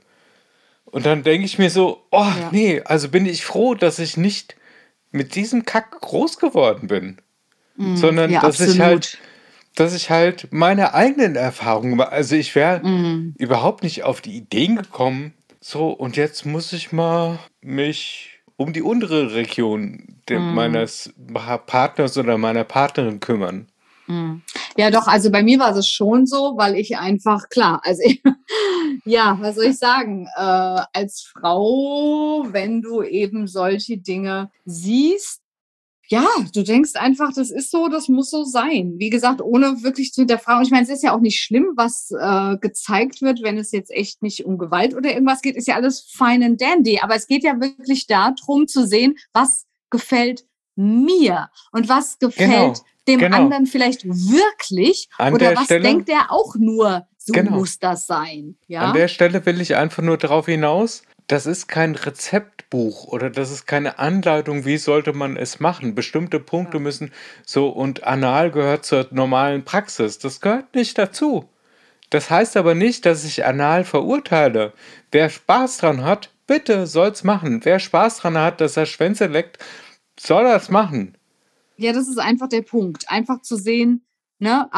Und 0.85 1.05
dann 1.05 1.23
denke 1.23 1.45
ich 1.45 1.57
mir 1.57 1.69
so, 1.69 2.05
oh 2.11 2.19
ja. 2.19 2.49
nee, 2.51 2.81
also 2.85 3.09
bin 3.09 3.25
ich 3.25 3.43
froh, 3.43 3.75
dass 3.75 3.99
ich 3.99 4.15
nicht 4.15 4.55
mit 5.11 5.35
diesem 5.35 5.65
Kack 5.65 5.99
groß 5.99 6.37
geworden 6.37 6.87
bin. 6.87 7.17
Mhm. 7.75 7.97
Sondern 7.97 8.31
dass 8.31 8.43
absolut. 8.43 8.75
ich 8.75 8.81
halt, 8.81 9.17
dass 9.75 9.93
ich 9.93 10.09
halt 10.09 10.47
meine 10.51 10.93
eigenen 10.93 11.35
Erfahrungen, 11.35 11.99
also 11.99 12.35
ich 12.35 12.55
wäre 12.55 12.85
mhm. 12.85 13.33
überhaupt 13.37 13.83
nicht 13.83 14.03
auf 14.03 14.21
die 14.21 14.37
Ideen 14.37 14.77
gekommen, 14.77 15.33
so 15.59 15.89
und 15.89 16.15
jetzt 16.15 16.45
muss 16.45 16.71
ich 16.71 16.91
mal 16.91 17.39
mich 17.61 18.34
um 18.57 18.73
die 18.73 18.81
untere 18.81 19.33
Region 19.33 20.15
mm. 20.29 20.53
meines 20.53 21.13
Partners 21.65 22.17
oder 22.17 22.37
meiner 22.37 22.63
Partnerin 22.63 23.19
kümmern. 23.19 23.67
Mm. 24.07 24.37
Ja, 24.77 24.91
doch, 24.91 25.07
also 25.07 25.31
bei 25.31 25.43
mir 25.43 25.59
war 25.59 25.75
es 25.75 25.89
schon 25.89 26.25
so, 26.25 26.53
weil 26.57 26.75
ich 26.75 26.97
einfach, 26.97 27.49
klar, 27.49 27.81
also 27.83 28.01
ich, 28.05 28.21
ja, 29.05 29.37
was 29.41 29.55
soll 29.55 29.65
ich 29.65 29.77
sagen, 29.77 30.27
äh, 30.35 30.81
als 30.93 31.21
Frau, 31.21 32.45
wenn 32.49 32.81
du 32.81 33.01
eben 33.03 33.47
solche 33.47 33.97
Dinge 33.97 34.51
siehst, 34.65 35.41
ja, 36.07 36.27
du 36.53 36.63
denkst 36.63 36.95
einfach, 36.95 37.33
das 37.33 37.49
ist 37.49 37.71
so, 37.71 37.87
das 37.87 38.07
muss 38.07 38.29
so 38.29 38.43
sein. 38.43 38.95
Wie 38.97 39.09
gesagt, 39.09 39.41
ohne 39.41 39.83
wirklich 39.83 40.13
zu 40.13 40.21
hinterfragen. 40.21 40.63
Ich 40.63 40.71
meine, 40.71 40.83
es 40.83 40.89
ist 40.89 41.03
ja 41.03 41.15
auch 41.15 41.19
nicht 41.19 41.41
schlimm, 41.41 41.73
was 41.75 42.11
äh, 42.11 42.57
gezeigt 42.57 43.21
wird, 43.21 43.41
wenn 43.41 43.57
es 43.57 43.71
jetzt 43.71 43.91
echt 43.91 44.21
nicht 44.21 44.45
um 44.45 44.57
Gewalt 44.57 44.95
oder 44.95 45.11
irgendwas 45.11 45.41
geht, 45.41 45.55
ist 45.55 45.67
ja 45.67 45.75
alles 45.75 46.01
fine 46.01 46.45
and 46.45 46.61
dandy. 46.61 46.99
Aber 47.01 47.15
es 47.15 47.27
geht 47.27 47.43
ja 47.43 47.59
wirklich 47.59 48.07
darum 48.07 48.67
zu 48.67 48.85
sehen, 48.85 49.17
was 49.33 49.65
gefällt 49.89 50.45
mir 50.75 51.49
und 51.71 51.89
was 51.89 52.19
gefällt 52.19 52.49
genau, 52.49 52.73
dem 53.07 53.19
genau. 53.19 53.37
anderen 53.37 53.65
vielleicht 53.65 54.05
wirklich 54.05 55.09
An 55.17 55.33
oder 55.33 55.55
was 55.55 55.65
Stelle, 55.65 55.83
denkt 55.83 56.09
er 56.09 56.31
auch 56.31 56.55
nur, 56.55 57.07
so 57.17 57.33
genau. 57.33 57.51
muss 57.51 57.79
das 57.79 58.05
sein. 58.05 58.57
Ja? 58.67 58.81
An 58.81 58.93
der 58.93 59.07
Stelle 59.07 59.45
will 59.45 59.61
ich 59.61 59.75
einfach 59.75 60.03
nur 60.03 60.17
darauf 60.17 60.45
hinaus, 60.45 61.03
das 61.27 61.45
ist 61.45 61.67
kein 61.67 61.95
Rezeptbuch 61.95 63.05
oder 63.05 63.29
das 63.29 63.51
ist 63.51 63.65
keine 63.65 63.97
Anleitung, 63.99 64.65
wie 64.65 64.77
sollte 64.77 65.13
man 65.13 65.37
es 65.37 65.59
machen. 65.59 65.95
Bestimmte 65.95 66.39
Punkte 66.39 66.79
müssen 66.79 67.11
so 67.45 67.69
und 67.69 68.03
anal 68.03 68.51
gehört 68.51 68.85
zur 68.85 69.07
normalen 69.11 69.65
Praxis. 69.65 70.19
Das 70.19 70.39
gehört 70.39 70.75
nicht 70.75 70.97
dazu. 70.97 71.49
Das 72.11 72.29
heißt 72.29 72.55
aber 72.57 72.75
nicht, 72.75 73.05
dass 73.05 73.25
ich 73.25 73.45
anal 73.45 73.83
verurteile. 73.83 74.73
Wer 75.11 75.29
Spaß 75.29 75.77
dran 75.77 76.03
hat, 76.03 76.31
bitte 76.45 76.85
soll's 76.85 77.23
machen. 77.23 77.61
Wer 77.63 77.79
Spaß 77.79 78.17
dran 78.17 78.37
hat, 78.37 78.61
dass 78.61 78.77
er 78.77 78.85
Schwänze 78.85 79.25
leckt, 79.25 79.57
soll 80.19 80.43
das 80.43 80.69
machen. 80.69 81.17
Ja, 81.77 81.91
das 81.91 82.07
ist 82.07 82.19
einfach 82.19 82.47
der 82.47 82.61
Punkt. 82.61 83.09
Einfach 83.09 83.41
zu 83.41 83.57
sehen, 83.57 84.04
ne, 84.39 84.69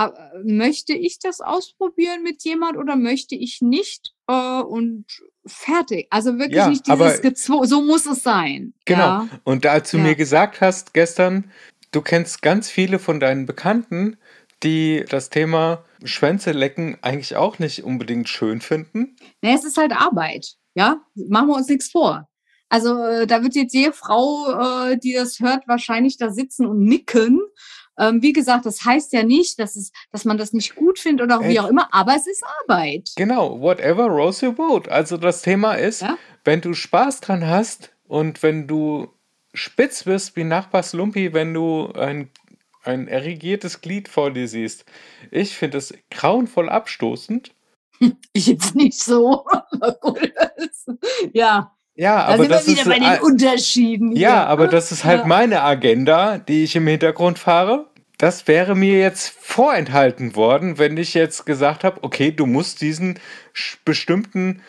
möchte 0.43 0.93
ich 0.93 1.19
das 1.19 1.41
ausprobieren 1.41 2.23
mit 2.23 2.43
jemand 2.43 2.77
oder 2.77 2.95
möchte 2.95 3.35
ich 3.35 3.61
nicht? 3.61 4.13
Äh, 4.27 4.61
und 4.61 5.05
fertig. 5.45 6.07
Also 6.09 6.37
wirklich 6.37 6.57
ja, 6.57 6.69
nicht 6.69 6.87
dieses 6.87 7.21
gezwungen, 7.21 7.67
so 7.67 7.81
muss 7.81 8.05
es 8.05 8.23
sein. 8.23 8.73
Genau. 8.85 8.99
Ja. 8.99 9.29
Und 9.43 9.65
als 9.65 9.91
du 9.91 9.97
ja. 9.97 10.03
mir 10.03 10.15
gesagt 10.15 10.61
hast 10.61 10.93
gestern, 10.93 11.51
du 11.91 12.01
kennst 12.01 12.41
ganz 12.41 12.69
viele 12.69 12.99
von 12.99 13.19
deinen 13.19 13.45
Bekannten, 13.45 14.17
die 14.63 15.05
das 15.09 15.29
Thema 15.29 15.83
Schwänze 16.03 16.51
lecken 16.51 16.97
eigentlich 17.01 17.35
auch 17.35 17.59
nicht 17.59 17.83
unbedingt 17.83 18.29
schön 18.29 18.61
finden. 18.61 19.15
Nee, 19.41 19.53
es 19.53 19.63
ist 19.63 19.77
halt 19.77 19.91
Arbeit. 19.91 20.55
Ja, 20.75 21.01
machen 21.15 21.47
wir 21.47 21.55
uns 21.55 21.67
nichts 21.67 21.89
vor. 21.89 22.27
Also 22.69 23.01
äh, 23.01 23.27
da 23.27 23.41
wird 23.43 23.55
jetzt 23.55 23.73
jede 23.73 23.93
Frau, 23.93 24.89
äh, 24.89 24.97
die 24.97 25.13
das 25.13 25.39
hört, 25.39 25.67
wahrscheinlich 25.67 26.17
da 26.17 26.31
sitzen 26.31 26.65
und 26.65 26.79
nicken. 26.83 27.39
Ähm, 27.97 28.21
wie 28.21 28.33
gesagt, 28.33 28.65
das 28.65 28.85
heißt 28.85 29.13
ja 29.13 29.23
nicht, 29.23 29.59
dass, 29.59 29.75
es, 29.75 29.91
dass 30.11 30.25
man 30.25 30.37
das 30.37 30.53
nicht 30.53 30.75
gut 30.75 30.99
findet 30.99 31.25
oder 31.25 31.41
wie 31.47 31.59
auch 31.59 31.67
immer, 31.67 31.87
aber 31.93 32.15
es 32.15 32.27
ist 32.27 32.43
Arbeit. 32.61 33.11
Genau, 33.15 33.59
whatever 33.59 34.05
rose 34.05 34.45
your 34.45 34.53
boat. 34.53 34.87
Also 34.87 35.17
das 35.17 35.41
Thema 35.41 35.73
ist, 35.73 36.01
ja? 36.01 36.17
wenn 36.43 36.61
du 36.61 36.73
Spaß 36.73 37.21
dran 37.21 37.47
hast 37.47 37.91
und 38.07 38.43
wenn 38.43 38.67
du 38.67 39.07
spitz 39.53 40.03
bist 40.03 40.35
wie 40.35 40.43
Nachbars 40.43 40.93
Lumpi, 40.93 41.33
wenn 41.33 41.53
du 41.53 41.91
ein, 41.93 42.29
ein 42.83 43.07
erigiertes 43.07 43.81
Glied 43.81 44.07
vor 44.07 44.31
dir 44.31 44.47
siehst. 44.47 44.85
Ich 45.31 45.57
finde 45.57 45.79
es 45.79 45.93
grauenvoll 46.11 46.69
abstoßend. 46.69 47.53
Ich 48.33 48.47
jetzt 48.47 48.75
nicht 48.75 49.01
so. 49.01 49.45
ja. 51.33 51.76
Ja, 51.97 52.25
aber 52.25 52.47
da 52.47 52.59
sind 52.59 52.77
wir 52.77 52.85
wieder 52.85 53.09
bei 53.09 53.17
den 53.17 53.23
Unterschieden. 53.23 54.15
Ja, 54.15 54.29
hier. 54.29 54.47
aber 54.47 54.67
das 54.67 54.91
ist 54.91 55.03
halt 55.03 55.21
ja. 55.21 55.25
meine 55.25 55.63
Agenda, 55.63 56.37
die 56.37 56.63
ich 56.63 56.75
im 56.75 56.87
Hintergrund 56.87 57.39
fahre. 57.39 57.87
Das 58.19 58.47
wäre 58.47 58.75
mir 58.75 58.99
jetzt 58.99 59.33
vorenthalten 59.39 60.35
worden, 60.35 60.77
wenn 60.77 60.95
ich 60.97 61.13
jetzt 61.13 61.45
gesagt 61.45 61.83
habe, 61.83 62.03
okay, 62.03 62.31
du 62.31 62.45
musst 62.45 62.81
diesen 62.81 63.19
bestimmten 63.83 64.61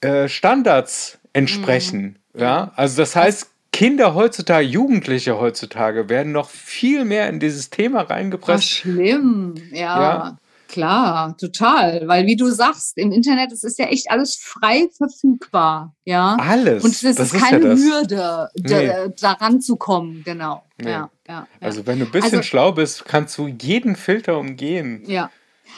äh, 0.00 0.28
Standards 0.28 1.18
entsprechen. 1.32 2.18
Mhm. 2.32 2.40
Ja, 2.40 2.72
also 2.76 3.02
das 3.02 3.16
heißt, 3.16 3.50
Kinder 3.72 4.14
heutzutage, 4.14 4.66
Jugendliche 4.66 5.38
heutzutage 5.38 6.08
werden 6.08 6.32
noch 6.32 6.48
viel 6.48 7.04
mehr 7.04 7.28
in 7.28 7.40
dieses 7.40 7.70
Thema 7.70 8.02
reingepresst. 8.02 8.62
Ach, 8.62 8.76
schlimm, 8.76 9.54
ja. 9.72 10.00
ja. 10.00 10.38
Klar, 10.74 11.36
total. 11.36 12.08
Weil 12.08 12.26
wie 12.26 12.34
du 12.34 12.50
sagst, 12.50 12.98
im 12.98 13.12
Internet, 13.12 13.52
es 13.52 13.62
ist 13.62 13.78
ja 13.78 13.86
echt 13.86 14.10
alles 14.10 14.34
frei 14.34 14.88
verfügbar. 14.96 15.94
Ja. 16.04 16.36
Alles. 16.40 16.82
Und 16.82 16.90
es 16.90 17.04
ist, 17.04 17.20
das 17.20 17.32
keine 17.32 17.68
ja 17.68 17.76
Hürde, 17.76 18.48
nee. 18.56 18.68
da, 18.68 19.08
daran 19.08 19.60
zu 19.60 19.76
kommen, 19.76 20.22
genau. 20.24 20.64
Nee. 20.82 20.90
Ja, 20.90 21.10
ja, 21.28 21.46
also 21.60 21.86
wenn 21.86 22.00
du 22.00 22.06
ein 22.06 22.10
bisschen 22.10 22.38
also, 22.38 22.42
schlau 22.42 22.72
bist, 22.72 23.04
kannst 23.04 23.38
du 23.38 23.46
jeden 23.46 23.94
Filter 23.94 24.36
umgehen. 24.36 25.04
Ja. 25.06 25.30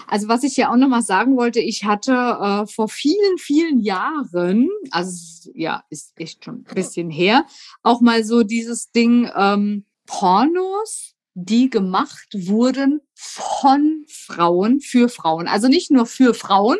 Also 0.06 0.28
was 0.28 0.44
ich 0.44 0.56
ja 0.56 0.72
auch 0.72 0.76
noch 0.76 0.88
mal 0.88 1.02
sagen 1.02 1.36
wollte, 1.36 1.60
ich 1.60 1.84
hatte 1.84 2.12
äh, 2.12 2.66
vor 2.66 2.88
vielen, 2.88 3.36
vielen 3.36 3.80
Jahren, 3.80 4.70
also 4.90 5.50
ja, 5.54 5.84
ist 5.90 6.18
echt 6.18 6.42
schon 6.42 6.64
ein 6.66 6.74
bisschen 6.74 7.10
her, 7.10 7.44
auch 7.82 8.00
mal 8.00 8.24
so 8.24 8.44
dieses 8.44 8.92
Ding 8.92 9.30
ähm, 9.36 9.84
Pornos 10.06 11.15
die 11.38 11.68
gemacht 11.68 12.28
wurden 12.32 13.02
von 13.14 14.06
Frauen 14.08 14.80
für 14.80 15.10
Frauen. 15.10 15.48
Also 15.48 15.68
nicht 15.68 15.90
nur 15.90 16.06
für 16.06 16.32
Frauen, 16.32 16.78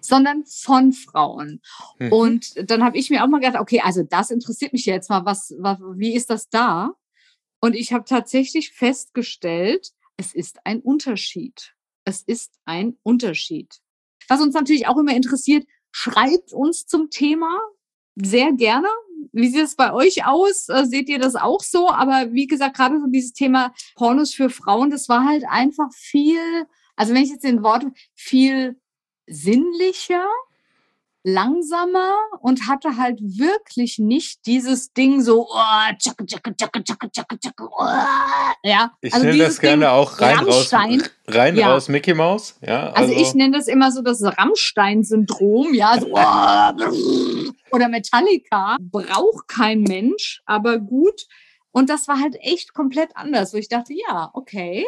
sondern 0.00 0.44
von 0.46 0.92
Frauen. 0.92 1.60
Mhm. 1.98 2.12
Und 2.12 2.70
dann 2.70 2.84
habe 2.84 2.96
ich 2.96 3.10
mir 3.10 3.24
auch 3.24 3.28
mal 3.28 3.40
gedacht, 3.40 3.60
okay, 3.60 3.80
also 3.84 4.04
das 4.04 4.30
interessiert 4.30 4.72
mich 4.72 4.86
jetzt 4.86 5.10
mal, 5.10 5.24
was, 5.24 5.52
was 5.58 5.78
wie 5.96 6.14
ist 6.14 6.30
das 6.30 6.48
da? 6.48 6.92
Und 7.60 7.74
ich 7.74 7.92
habe 7.92 8.04
tatsächlich 8.04 8.70
festgestellt, 8.70 9.90
es 10.16 10.34
ist 10.34 10.60
ein 10.64 10.80
Unterschied. 10.80 11.74
Es 12.04 12.22
ist 12.22 12.52
ein 12.64 12.96
Unterschied. 13.02 13.80
Was 14.28 14.40
uns 14.40 14.54
natürlich 14.54 14.86
auch 14.86 14.98
immer 14.98 15.16
interessiert, 15.16 15.66
schreibt 15.90 16.52
uns 16.52 16.86
zum 16.86 17.10
Thema 17.10 17.58
sehr 18.14 18.52
gerne. 18.52 18.88
Wie 19.32 19.48
sieht 19.48 19.64
es 19.64 19.76
bei 19.76 19.92
euch 19.92 20.26
aus? 20.26 20.68
Äh, 20.68 20.86
seht 20.86 21.08
ihr 21.08 21.18
das 21.18 21.36
auch 21.36 21.60
so? 21.60 21.88
Aber 21.88 22.32
wie 22.32 22.46
gesagt, 22.46 22.76
gerade 22.76 23.00
so 23.00 23.06
dieses 23.06 23.32
Thema 23.32 23.72
Pornos 23.94 24.34
für 24.34 24.50
Frauen, 24.50 24.90
das 24.90 25.08
war 25.08 25.24
halt 25.24 25.44
einfach 25.48 25.92
viel, 25.92 26.40
also 26.96 27.14
wenn 27.14 27.22
ich 27.22 27.30
jetzt 27.30 27.44
den 27.44 27.62
Wort 27.62 27.84
viel 28.14 28.80
sinnlicher, 29.26 30.26
langsamer 31.22 32.16
und 32.40 32.66
hatte 32.66 32.96
halt 32.96 33.20
wirklich 33.20 33.98
nicht 33.98 34.46
dieses 34.46 34.92
Ding 34.92 35.20
so, 35.20 35.48
oh, 35.50 35.94
tschak, 35.98 36.26
tschak, 36.26 36.56
tschak, 36.56 36.84
tschak, 36.84 37.12
tschak, 37.12 37.40
tschak, 37.40 37.60
oh, 37.60 37.84
ja. 38.62 38.92
Ich 39.00 39.12
also 39.12 39.26
nenne 39.26 39.38
das 39.38 39.60
gerne 39.60 39.84
Ding, 39.84 39.94
auch 39.94 40.20
rein 40.20 40.38
Rammstein. 40.38 41.00
raus, 41.00 41.10
rein 41.28 41.56
ja. 41.56 41.72
raus 41.72 41.88
Mickey 41.88 42.14
Mouse, 42.14 42.56
ja. 42.66 42.90
Also, 42.92 43.12
also 43.12 43.22
ich 43.22 43.34
nenne 43.34 43.56
das 43.56 43.68
immer 43.68 43.92
so 43.92 44.02
das 44.02 44.22
Rammstein-Syndrom, 44.22 45.74
ja, 45.74 45.98
so, 46.00 46.08
oh, 46.12 47.52
oder 47.70 47.88
Metallica, 47.88 48.76
braucht 48.80 49.48
kein 49.48 49.82
Mensch, 49.82 50.42
aber 50.46 50.78
gut. 50.78 51.26
Und 51.72 51.88
das 51.88 52.08
war 52.08 52.18
halt 52.18 52.36
echt 52.40 52.74
komplett 52.74 53.10
anders, 53.14 53.52
wo 53.52 53.58
ich 53.58 53.68
dachte, 53.68 53.92
ja, 53.94 54.30
okay, 54.32 54.86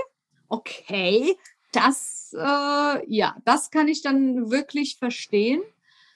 okay, 0.49 1.37
das, 1.73 2.35
äh, 2.37 3.07
ja, 3.07 3.37
das 3.45 3.71
kann 3.71 3.89
ich 3.89 4.03
dann 4.03 4.51
wirklich 4.51 4.97
verstehen. 4.99 5.63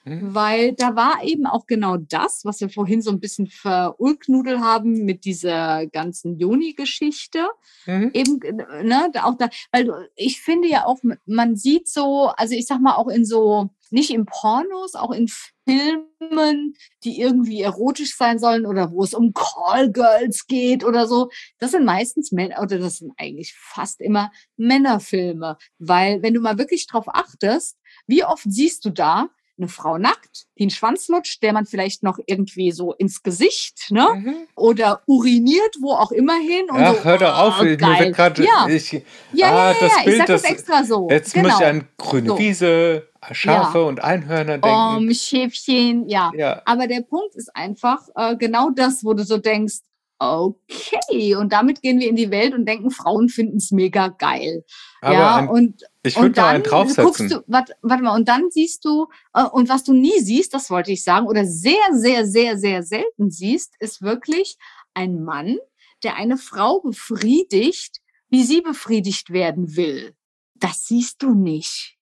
Mhm. 0.06 0.34
Weil 0.34 0.72
da 0.72 0.94
war 0.94 1.24
eben 1.24 1.46
auch 1.46 1.66
genau 1.66 1.96
das, 1.96 2.44
was 2.44 2.60
wir 2.60 2.70
vorhin 2.70 3.02
so 3.02 3.10
ein 3.10 3.18
bisschen 3.18 3.48
verulknudelt 3.48 4.60
haben 4.60 5.04
mit 5.04 5.24
dieser 5.24 5.88
ganzen 5.88 6.38
Juni-Geschichte. 6.38 7.48
Mhm. 7.86 8.10
Eben, 8.14 8.38
ne, 8.84 9.10
auch 9.22 9.36
da, 9.36 9.48
weil 9.72 9.90
ich 10.14 10.40
finde 10.40 10.68
ja 10.68 10.86
auch, 10.86 11.00
man 11.26 11.56
sieht 11.56 11.88
so, 11.88 12.28
also 12.36 12.54
ich 12.54 12.66
sag 12.66 12.80
mal 12.80 12.94
auch 12.94 13.08
in 13.08 13.24
so, 13.24 13.70
nicht 13.90 14.10
in 14.10 14.26
Pornos, 14.26 14.94
auch 14.94 15.10
in 15.10 15.28
Filmen, 15.68 16.74
die 17.02 17.20
irgendwie 17.20 17.62
erotisch 17.62 18.16
sein 18.16 18.38
sollen 18.38 18.64
oder 18.64 18.92
wo 18.92 19.02
es 19.02 19.12
um 19.12 19.32
Callgirls 19.32 20.46
geht 20.46 20.84
oder 20.84 21.08
so. 21.08 21.30
Das 21.58 21.72
sind 21.72 21.84
meistens 21.84 22.30
Männer, 22.30 22.62
oder 22.62 22.78
das 22.78 22.98
sind 22.98 23.12
eigentlich 23.16 23.54
fast 23.56 24.00
immer 24.00 24.30
Männerfilme. 24.56 25.56
Weil, 25.78 26.22
wenn 26.22 26.34
du 26.34 26.40
mal 26.40 26.58
wirklich 26.58 26.86
drauf 26.86 27.06
achtest, 27.08 27.76
wie 28.06 28.24
oft 28.24 28.44
siehst 28.46 28.84
du 28.84 28.90
da 28.90 29.30
eine 29.58 29.68
Frau 29.68 29.98
nackt, 29.98 30.46
die 30.58 30.64
einen 30.64 30.70
Schwanz 30.70 31.08
lutscht, 31.08 31.42
der 31.42 31.52
man 31.52 31.66
vielleicht 31.66 32.02
noch 32.02 32.18
irgendwie 32.26 32.72
so 32.72 32.92
ins 32.92 33.22
Gesicht, 33.22 33.90
ne? 33.90 34.06
Mhm. 34.14 34.34
Oder 34.54 35.02
uriniert, 35.06 35.76
wo 35.80 35.92
auch 35.92 36.12
immer 36.12 36.36
hin. 36.36 36.66
Ach, 36.70 36.94
so, 36.94 37.04
hör 37.04 37.18
doch 37.18 37.38
auf, 37.38 37.54
oh, 37.60 37.64
mir 37.64 37.78
wird 37.78 38.14
gerade. 38.14 38.44
Ja. 38.44 38.66
Ich, 38.68 38.92
ja, 38.92 39.02
ah, 39.50 39.72
ja, 39.72 39.86
ja, 39.86 40.04
Bild, 40.04 40.06
ich 40.06 40.16
sag 40.18 40.26
das, 40.26 40.42
das 40.42 40.50
extra 40.50 40.84
so. 40.84 41.08
Jetzt 41.10 41.34
genau. 41.34 41.48
muss 41.48 41.60
ich 41.60 41.66
an 41.66 41.88
grüne 41.96 42.28
so. 42.28 42.38
Wiese, 42.38 43.08
Schafe 43.32 43.78
ja. 43.78 43.84
und 43.84 44.02
Einhörner 44.02 44.58
denken. 44.58 44.96
Um, 44.96 45.14
Schäfchen, 45.14 46.08
ja. 46.08 46.30
ja. 46.36 46.62
Aber 46.64 46.86
der 46.86 47.02
Punkt 47.02 47.34
ist 47.34 47.54
einfach 47.54 48.00
äh, 48.14 48.36
genau 48.36 48.70
das, 48.70 49.04
wo 49.04 49.14
du 49.14 49.24
so 49.24 49.38
denkst, 49.38 49.76
okay, 50.18 51.34
und 51.34 51.52
damit 51.52 51.82
gehen 51.82 52.00
wir 52.00 52.08
in 52.08 52.16
die 52.16 52.30
Welt 52.30 52.54
und 52.54 52.66
denken, 52.66 52.90
Frauen 52.90 53.28
finden 53.28 53.58
es 53.58 53.70
mega 53.70 54.08
geil. 54.08 54.64
Aber 55.00 55.14
ja, 55.14 55.44
und 55.44 55.84
ich 56.02 56.16
würde 56.16 56.32
da 56.32 56.48
einen 56.48 56.62
draufsetzen. 56.62 57.28
Du, 57.28 57.42
warte, 57.46 57.74
warte 57.82 58.02
mal, 58.02 58.14
und 58.14 58.28
dann 58.28 58.50
siehst 58.50 58.84
du, 58.84 59.08
äh, 59.34 59.44
und 59.44 59.68
was 59.68 59.84
du 59.84 59.92
nie 59.92 60.20
siehst, 60.20 60.54
das 60.54 60.70
wollte 60.70 60.92
ich 60.92 61.02
sagen, 61.02 61.26
oder 61.26 61.44
sehr, 61.44 61.74
sehr, 61.92 62.26
sehr, 62.26 62.58
sehr 62.58 62.82
selten 62.82 63.30
siehst, 63.30 63.74
ist 63.80 64.02
wirklich 64.02 64.56
ein 64.94 65.22
Mann, 65.22 65.56
der 66.02 66.16
eine 66.16 66.38
Frau 66.38 66.80
befriedigt, 66.80 68.00
wie 68.28 68.44
sie 68.44 68.60
befriedigt 68.60 69.30
werden 69.30 69.76
will. 69.76 70.14
Das 70.54 70.86
siehst 70.86 71.22
du 71.22 71.34
nicht. 71.34 71.96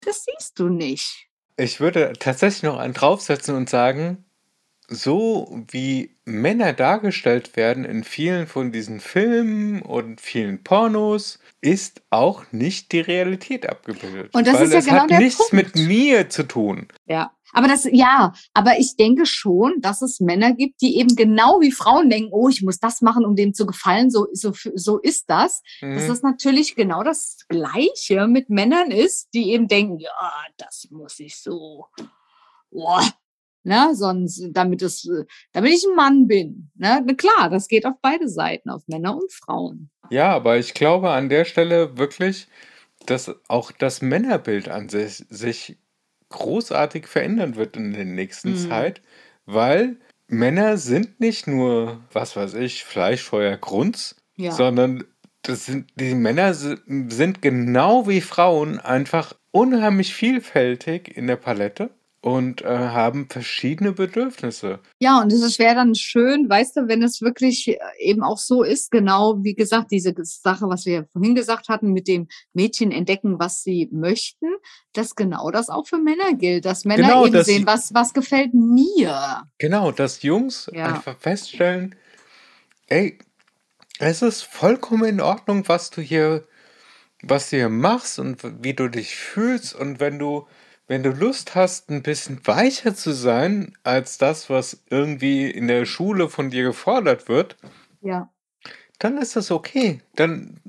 Das 0.00 0.24
siehst 0.24 0.58
du 0.58 0.68
nicht. 0.68 1.28
Ich 1.56 1.80
würde 1.80 2.12
tatsächlich 2.18 2.62
noch 2.62 2.78
einen 2.78 2.94
draufsetzen 2.94 3.56
und 3.56 3.68
sagen, 3.68 4.25
so 4.88 5.64
wie 5.68 6.16
Männer 6.24 6.72
dargestellt 6.72 7.56
werden 7.56 7.84
in 7.84 8.04
vielen 8.04 8.46
von 8.46 8.72
diesen 8.72 9.00
Filmen 9.00 9.82
und 9.82 10.20
vielen 10.20 10.62
Pornos, 10.62 11.38
ist 11.60 12.02
auch 12.10 12.44
nicht 12.52 12.92
die 12.92 13.00
Realität 13.00 13.68
abgebildet. 13.68 14.34
Und 14.34 14.46
das 14.46 14.60
ist 14.60 14.72
ja 14.72 14.80
genau 14.80 15.02
hat 15.02 15.10
der 15.10 15.18
nichts 15.20 15.38
Punkt. 15.38 15.52
mit 15.52 15.88
mir 15.88 16.28
zu 16.28 16.44
tun. 16.44 16.88
Ja, 17.06 17.32
aber 17.52 17.68
das, 17.68 17.88
ja, 17.90 18.34
aber 18.54 18.78
ich 18.78 18.96
denke 18.96 19.24
schon, 19.24 19.80
dass 19.80 20.02
es 20.02 20.20
Männer 20.20 20.52
gibt, 20.52 20.80
die 20.82 20.98
eben 20.98 21.16
genau 21.16 21.60
wie 21.60 21.72
Frauen 21.72 22.10
denken, 22.10 22.30
oh, 22.32 22.48
ich 22.48 22.62
muss 22.62 22.78
das 22.78 23.00
machen, 23.00 23.24
um 23.24 23.34
dem 23.34 23.54
zu 23.54 23.66
gefallen, 23.66 24.10
so, 24.10 24.26
so, 24.32 24.52
so 24.74 24.98
ist 24.98 25.30
das. 25.30 25.62
Mhm. 25.80 25.94
Dass 25.94 26.06
das 26.06 26.22
natürlich 26.22 26.76
genau 26.76 27.02
das 27.02 27.38
Gleiche 27.48 28.26
mit 28.26 28.50
Männern 28.50 28.90
ist, 28.90 29.28
die 29.32 29.52
eben 29.52 29.68
denken, 29.68 29.98
ja, 29.98 30.10
das 30.58 30.88
muss 30.90 31.18
ich 31.18 31.40
so. 31.40 31.86
Boah, 32.70 33.02
ne? 33.66 33.94
Sonst, 33.94 34.48
damit 34.52 34.82
es, 34.82 35.08
damit 35.52 35.72
ich 35.72 35.84
ein 35.84 35.96
Mann 35.96 36.26
bin. 36.26 36.70
Ne? 36.76 37.04
Klar, 37.16 37.50
das 37.50 37.68
geht 37.68 37.84
auf 37.84 37.96
beide 38.00 38.28
Seiten, 38.28 38.70
auf 38.70 38.82
Männer 38.86 39.16
und 39.16 39.30
Frauen. 39.32 39.90
Ja, 40.10 40.32
aber 40.32 40.56
ich 40.58 40.72
glaube 40.72 41.10
an 41.10 41.28
der 41.28 41.44
Stelle 41.44 41.98
wirklich, 41.98 42.46
dass 43.06 43.34
auch 43.48 43.72
das 43.72 44.02
Männerbild 44.02 44.68
an 44.68 44.88
sich, 44.88 45.24
sich 45.28 45.76
großartig 46.28 47.06
verändern 47.06 47.56
wird 47.56 47.76
in 47.76 47.92
der 47.92 48.04
nächsten 48.04 48.50
mhm. 48.50 48.68
Zeit, 48.68 49.02
weil 49.44 49.96
Männer 50.28 50.76
sind 50.76 51.20
nicht 51.20 51.46
nur, 51.46 52.00
was 52.12 52.36
weiß 52.36 52.54
ich, 52.54 52.84
Fleischfeuer 52.84 53.56
Grunz, 53.56 54.16
ja. 54.36 54.50
sondern 54.50 55.04
das 55.42 55.66
sind, 55.66 55.90
die 55.94 56.14
Männer 56.14 56.54
sind 56.54 57.42
genau 57.42 58.08
wie 58.08 58.20
Frauen 58.20 58.80
einfach 58.80 59.34
unheimlich 59.52 60.14
vielfältig 60.14 61.16
in 61.16 61.28
der 61.28 61.36
Palette 61.36 61.90
und 62.20 62.62
äh, 62.62 62.66
haben 62.66 63.28
verschiedene 63.28 63.92
Bedürfnisse. 63.92 64.80
Ja, 64.98 65.20
und 65.20 65.32
es 65.32 65.58
wäre 65.58 65.76
dann 65.76 65.94
schön, 65.94 66.48
weißt 66.48 66.76
du, 66.76 66.88
wenn 66.88 67.02
es 67.02 67.22
wirklich 67.22 67.68
äh, 67.68 67.78
eben 67.98 68.22
auch 68.22 68.38
so 68.38 68.62
ist, 68.62 68.90
genau 68.90 69.36
wie 69.42 69.54
gesagt, 69.54 69.92
diese 69.92 70.12
Sache, 70.22 70.68
was 70.68 70.86
wir 70.86 71.06
vorhin 71.12 71.34
gesagt 71.34 71.68
hatten, 71.68 71.92
mit 71.92 72.08
dem 72.08 72.26
Mädchen 72.52 72.90
entdecken, 72.90 73.38
was 73.38 73.62
sie 73.62 73.88
möchten, 73.92 74.46
dass 74.92 75.14
genau 75.14 75.50
das 75.50 75.68
auch 75.68 75.86
für 75.86 75.98
Männer 75.98 76.34
gilt, 76.34 76.64
dass 76.64 76.84
Männer 76.84 77.08
genau, 77.08 77.26
eben 77.26 77.44
sehen, 77.44 77.66
was, 77.66 77.94
was 77.94 78.12
gefällt 78.12 78.54
mir. 78.54 79.42
Genau, 79.58 79.92
dass 79.92 80.22
Jungs 80.22 80.68
ja. 80.72 80.86
einfach 80.86 81.16
feststellen, 81.18 81.94
ey, 82.88 83.18
es 83.98 84.22
ist 84.22 84.42
vollkommen 84.42 85.04
in 85.04 85.20
Ordnung, 85.20 85.68
was 85.68 85.90
du 85.90 86.00
hier, 86.00 86.46
was 87.22 87.50
du 87.50 87.56
hier 87.56 87.68
machst 87.68 88.18
und 88.18 88.42
wie 88.62 88.74
du 88.74 88.88
dich 88.88 89.14
fühlst 89.16 89.74
und 89.74 90.00
wenn 90.00 90.18
du 90.18 90.46
wenn 90.88 91.02
du 91.02 91.10
Lust 91.10 91.54
hast, 91.54 91.90
ein 91.90 92.02
bisschen 92.02 92.40
weicher 92.46 92.94
zu 92.94 93.12
sein 93.12 93.76
als 93.82 94.18
das, 94.18 94.48
was 94.50 94.82
irgendwie 94.88 95.50
in 95.50 95.66
der 95.68 95.84
Schule 95.84 96.28
von 96.28 96.50
dir 96.50 96.62
gefordert 96.62 97.28
wird, 97.28 97.56
Ja. 98.00 98.30
dann 98.98 99.18
ist 99.18 99.36
das 99.36 99.50
okay. 99.50 100.00
Dann 100.14 100.60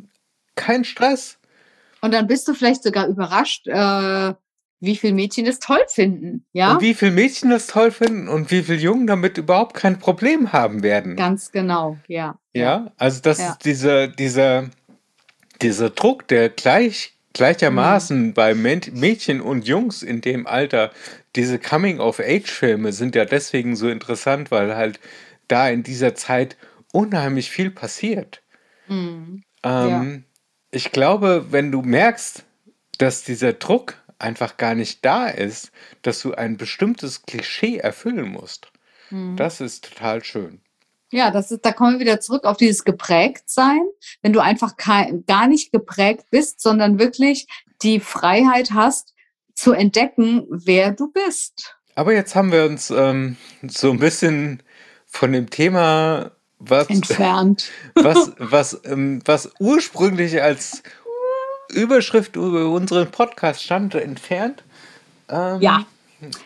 kein 0.56 0.84
Stress. 0.84 1.38
Und 2.02 2.14
dann 2.14 2.28
bist 2.28 2.48
du 2.48 2.54
vielleicht 2.54 2.84
sogar 2.84 3.08
überrascht, 3.08 3.68
äh, 3.68 4.34
wie 4.80 4.96
viele 4.96 5.14
Mädchen 5.14 5.46
es 5.48 5.60
toll 5.60 5.84
finden, 5.88 6.46
ja? 6.54 6.74
Und 6.74 6.82
wie 6.82 6.94
viele 6.94 7.12
Mädchen 7.12 7.50
das 7.50 7.68
toll 7.68 7.92
finden 7.92 8.28
und 8.28 8.52
wie 8.52 8.62
viele 8.64 8.78
Jungen 8.80 9.08
damit 9.08 9.38
überhaupt 9.38 9.76
kein 9.76 9.98
Problem 10.00 10.52
haben 10.54 10.84
werden. 10.84 11.16
Ganz 11.16 11.52
genau, 11.52 11.98
ja. 12.08 12.38
Ja, 12.54 12.92
also 12.98 13.22
das 13.22 13.40
Ja. 13.40 13.52
ist 13.52 13.66
dieser, 13.66 14.08
dieser, 14.08 14.70
dieser 15.62 15.90
Druck, 15.90 16.28
der 16.28 16.50
gleich 16.50 17.17
Gleichermaßen 17.38 18.28
mhm. 18.28 18.34
bei 18.34 18.54
Mädchen 18.54 19.42
und 19.42 19.68
Jungs 19.68 20.04
in 20.04 20.22
dem 20.22 20.48
Alter, 20.48 20.92
diese 21.36 21.60
Coming-of-Age-Filme 21.60 22.92
sind 22.92 23.16
ja 23.16 23.26
deswegen 23.26 23.76
so 23.76 23.90
interessant, 23.90 24.52
weil 24.52 24.76
halt 24.76 25.00
da 25.48 25.70
in 25.70 25.84
dieser 25.84 26.16
Zeit 26.16 26.58
unheimlich 26.92 27.50
viel 27.50 27.72
passiert. 27.72 28.42
Mhm. 28.88 29.44
Ähm, 29.64 29.90
ja. 29.90 30.06
Ich 30.72 30.92
glaube, 30.92 31.48
wenn 31.52 31.72
du 31.72 31.82
merkst, 31.82 32.44
dass 32.98 33.24
dieser 33.24 33.54
Druck 33.54 33.96
einfach 34.20 34.58
gar 34.58 34.76
nicht 34.76 35.06
da 35.06 35.28
ist, 35.28 35.72
dass 36.02 36.22
du 36.22 36.34
ein 36.34 36.58
bestimmtes 36.58 37.24
Klischee 37.24 37.78
erfüllen 37.78 38.30
musst, 38.30 38.72
mhm. 39.10 39.36
das 39.36 39.62
ist 39.62 39.86
total 39.86 40.24
schön. 40.24 40.62
Ja, 41.12 41.32
das 41.32 41.52
ist, 41.52 41.66
da 41.66 41.72
kommen 41.72 41.94
wir 41.94 42.00
wieder 42.00 42.20
zurück 42.20 42.44
auf 42.44 42.58
dieses 42.58 42.84
geprägt 42.84 43.44
sein. 43.50 43.82
Wenn 44.22 44.34
du 44.34 44.40
einfach 44.40 44.76
kein, 44.78 45.26
gar 45.26 45.48
nicht 45.48 45.72
geprägt 45.72 46.26
bist, 46.32 46.62
sondern 46.62 47.00
wirklich 47.00 47.48
die 47.82 48.00
Freiheit 48.00 48.72
hast, 48.72 49.14
zu 49.56 49.72
entdecken, 49.72 50.46
wer 50.50 50.92
du 50.92 51.12
bist. 51.12 51.76
Aber 51.96 52.14
jetzt 52.14 52.36
haben 52.36 52.52
wir 52.52 52.66
uns 52.66 52.92
ähm, 52.92 53.38
so 53.68 53.90
ein 53.90 54.00
bisschen 54.00 54.62
von 55.06 55.32
dem 55.32 55.50
Thema 55.50 56.32
was, 56.60 56.90
entfernt. 56.90 57.72
Was, 57.96 58.32
was, 58.38 58.82
ähm, 58.86 59.22
was 59.26 59.52
ursprünglich 59.60 60.42
als 60.42 60.84
Überschrift 61.70 62.36
über 62.36 62.70
unseren 62.70 63.10
Podcast 63.12 63.64
stand, 63.64 63.96
entfernt. 63.96 64.64
Ähm, 65.30 65.62
ja. 65.62 65.86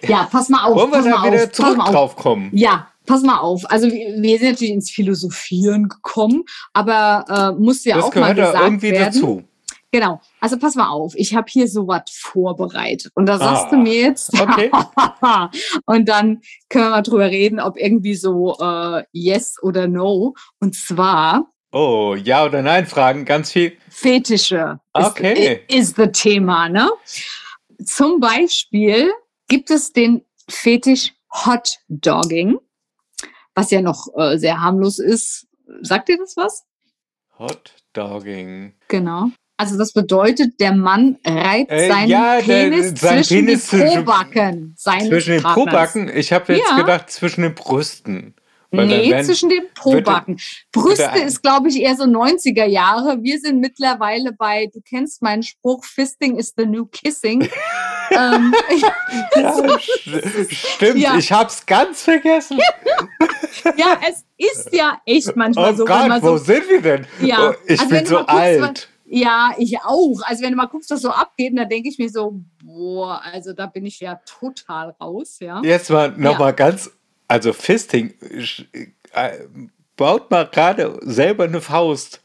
Ja, 0.01 0.28
pass 0.30 0.49
mal 0.49 0.66
auf. 0.66 0.76
Wollen 0.76 1.05
wir 1.05 1.12
da 1.12 1.24
wieder 1.26 1.51
zurück 1.51 1.78
drauf 1.78 2.16
kommen? 2.18 2.49
Ja, 2.51 2.91
pass 3.06 3.24
mal 3.24 3.39
auf. 3.39 3.70
Also 3.70 3.88
wir, 3.88 4.39
sind 4.39 4.52
natürlich 4.52 4.74
ins 4.74 4.91
Philosophieren 4.91 5.89
gekommen, 5.89 6.43
aber 6.74 7.26
äh, 7.58 7.62
muss 7.62 7.84
ja 7.86 7.95
das 7.95 8.06
auch 8.06 8.16
mal 8.16 8.36
gesagt 8.36 8.56
da 8.56 8.64
irgendwie 8.64 8.91
werden. 8.91 9.14
dazu. 9.14 9.43
Genau. 9.91 10.22
Also 10.39 10.58
pass 10.58 10.76
mal 10.76 10.88
auf. 10.88 11.14
Ich 11.16 11.36
habe 11.36 11.47
hier 11.49 11.68
so 11.68 11.88
was 11.88 12.04
vorbereitet 12.12 13.12
und 13.14 13.26
da 13.26 13.38
sagst 13.38 13.66
ah, 13.66 13.70
du 13.72 13.78
mir 13.78 13.93
jetzt. 13.93 14.39
Okay. 14.39 14.72
und 15.86 16.08
dann 16.08 16.41
können 16.70 16.86
wir 16.86 16.89
mal 16.91 17.02
drüber 17.02 17.30
reden, 17.30 17.60
ob 17.60 17.78
irgendwie 17.78 18.16
so 18.16 18.56
äh, 18.60 19.04
Yes 19.12 19.58
oder 19.62 19.88
No. 19.88 20.34
Und 20.60 20.76
zwar. 20.76 21.52
Oh, 21.74 22.16
ja 22.16 22.45
oder 22.45 22.62
nein 22.62 22.86
Fragen, 22.86 23.26
ganz 23.26 23.52
viel. 23.52 23.74
Fetische. 23.89 24.80
Okay. 24.93 25.62
Ist, 25.68 25.78
ist 25.78 25.99
das 25.99 26.12
Thema, 26.14 26.70
ne? 26.70 26.89
Zum 27.84 28.22
Beispiel 28.22 29.12
gibt 29.49 29.72
es 29.72 29.91
den 29.91 30.24
Fetisch 30.47 31.14
Hot 31.45 31.80
Dogging 31.89 32.58
was 33.56 33.72
ja 33.72 33.82
noch 33.82 34.08
äh, 34.16 34.38
sehr 34.38 34.62
harmlos 34.62 34.99
ist. 34.99 35.47
Sagt 35.82 36.10
dir 36.10 36.18
das 36.18 36.38
was? 36.38 36.64
Hot 37.39 37.74
Dogging. 37.93 38.74
Genau. 38.88 39.28
Also 39.58 39.78
das 39.78 39.93
bedeutet, 39.93 40.60
der 40.60 40.74
Mann 40.74 41.20
reibt 41.24 41.72
äh, 41.72 41.88
seinen 41.88 42.10
ja, 42.10 42.39
Penis 42.41 42.95
der, 42.95 42.97
sein 42.97 43.24
zwischen 43.24 43.45
Penis 43.45 43.70
den 43.70 43.93
Probacken. 43.93 44.76
Zwischen 44.76 45.34
den 45.34 45.43
Probacken? 45.43 46.10
Ich 46.16 46.34
habe 46.34 46.54
jetzt 46.54 46.68
ja. 46.68 46.78
gedacht 46.78 47.12
zwischen 47.12 47.43
den 47.43 47.54
Brüsten. 47.54 48.34
Weil 48.72 48.88
nee, 48.88 49.24
zwischen 49.24 49.49
den 49.49 49.63
Probacken. 49.76 50.39
Brüste 50.72 51.19
ist, 51.26 51.41
glaube 51.41 51.67
ich, 51.67 51.82
eher 51.82 51.97
so 51.97 52.03
90er 52.03 52.65
Jahre. 52.65 53.22
Wir 53.22 53.38
sind 53.38 53.59
mittlerweile 53.59 54.32
bei, 54.32 54.67
du 54.74 54.80
kennst 54.82 55.22
meinen 55.22 55.43
Spruch, 55.43 55.84
Fisting 55.84 56.38
is 56.38 56.53
the 56.55 56.65
new 56.65 56.86
kissing. 56.86 57.41
ähm, 58.11 58.53
ja, 59.36 59.80
stimmt, 60.49 60.99
ja. 60.99 61.17
ich 61.17 61.32
habe 61.34 61.49
es 61.49 61.65
ganz 61.65 62.03
vergessen. 62.03 62.59
ja, 63.76 63.99
es 64.07 64.24
ist 64.38 64.74
ja 64.74 65.01
echt 65.05 65.36
manchmal 65.36 65.74
oh 65.74 65.76
so. 65.76 65.86
Gott, 65.86 66.22
so, 66.22 66.32
wo 66.32 66.38
sind 66.38 66.69
wir 66.69 66.82
denn? 66.82 67.07
Ja, 67.19 67.49
oh, 67.49 67.53
ich 67.65 67.80
also 67.80 67.93
bin 67.93 68.05
so 68.05 68.19
alt. 68.19 68.61
Guckst, 68.61 68.88
ja, 69.13 69.51
ich 69.57 69.78
auch. 69.82 70.22
Also 70.24 70.43
wenn 70.43 70.51
du 70.51 70.55
mal 70.55 70.67
guckst, 70.67 70.89
was 70.89 71.01
so 71.01 71.09
abgeht, 71.09 71.51
dann 71.57 71.67
denke 71.67 71.89
ich 71.89 71.99
mir 71.99 72.09
so, 72.09 72.39
boah, 72.63 73.22
also 73.22 73.51
da 73.51 73.65
bin 73.65 73.86
ich 73.86 73.99
ja 73.99 74.22
total 74.26 74.95
raus. 75.01 75.39
Ja. 75.41 75.61
Jetzt 75.61 75.89
mal 75.89 76.11
nochmal 76.11 76.51
ja. 76.51 76.55
ganz 76.55 76.89
also 77.32 77.53
Fisting, 77.53 78.13
äh, 79.13 79.32
baut 79.95 80.29
mal 80.32 80.47
gerade 80.47 80.99
selber 81.01 81.45
eine 81.45 81.61
Faust 81.61 82.21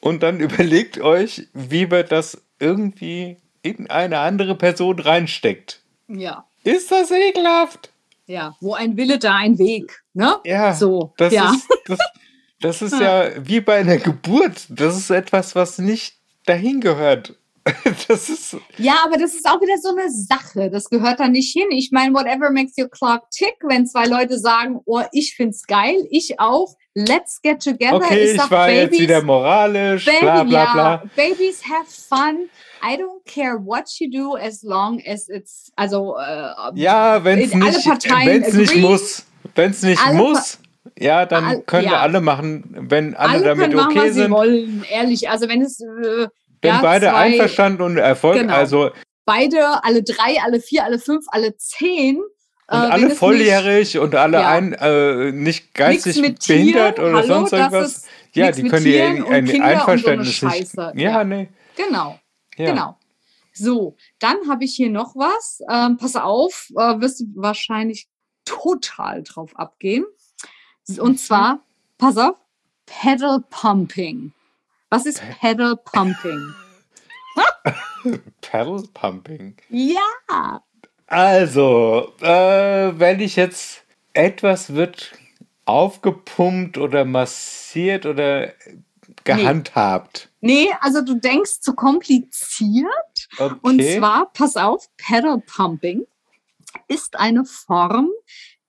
und 0.00 0.22
dann 0.22 0.38
überlegt 0.46 1.00
euch, 1.00 1.48
wie 1.54 1.86
man 1.86 2.06
das 2.08 2.40
irgendwie 2.60 3.38
in 3.62 3.90
eine 3.90 4.20
andere 4.20 4.54
Person 4.54 5.00
reinsteckt. 5.00 5.82
Ja. 6.06 6.46
Ist 6.62 6.92
das 6.92 7.10
ekelhaft? 7.10 7.90
Ja, 8.26 8.54
wo 8.60 8.74
ein 8.74 8.96
Wille, 8.96 9.18
da 9.18 9.34
ein 9.34 9.58
Weg. 9.58 10.04
Ne? 10.14 10.36
Ja, 10.44 10.72
so. 10.72 11.12
Das 11.16 11.32
ja. 11.32 11.50
ist, 11.52 11.68
das, 11.86 11.98
das 12.60 12.82
ist 12.82 12.92
ja 13.00 13.28
wie 13.44 13.60
bei 13.60 13.78
einer 13.78 13.96
Geburt. 13.96 14.66
Das 14.68 14.96
ist 14.96 15.10
etwas, 15.10 15.56
was 15.56 15.78
nicht 15.78 16.14
dahin 16.46 16.80
gehört. 16.80 17.34
Ja, 18.78 18.96
aber 19.04 19.18
das 19.18 19.34
ist 19.34 19.46
auch 19.46 19.60
wieder 19.60 19.78
so 19.80 19.90
eine 19.90 20.10
Sache. 20.10 20.70
Das 20.70 20.88
gehört 20.90 21.20
da 21.20 21.28
nicht 21.28 21.52
hin. 21.52 21.68
Ich 21.70 21.90
meine, 21.92 22.12
whatever 22.14 22.50
makes 22.50 22.72
your 22.76 22.88
clock 22.88 23.30
tick, 23.30 23.56
wenn 23.62 23.86
zwei 23.86 24.06
Leute 24.06 24.38
sagen, 24.38 24.80
oh, 24.84 25.02
ich 25.12 25.34
find's 25.36 25.66
geil, 25.66 26.06
ich 26.10 26.40
auch. 26.40 26.74
Let's 26.94 27.40
get 27.40 27.62
together. 27.62 27.94
Okay, 27.94 28.24
ich, 28.24 28.34
ich 28.34 28.38
war 28.38 28.66
Babies, 28.66 28.76
jetzt 28.76 29.00
wieder 29.00 29.22
moralisch, 29.22 30.04
Baby, 30.04 30.20
bla 30.20 30.44
bla 30.44 30.72
bla. 30.72 30.92
Ja, 30.92 31.02
babies 31.16 31.62
have 31.64 31.86
fun. 31.86 32.50
I 32.82 32.96
don't 32.96 33.24
care 33.24 33.58
what 33.58 33.88
you 33.98 34.10
do 34.10 34.36
as 34.36 34.62
long 34.62 35.00
as 35.06 35.28
it's, 35.28 35.72
also 35.76 36.16
äh, 36.18 36.72
ja, 36.74 37.24
wenn 37.24 37.38
es 37.38 37.54
nicht, 37.54 37.86
wenn's 37.86 38.52
nicht 38.52 38.76
muss, 38.76 39.24
wenn 39.54 39.70
es 39.70 39.82
nicht 39.82 40.04
alle 40.04 40.18
muss, 40.18 40.58
ja, 40.98 41.24
dann 41.24 41.64
können 41.64 41.88
ja. 41.88 42.00
alle 42.00 42.20
machen, 42.20 42.64
wenn 42.90 43.14
alle, 43.14 43.34
alle 43.34 43.44
damit 43.44 43.74
okay 43.74 43.94
machen, 43.94 44.12
sind. 44.12 44.24
Sie 44.24 44.30
wollen, 44.30 44.84
ehrlich. 44.90 45.30
Also 45.30 45.48
wenn 45.48 45.62
es 45.62 45.80
äh, 45.80 46.28
bin 46.62 46.70
ja, 46.70 46.80
beide 46.80 47.06
zwei, 47.08 47.14
einverstanden 47.16 47.82
und 47.82 47.98
Erfolg. 47.98 48.38
Genau. 48.38 48.54
Also 48.54 48.90
beide, 49.26 49.84
alle 49.84 50.02
drei, 50.02 50.40
alle 50.42 50.60
vier, 50.60 50.84
alle 50.84 50.98
fünf, 50.98 51.26
alle 51.28 51.56
zehn. 51.58 52.16
Und 52.16 52.24
äh, 52.68 52.74
alle 52.74 53.10
volljährig 53.10 53.94
nicht, 53.94 54.02
und 54.02 54.14
alle 54.14 54.38
ja. 54.38 54.48
ein, 54.48 54.72
äh, 54.72 55.32
nicht 55.32 55.74
geistig 55.74 56.14
behindert 56.14 56.40
Tieren, 56.40 56.94
oder 56.94 57.18
hallo, 57.18 57.26
sonst 57.26 57.52
irgendwas. 57.52 58.06
Ja, 58.32 58.50
die 58.50 58.62
können 58.62 58.84
die 58.84 58.98
ein, 58.98 59.26
ein 59.26 59.62
Einverständnis 59.62 60.40
so 60.40 60.48
nicht. 60.48 60.74
Ja, 60.74 60.90
ja, 60.94 61.24
nee. 61.24 61.48
Genau. 61.76 62.18
Ja. 62.56 62.70
Genau. 62.70 62.96
So, 63.52 63.96
dann 64.20 64.36
habe 64.48 64.64
ich 64.64 64.74
hier 64.74 64.88
noch 64.88 65.14
was. 65.14 65.60
Ähm, 65.70 65.98
pass 65.98 66.16
auf, 66.16 66.70
äh, 66.70 67.00
wirst 67.00 67.20
du 67.20 67.24
wahrscheinlich 67.34 68.08
total 68.46 69.22
drauf 69.22 69.50
abgehen. 69.56 70.06
Und 70.98 71.12
mhm. 71.12 71.16
zwar, 71.18 71.60
pass 71.98 72.16
auf, 72.16 72.36
Pedal 72.86 73.42
Pumping. 73.50 74.32
Was 74.92 75.06
ist 75.06 75.22
Pedal 75.40 75.74
Pumping? 75.74 76.52
Pedal 78.42 78.82
Pumping? 78.92 79.56
Ja. 79.70 80.62
Also, 81.06 82.12
äh, 82.20 82.92
wenn 82.98 83.20
ich 83.20 83.36
jetzt 83.36 83.84
etwas 84.12 84.74
wird 84.74 85.12
aufgepumpt 85.64 86.76
oder 86.76 87.06
massiert 87.06 88.04
oder 88.04 88.52
gehandhabt. 89.24 90.28
Nee, 90.42 90.66
nee 90.66 90.74
also 90.82 91.00
du 91.00 91.14
denkst 91.14 91.60
zu 91.62 91.72
kompliziert. 91.72 93.28
Okay. 93.38 93.56
Und 93.62 93.82
zwar, 93.82 94.30
pass 94.34 94.56
auf, 94.56 94.90
Pedal 94.98 95.40
Pumping 95.40 96.04
ist 96.86 97.18
eine 97.18 97.46
Form 97.46 98.10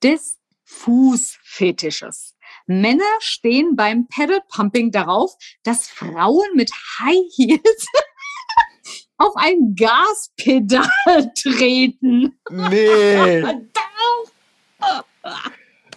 des 0.01 0.38
Fußfetisches. 0.63 2.32
Männer 2.66 3.03
stehen 3.20 3.76
beim 3.76 4.07
Pedal 4.07 4.41
Pumping 4.53 4.91
darauf, 4.91 5.36
dass 5.64 5.88
Frauen 5.88 6.55
mit 6.55 6.72
High 6.99 7.26
Heels 7.36 7.88
auf 9.18 9.34
ein 9.36 9.76
Gaspedal 9.76 10.88
treten. 11.36 12.38
Nee. 12.49 13.43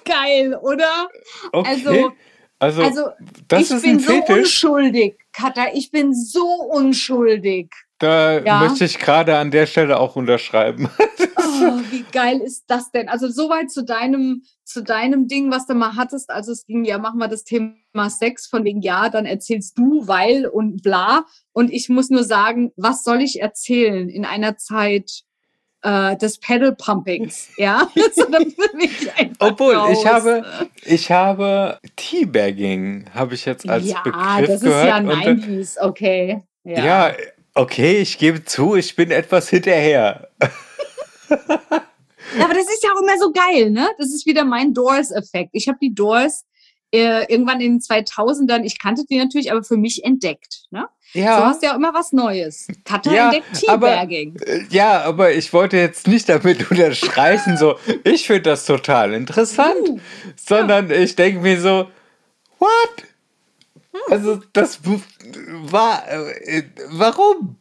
Geil, 0.04 0.54
oder? 0.62 1.08
Okay. 1.52 1.68
Also, 1.68 2.12
also, 2.58 2.82
also 2.82 3.10
das 3.48 3.62
ich 3.62 3.70
ist 3.70 3.82
bin 3.82 3.90
ein 3.92 4.00
so 4.00 4.24
unschuldig, 4.32 5.18
Katha. 5.32 5.66
Ich 5.74 5.90
bin 5.90 6.14
so 6.14 6.46
unschuldig. 6.46 7.70
Da 7.98 8.40
Ja. 8.40 8.60
möchte 8.60 8.84
ich 8.84 8.98
gerade 8.98 9.38
an 9.38 9.50
der 9.50 9.66
Stelle 9.66 9.98
auch 9.98 10.16
unterschreiben. 10.16 10.88
Oh, 11.58 11.80
wie 11.90 12.04
geil 12.12 12.40
ist 12.40 12.64
das 12.68 12.90
denn? 12.90 13.08
Also 13.08 13.28
soweit 13.28 13.70
zu 13.70 13.82
deinem, 13.82 14.42
zu 14.64 14.82
deinem 14.82 15.26
Ding, 15.26 15.50
was 15.50 15.66
du 15.66 15.74
mal 15.74 15.94
hattest. 15.96 16.28
Also 16.30 16.52
es 16.52 16.66
ging 16.66 16.84
ja, 16.84 16.98
machen 16.98 17.18
wir 17.18 17.28
das 17.28 17.44
Thema 17.44 18.10
Sex 18.10 18.46
von 18.46 18.62
wegen, 18.64 18.82
ja, 18.82 19.08
dann 19.08 19.24
erzählst 19.24 19.78
du, 19.78 20.06
weil 20.06 20.46
und 20.46 20.82
bla. 20.82 21.24
Und 21.52 21.72
ich 21.72 21.88
muss 21.88 22.10
nur 22.10 22.24
sagen, 22.24 22.72
was 22.76 23.04
soll 23.04 23.22
ich 23.22 23.40
erzählen 23.40 24.08
in 24.10 24.24
einer 24.26 24.58
Zeit 24.58 25.22
äh, 25.82 26.16
des? 26.16 26.38
Ja, 27.56 27.88
das 27.94 28.06
ist 28.18 28.24
für 28.24 28.76
mich 28.76 29.12
einfach 29.16 29.50
Obwohl, 29.50 29.74
ich 29.92 29.98
raus. 29.98 30.06
habe, 30.06 30.44
ich 30.84 31.10
habe 31.10 31.78
Teabagging, 31.96 33.06
habe 33.14 33.34
ich 33.34 33.44
jetzt 33.46 33.68
als 33.68 33.86
ja, 33.86 34.02
Begriff 34.02 34.46
das 34.46 34.54
ist 34.56 34.60
gehört. 34.62 34.86
ja 34.88 34.98
und, 34.98 35.08
äh, 35.08 35.30
90s, 35.30 35.80
okay. 35.80 36.42
Ja. 36.64 36.84
ja, 36.84 37.12
okay, 37.56 37.98
ich 37.98 38.18
gebe 38.18 38.44
zu, 38.44 38.76
ich 38.76 38.94
bin 38.96 39.10
etwas 39.10 39.48
hinterher. 39.48 40.28
Ja, 41.28 42.44
aber 42.44 42.54
das 42.54 42.64
ist 42.64 42.82
ja 42.82 42.90
auch 42.94 43.02
immer 43.02 43.18
so 43.18 43.32
geil, 43.32 43.70
ne? 43.70 43.88
Das 43.98 44.08
ist 44.08 44.26
wieder 44.26 44.44
mein 44.44 44.74
Doors-Effekt. 44.74 45.50
Ich 45.52 45.68
habe 45.68 45.78
die 45.80 45.94
Doors 45.94 46.44
äh, 46.92 47.24
irgendwann 47.32 47.60
in 47.60 47.74
den 47.74 47.80
2000ern, 47.80 48.62
ich 48.64 48.78
kannte 48.78 49.04
die 49.08 49.18
natürlich, 49.18 49.50
aber 49.50 49.62
für 49.62 49.76
mich 49.76 50.04
entdeckt. 50.04 50.66
Ne? 50.70 50.86
So 51.12 51.20
Ja, 51.20 51.46
hast 51.46 51.62
du 51.62 51.66
ja 51.66 51.72
auch 51.72 51.76
immer 51.76 51.94
was 51.94 52.12
Neues. 52.12 52.68
Katha 52.84 53.12
Ja, 53.12 53.24
entdeckt 53.32 53.54
Teabagging. 53.54 54.36
äh, 54.44 54.64
ja, 54.70 55.02
aber 55.02 55.32
ich 55.32 55.52
wollte 55.52 55.76
jetzt 55.76 56.06
nicht 56.06 56.28
damit 56.28 56.70
unterstreichen, 56.70 57.56
so, 57.56 57.76
ich 58.04 58.26
finde 58.26 58.42
das 58.42 58.66
total 58.66 59.14
interessant, 59.14 59.76
Uh, 59.88 59.98
sondern 60.36 60.90
ich 60.90 61.16
denke 61.16 61.40
mir 61.40 61.60
so, 61.60 61.88
what? 62.58 63.04
Also, 64.10 64.40
das 64.52 64.80
war, 64.84 66.02
äh, 66.08 66.62
warum? 66.90 67.56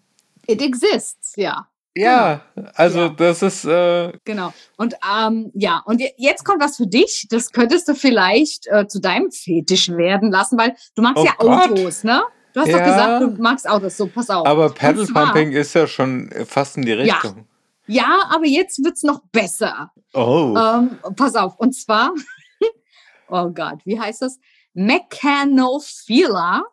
it 0.48 0.62
exists, 0.62 1.34
ja. 1.38 1.68
Ja, 1.98 2.42
also 2.76 3.00
Ja. 3.00 3.10
das 3.10 3.42
ist, 3.42 3.64
äh, 3.66 4.12
Genau. 4.26 4.54
Und 4.78 4.96
ähm, 5.10 5.50
ja, 5.54 5.82
und 5.86 6.02
je- 6.02 6.12
jetzt 6.18 6.44
kommt 6.44 6.62
was 6.62 6.76
für 6.78 6.88
dich. 6.88 7.26
Das 7.30 7.52
könntest 7.54 7.88
du 7.88 7.96
vielleicht 7.96 8.68
äh, 8.68 8.86
zu 8.88 9.00
deinem 9.00 9.32
Fetisch 9.32 9.90
werden 9.90 10.30
lassen, 10.30 10.58
weil 10.58 10.76
du 10.96 11.02
magst 11.02 11.24
Oh 11.24 11.26
ja 11.26 11.34
Gott. 11.38 11.72
Autos, 11.72 12.04
ne? 12.04 12.22
Du 12.54 12.60
hast 12.60 12.68
Ja. 12.68 12.78
doch 12.80 12.86
gesagt, 12.86 13.22
du 13.24 13.42
magst 13.42 13.68
Autos. 13.70 13.96
So, 13.98 14.08
pass 14.08 14.30
auf. 14.30 14.46
aber 14.46 14.66
Und 14.66 14.78
zwar- 14.78 14.94
Paddlepumping 14.94 15.52
ist 15.54 15.74
ja 15.74 15.88
schon 15.88 16.30
fast 16.46 16.76
in 16.78 16.84
die 16.84 16.92
Ja. 16.92 17.16
Richtung. 17.16 17.48
Ja, 17.88 18.20
aber 18.30 18.46
jetzt 18.46 18.84
wird's 18.84 19.04
noch 19.04 19.22
besser. 19.32 19.92
Oh, 20.14 20.54
Ähm, 20.58 20.98
pass 21.16 21.36
auf, 21.36 21.58
und 21.60 21.74
zwar, 21.74 22.12
oh 23.30 23.50
Gott, 23.52 23.80
wie 23.86 24.00
heißt 24.00 24.22
das? 24.22 24.38
Mechanophilia, 24.76 26.64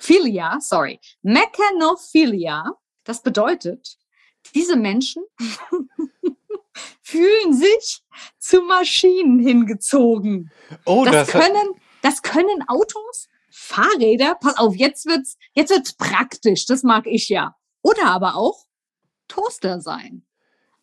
Philia, 0.00 0.58
sorry, 0.60 0.98
Mechanophilia, 1.22 2.64
das 3.04 3.22
bedeutet, 3.22 3.98
diese 4.54 4.74
Menschen 4.76 5.22
fühlen 7.02 7.52
sich 7.52 8.02
zu 8.38 8.62
Maschinen 8.62 9.38
hingezogen. 9.38 10.50
oh 10.86 11.04
Das, 11.04 11.28
das, 11.28 11.30
können, 11.30 11.74
das 12.00 12.22
können 12.22 12.64
Autos, 12.68 13.28
Fahrräder, 13.50 14.34
pass 14.40 14.56
auf, 14.56 14.74
jetzt 14.74 15.04
wird's, 15.06 15.36
jetzt 15.52 15.70
wird's 15.70 15.92
praktisch, 15.92 16.64
das 16.64 16.82
mag 16.82 17.06
ich 17.06 17.28
ja. 17.28 17.54
Oder 17.82 18.06
aber 18.06 18.36
auch 18.36 18.64
Toaster 19.28 19.82
sein. 19.82 20.24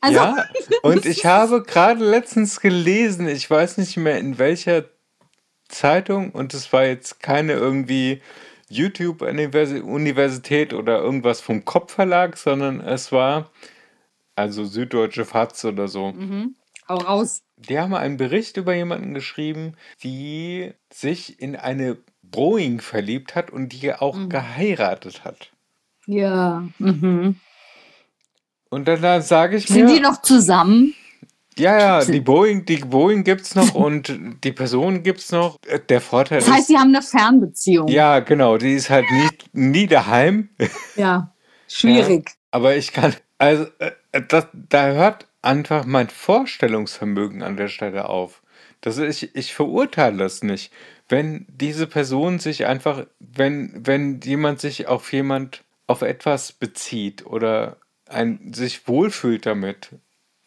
Also, 0.01 0.17
ja, 0.17 0.45
und 0.83 1.05
ich 1.05 1.25
habe 1.25 1.63
gerade 1.63 2.07
letztens 2.07 2.59
gelesen, 2.61 3.27
ich 3.27 3.49
weiß 3.49 3.77
nicht 3.77 3.97
mehr 3.97 4.19
in 4.19 4.37
welcher 4.37 4.85
Zeitung, 5.69 6.31
und 6.31 6.53
es 6.53 6.71
war 6.73 6.85
jetzt 6.85 7.21
keine 7.21 7.53
irgendwie 7.53 8.21
YouTube-Universität 8.69 10.73
oder 10.73 10.99
irgendwas 10.99 11.41
vom 11.41 11.65
Kopfverlag, 11.65 12.37
sondern 12.37 12.81
es 12.81 13.11
war 13.11 13.49
also 14.35 14.63
Süddeutsche 14.65 15.25
Fatz 15.25 15.65
oder 15.65 15.87
so. 15.87 16.11
mhm. 16.11 16.55
hau 16.87 16.95
raus. 16.97 17.41
Die 17.57 17.77
haben 17.79 17.93
einen 17.93 18.17
Bericht 18.17 18.55
über 18.57 18.73
jemanden 18.73 19.13
geschrieben, 19.13 19.73
die 20.03 20.71
sich 20.93 21.41
in 21.41 21.55
eine 21.57 21.97
Boeing 22.21 22.79
verliebt 22.79 23.35
hat 23.35 23.51
und 23.51 23.69
die 23.69 23.93
auch 23.93 24.15
Mhm. 24.15 24.29
geheiratet 24.29 25.25
hat. 25.25 25.51
Ja. 26.05 26.63
Mhm. 26.79 27.35
Und 28.69 28.87
dann, 28.87 29.01
dann 29.01 29.21
sage 29.21 29.57
ich 29.57 29.67
Sind 29.67 29.85
mir, 29.85 29.93
die 29.95 29.99
noch 29.99 30.21
zusammen? 30.21 30.93
Ja, 31.59 31.77
ja, 31.79 32.05
die 32.05 32.19
Boeing, 32.21 32.65
die 32.65 32.77
Boeing 32.77 33.23
gibt's 33.23 33.55
noch 33.55 33.73
und 33.85 34.17
die 34.43 34.51
Person 34.51 35.03
gibt's 35.03 35.31
noch. 35.31 35.57
Äh, 35.67 35.79
Der 35.89 36.01
Vorteil 36.01 36.39
Das 36.39 36.49
heißt, 36.49 36.59
ist, 36.61 36.67
sie 36.67 36.77
haben 36.77 36.89
eine 36.95 37.01
Fernbeziehung. 37.01 37.87
ja, 37.87 38.19
genau, 38.19 38.57
die 38.57 38.73
ist 38.73 38.89
halt 38.89 39.05
nie, 39.11 39.29
nie 39.71 39.87
daheim. 39.87 40.49
Ja. 40.95 41.33
Schwierig. 41.67 42.31
Aber 42.51 42.75
ich 42.75 42.93
kann, 42.93 43.13
also, 43.37 43.67
äh, 43.79 43.91
das, 44.27 44.47
da 44.53 44.87
hört 44.91 45.27
einfach 45.41 45.85
mein 45.85 46.09
Vorstellungsvermögen 46.09 47.43
an 47.43 47.57
der 47.57 47.67
Stelle 47.67 48.09
auf. 48.09 48.41
Das 48.81 48.97
ist, 48.97 49.23
ich, 49.23 49.35
ich 49.35 49.53
verurteile 49.53 50.17
das 50.17 50.41
nicht. 50.41 50.71
Wenn 51.07 51.45
diese 51.49 51.87
Person 51.87 52.39
sich 52.39 52.65
einfach, 52.65 53.05
wenn, 53.19 53.71
wenn 53.85 54.19
jemand 54.21 54.59
sich 54.61 54.87
auf 54.87 55.11
jemand, 55.13 55.63
auf 55.87 56.01
etwas 56.01 56.51
bezieht 56.51 57.25
oder 57.25 57.77
ein, 58.07 58.51
sich 58.53 58.87
wohlfühlt 58.87 59.45
damit, 59.45 59.89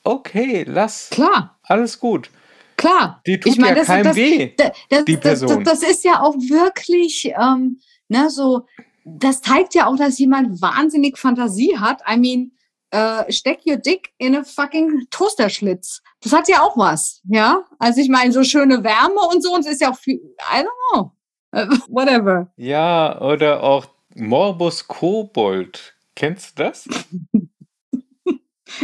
okay, 0.04 0.64
lass, 0.66 1.10
Klar, 1.10 1.58
alles 1.62 1.98
gut. 1.98 2.30
klar. 2.76 3.20
Die 3.26 3.38
tut 3.38 3.52
ich 3.52 3.58
meine, 3.58 3.70
ja 3.70 3.78
das, 3.80 3.86
keinem 3.86 4.04
das, 4.04 4.16
weh. 4.16 4.54
das, 4.56 5.04
die 5.04 5.16
Person. 5.16 5.64
das 5.64 5.82
ist 5.82 6.04
ja 6.04 6.20
auch 6.20 6.34
wirklich, 6.34 7.32
ähm, 7.40 7.80
ne, 8.08 8.30
so, 8.30 8.66
das 9.04 9.42
zeigt 9.42 9.74
ja 9.74 9.86
auch, 9.86 9.96
dass 9.96 10.18
jemand 10.18 10.60
wahnsinnig 10.60 11.18
Fantasie 11.18 11.76
hat. 11.78 12.02
I 12.08 12.16
mean, 12.16 12.52
äh, 12.90 13.32
steck 13.32 13.60
your 13.66 13.76
dick 13.76 14.12
in 14.18 14.36
a 14.36 14.44
fucking 14.44 15.06
Toasterschlitz. 15.10 16.02
Das 16.20 16.32
hat 16.32 16.48
ja 16.48 16.62
auch 16.62 16.76
was, 16.76 17.20
ja? 17.24 17.64
Also 17.78 18.00
ich 18.00 18.08
meine, 18.08 18.32
so 18.32 18.44
schöne 18.44 18.84
Wärme 18.84 19.20
und 19.32 19.42
so, 19.42 19.54
und 19.54 19.60
es 19.60 19.72
ist 19.72 19.80
ja 19.80 19.90
auch 19.90 19.98
viel, 19.98 20.16
I 20.16 20.62
don't 20.62 20.92
know. 20.92 21.12
Äh, 21.52 21.66
Whatever. 21.88 22.52
Ja, 22.56 23.20
oder 23.20 23.62
auch 23.62 23.86
Morbus 24.14 24.86
Kobold. 24.86 25.94
Kennst 26.14 26.58
du 26.58 26.64
das? 26.64 26.88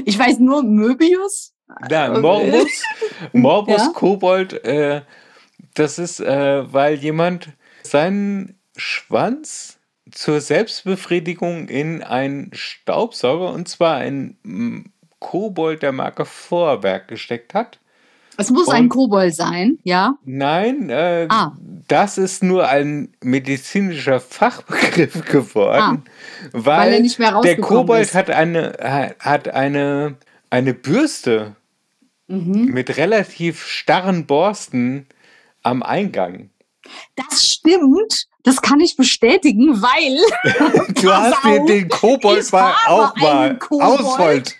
Ich 0.04 0.18
weiß 0.18 0.38
nur 0.38 0.62
Möbius. 0.62 1.54
Ja, 1.90 2.18
Morbus, 2.18 2.82
Morbus 3.32 3.76
Ja? 3.76 3.92
Kobold, 3.94 4.64
äh, 4.64 5.02
das 5.74 5.98
ist, 5.98 6.20
äh, 6.20 6.72
weil 6.72 6.94
jemand 6.94 7.50
seinen 7.82 8.58
Schwanz 8.76 9.78
zur 10.10 10.40
Selbstbefriedigung 10.40 11.68
in 11.68 12.02
einen 12.02 12.50
Staubsauger, 12.54 13.52
und 13.52 13.68
zwar 13.68 13.96
einen 13.96 14.38
mm, 14.42 14.84
Kobold 15.18 15.82
der 15.82 15.92
Marke 15.92 16.24
Vorwerk 16.24 17.08
gesteckt 17.08 17.54
hat. 17.54 17.80
Es 18.40 18.50
muss 18.50 18.68
Und- 18.68 18.74
ein 18.74 18.88
Kobold 18.88 19.34
sein, 19.34 19.78
ja? 19.82 20.16
Nein, 20.24 20.90
äh, 20.90 21.26
Ah. 21.28 21.52
das 21.88 22.18
ist 22.18 22.42
nur 22.42 22.68
ein 22.68 23.12
medizinischer 23.22 24.20
Fachbegriff 24.20 25.24
geworden, 25.30 26.04
weil, 26.52 26.72
Ah. 26.74 26.78
Weil 26.82 26.92
er 26.94 27.00
nicht 27.00 27.18
mehr 27.18 27.40
der 27.40 27.60
Kobold 27.60 28.02
ist. 28.02 28.14
hat 28.14 28.30
eine, 28.30 29.14
hat 29.18 29.48
eine, 29.48 30.14
eine 30.50 30.72
Bürste 30.72 31.56
Mhm. 32.28 32.66
mit 32.66 32.96
relativ 32.96 33.66
starren 33.66 34.26
Borsten 34.26 35.06
am 35.62 35.82
Eingang. 35.82 36.50
Das 37.16 37.44
stimmt. 37.44 38.28
Das 38.44 38.62
kann 38.62 38.80
ich 38.80 38.96
bestätigen, 38.96 39.82
weil 39.82 40.18
Du 41.02 41.12
hast 41.12 41.42
dir 41.44 41.60
auf, 41.60 41.66
den 41.66 41.88
Kobold 41.88 42.52
mal 42.52 42.72
auch 42.86 43.16
mal 43.16 43.58
ausholt. 43.68 44.56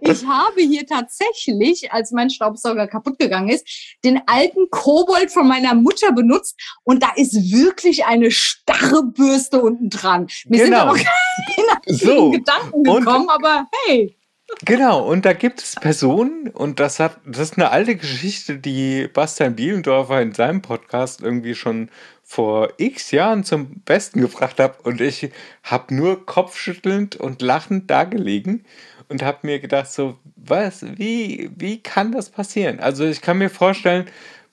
Ich 0.00 0.24
habe 0.26 0.60
hier 0.62 0.86
tatsächlich, 0.86 1.92
als 1.92 2.10
mein 2.12 2.30
Staubsauger 2.30 2.86
kaputt 2.86 3.18
gegangen 3.18 3.48
ist, 3.48 3.66
den 4.04 4.20
alten 4.26 4.68
Kobold 4.70 5.30
von 5.30 5.46
meiner 5.48 5.74
Mutter 5.74 6.12
benutzt 6.12 6.58
und 6.84 7.02
da 7.02 7.10
ist 7.16 7.34
wirklich 7.52 8.04
eine 8.04 8.30
starre 8.30 9.04
Bürste 9.04 9.60
unten 9.62 9.90
dran. 9.90 10.26
Mir 10.46 10.62
sind 10.64 10.72
da 10.72 10.80
Genau. 10.82 10.94
noch 10.94 11.02
keine 11.02 11.96
So, 11.96 12.30
Gedanken 12.30 12.88
und- 12.88 13.04
gekommen, 13.04 13.28
aber 13.28 13.66
hey. 13.86 14.16
Genau, 14.64 15.02
und 15.04 15.24
da 15.24 15.32
gibt 15.32 15.60
es 15.60 15.74
Personen, 15.74 16.48
und 16.48 16.78
das 16.78 17.00
hat, 17.00 17.18
das 17.26 17.40
ist 17.40 17.58
eine 17.58 17.70
alte 17.70 17.96
Geschichte, 17.96 18.58
die 18.58 19.08
Bastian 19.08 19.56
Bielendorfer 19.56 20.22
in 20.22 20.32
seinem 20.32 20.62
Podcast 20.62 21.20
irgendwie 21.20 21.54
schon 21.56 21.90
vor 22.22 22.72
x 22.76 23.10
Jahren 23.10 23.44
zum 23.44 23.80
Besten 23.80 24.20
gebracht 24.20 24.60
hat. 24.60 24.84
Und 24.84 25.00
ich 25.00 25.30
habe 25.64 25.94
nur 25.94 26.24
kopfschüttelnd 26.26 27.16
und 27.16 27.42
lachend 27.42 27.90
dagelegen 27.90 28.64
und 29.08 29.22
habe 29.22 29.38
mir 29.42 29.58
gedacht, 29.58 29.90
so, 29.90 30.18
was, 30.36 30.84
wie, 30.96 31.50
wie 31.56 31.82
kann 31.82 32.12
das 32.12 32.30
passieren? 32.30 32.78
Also 32.80 33.04
ich 33.04 33.20
kann 33.20 33.38
mir 33.38 33.50
vorstellen, 33.50 34.06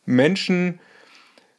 Menschen 0.05 0.79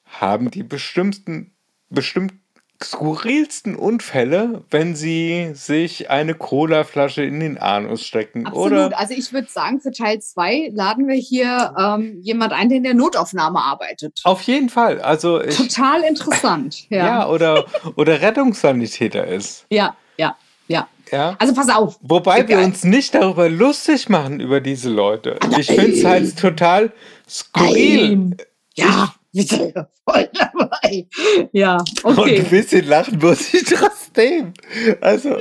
haben 0.05 0.51
die 0.51 0.65
bestimmten, 0.65 1.53
bestimmt 1.89 2.35
skurrilsten 2.83 3.77
Unfälle, 3.77 4.63
wenn 4.71 4.97
sie 4.97 5.51
sich 5.55 6.11
eine 6.11 6.35
Colaflasche 6.35 7.23
in 7.23 7.41
den 7.41 7.59
Anus 7.59 8.05
stecken. 8.07 8.47
Absolut. 8.47 8.73
Oder 8.73 8.99
Also 8.99 9.15
ich 9.15 9.33
würde 9.33 9.49
sagen, 9.51 9.81
für 9.81 9.91
Teil 9.93 10.21
2 10.21 10.71
laden 10.73 11.07
wir 11.07 11.17
hier 11.17 11.75
ähm, 11.79 12.19
jemand 12.23 12.53
ein, 12.53 12.69
der 12.69 12.79
in 12.79 12.85
der 12.85 12.95
Notaufnahme 12.95 13.59
arbeitet. 13.61 14.21
auf 14.25 14.43
jeden 14.43 14.69
Fall. 14.71 15.01
Also 15.01 15.43
ich, 15.43 15.57
Total 15.57 16.03
interessant. 16.03 16.85
ja. 16.91 17.07
Ja. 17.07 17.29
oder, 17.29 17.67
oder 17.97 18.21
Rettungssanitäter 18.23 19.27
ist. 19.27 19.67
Ja, 19.71 19.97
ja, 20.17 20.37
ja. 20.69 20.89
Ja. 21.13 21.35
Also 21.41 21.53
pass 21.55 21.69
auf. 21.69 21.99
Wobei 22.03 22.47
wir 22.47 22.59
uns 22.59 22.85
nicht 22.85 23.15
darüber 23.15 23.49
lustig 23.49 24.09
machen, 24.09 24.39
über 24.39 24.61
diese 24.61 24.89
Leute. 24.91 25.39
Ich 25.59 25.67
finde 25.67 25.91
es 25.93 26.05
halt 26.05 26.39
total 26.39 26.93
skurril. 27.29 28.17
Nein. 28.17 28.37
Ja, 28.77 29.13
wir 29.33 29.45
sind 29.45 29.75
ja 29.75 29.89
voll 30.09 30.29
dabei. 30.33 31.07
Ja, 31.53 31.79
Und 32.03 32.19
okay. 32.19 32.41
ein 32.41 32.51
bisschen 32.51 32.87
lachen 32.87 33.19
muss 33.19 33.55
ich 33.55 33.65
trotzdem. 33.65 34.53
Also, 35.01 35.37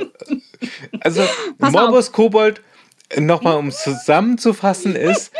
also 1.00 1.22
Pass 1.58 1.72
Morbus 1.72 2.12
Kobold, 2.12 2.60
nochmal 3.16 3.56
um 3.56 3.68
es 3.68 3.82
zusammenzufassen, 3.82 4.94
ist, 4.94 5.32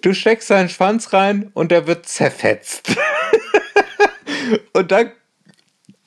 du 0.00 0.14
steckst 0.14 0.50
deinen 0.50 0.68
Schwanz 0.68 1.12
rein 1.12 1.50
und 1.54 1.70
der 1.70 1.86
wird 1.86 2.06
zerfetzt. 2.06 2.96
und 4.72 4.90
dann, 4.90 5.12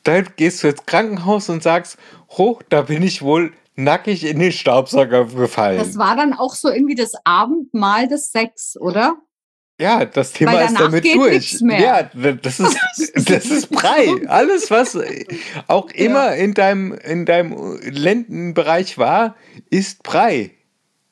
dann 0.03 0.27
gehst 0.35 0.63
du 0.63 0.67
ins 0.67 0.85
Krankenhaus 0.85 1.49
und 1.49 1.63
sagst, 1.63 1.97
hoch, 2.31 2.61
da 2.67 2.81
bin 2.81 3.03
ich 3.03 3.21
wohl 3.21 3.53
nackig 3.75 4.25
in 4.25 4.39
den 4.39 4.51
Staubsauger 4.51 5.25
gefallen. 5.25 5.77
Das 5.77 5.97
war 5.97 6.15
dann 6.15 6.33
auch 6.33 6.55
so 6.55 6.69
irgendwie 6.69 6.95
das 6.95 7.13
Abendmahl 7.23 8.07
des 8.07 8.31
Sex, 8.31 8.77
oder? 8.79 9.17
Ja, 9.79 10.05
das 10.05 10.31
Thema 10.31 10.61
ist 10.61 10.79
damit 10.79 11.03
durch. 11.03 11.59
Ja, 11.61 12.03
das 12.03 12.59
ist, 12.59 12.77
das 13.29 13.45
ist 13.45 13.69
Brei. 13.69 14.07
Alles, 14.27 14.71
was 14.71 14.97
auch 15.67 15.89
immer 15.91 16.35
in 16.35 16.53
deinem, 16.53 16.93
in 16.93 17.25
deinem 17.25 17.79
Lendenbereich 17.81 18.97
war, 18.97 19.35
ist 19.69 20.01
Brei. 20.03 20.51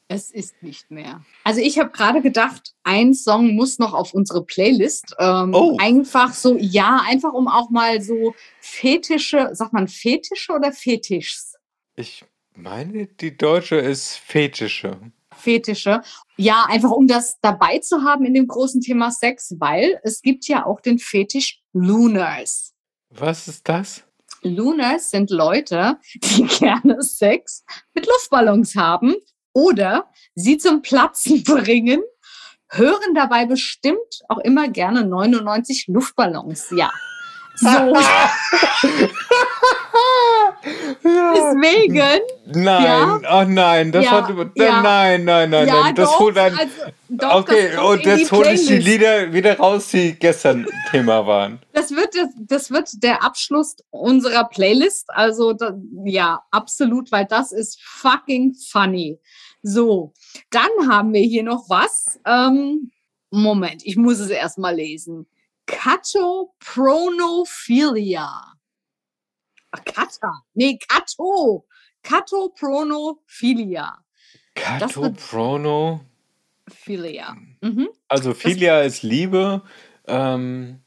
Es 0.08 0.32
ist 0.32 0.62
nicht 0.62 0.92
mehr. 0.92 1.22
Also 1.44 1.60
ich 1.60 1.80
habe 1.80 1.90
gerade 1.90 2.22
gedacht, 2.22 2.74
ein 2.84 3.14
Song 3.14 3.56
muss 3.56 3.80
noch 3.80 3.94
auf 3.94 4.14
unsere 4.14 4.46
Playlist. 4.46 5.16
Ähm, 5.18 5.54
Oh. 5.54 5.78
Einfach 5.80 6.34
so, 6.34 6.56
ja, 6.60 7.02
einfach 7.08 7.34
um 7.34 7.48
auch 7.48 7.70
mal 7.70 8.02
so 8.02 8.36
Fetische, 8.60 9.50
sagt 9.54 9.74
man 9.74 9.88
Fetische 9.88 10.54
oder 10.54 10.72
Fetischs? 10.72 11.56
Ich 11.96 12.24
meine, 12.54 13.08
die 13.08 13.36
deutsche 13.36 13.78
ist 13.78 14.18
Fetische. 14.18 15.00
Fetische. 15.36 16.02
Ja, 16.38 16.66
einfach 16.68 16.92
um 16.92 17.08
das 17.08 17.40
dabei 17.42 17.80
zu 17.80 18.04
haben 18.04 18.26
in 18.26 18.34
dem 18.34 18.48
großen 18.48 18.82
Thema 18.82 19.12
Sex, 19.12 19.56
weil 19.60 20.00
es 20.04 20.22
gibt 20.22 20.48
ja 20.48 20.66
auch 20.66 20.82
den 20.82 20.98
Fetisch 20.98 21.62
Lunars. 21.74 22.74
Was 23.10 23.48
ist 23.48 23.68
das? 23.70 24.04
Lunars 24.42 25.12
sind 25.12 25.30
Leute, 25.30 25.98
die 26.16 26.44
gerne 26.60 27.02
Sex 27.02 27.64
mit 27.94 28.08
Luftballons 28.08 28.76
haben 28.76 29.16
oder 29.54 30.10
sie 30.36 30.58
zum 30.58 30.82
Platzen 30.82 31.44
bringen, 31.44 32.02
hören 32.70 33.14
dabei 33.14 33.46
bestimmt 33.46 34.24
auch 34.28 34.40
immer 34.40 34.68
gerne 34.68 35.06
99 35.06 35.86
Luftballons. 35.88 36.74
Ja. 36.76 36.92
So, 37.56 37.68
deswegen. 41.04 42.22
Nein, 42.46 42.84
Ja. 42.84 43.20
oh 43.32 43.46
nein, 43.48 43.92
das 43.92 44.06
Ja, 44.06 44.12
hat 44.12 44.30
ja. 44.56 44.82
nein, 44.82 45.24
nein, 45.24 45.50
nein, 45.50 45.68
ja, 45.68 45.82
nein, 45.84 45.96
das 45.96 46.10
doch, 46.12 46.20
holt 46.20 46.38
ein. 46.38 46.58
also, 46.58 46.74
doch, 47.10 47.36
okay, 47.36 47.78
und 47.78 48.06
jetzt 48.06 48.32
hole 48.32 48.54
ich 48.54 48.68
die. 48.68 48.78
Lieder 48.78 49.32
wieder 49.34 49.58
raus, 49.58 49.88
die 49.90 50.14
gestern 50.14 50.68
Thema 50.92 51.26
waren. 51.26 51.60
Das 51.74 51.92
wird, 51.92 52.16
das, 52.16 52.28
das 52.38 52.72
wird 52.72 52.90
der 53.04 53.24
Abschluss 53.24 53.78
unserer 53.92 54.44
Playlist. 54.46 55.10
Also 55.10 55.54
da, 55.54 55.74
ja, 56.06 56.42
absolut, 56.52 57.12
weil 57.12 57.26
das 57.26 57.52
ist 57.52 57.82
fucking 57.82 58.56
funny. 58.72 59.20
So, 59.62 60.14
dann 60.50 60.70
haben 60.90 61.14
wir 61.14 61.22
hier 61.22 61.44
noch 61.44 61.70
was. 61.70 62.20
Ähm, 62.26 62.92
Moment, 63.32 63.82
ich 63.86 63.96
muss 63.96 64.20
es 64.20 64.30
erstmal 64.30 64.76
lesen. 64.76 65.26
Catopronophilia. 65.66 68.30
Ach, 69.72 69.84
Kata. 69.86 70.44
Nee, 70.54 70.78
Kato. 70.88 71.66
Catopronophilia. 72.04 73.98
Das 74.56 74.96
wird- 74.98 75.18
Catoprono. 75.18 76.02
Philia. 76.70 77.36
Mhm. 77.62 77.90
Also 78.08 78.34
Philia 78.34 78.82
ist 78.84 79.04
Liebe. 79.04 79.64
Ähm, 80.08 80.82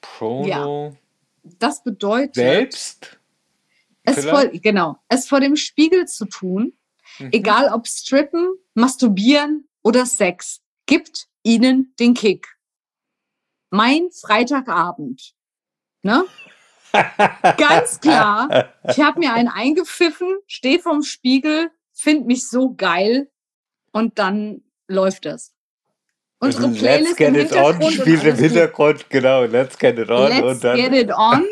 Prono 0.00 0.96
Das 1.44 1.82
bedeutet. 1.82 2.34
selbst. 2.36 3.18
es 4.04 4.24
vor, 4.24 4.46
genau, 4.48 4.98
es 5.08 5.26
vor 5.28 5.40
dem 5.40 5.56
Spiegel 5.56 6.06
zu 6.06 6.26
tun, 6.26 6.72
Mhm. 7.18 7.30
egal 7.32 7.68
ob 7.72 7.86
strippen, 7.88 8.54
masturbieren 8.74 9.68
oder 9.82 10.06
Sex, 10.06 10.60
gibt 10.86 11.26
ihnen 11.44 11.92
den 11.98 12.14
Kick. 12.14 12.51
Mein 13.72 14.10
Freitagabend. 14.10 15.32
Ne? 16.02 16.24
Ganz 17.56 18.00
klar. 18.00 18.70
Ich 18.86 19.00
habe 19.00 19.18
mir 19.18 19.32
einen 19.32 19.48
eingepfiffen, 19.48 20.28
stehe 20.46 20.78
vorm 20.78 21.02
Spiegel, 21.02 21.70
finde 21.94 22.26
mich 22.26 22.48
so 22.48 22.74
geil 22.74 23.30
und 23.92 24.18
dann 24.18 24.62
läuft 24.88 25.24
es. 25.24 25.54
Unsere 26.38 26.66
Let's 26.66 26.78
Playlist 26.80 27.16
get 27.16 27.28
im 27.28 27.36
it 27.36 27.52
on 27.52 27.82
spielt 27.90 28.24
im. 28.24 28.36
Hintergrund, 28.36 29.08
genau. 29.08 29.44
Let's 29.44 29.78
get 29.78 29.98
it 29.98 30.10
on. 30.10 30.28
Let's 30.28 30.42
und 30.42 30.64
dann, 30.64 30.76
get 30.76 30.92
it 30.92 31.10
on. 31.10 31.46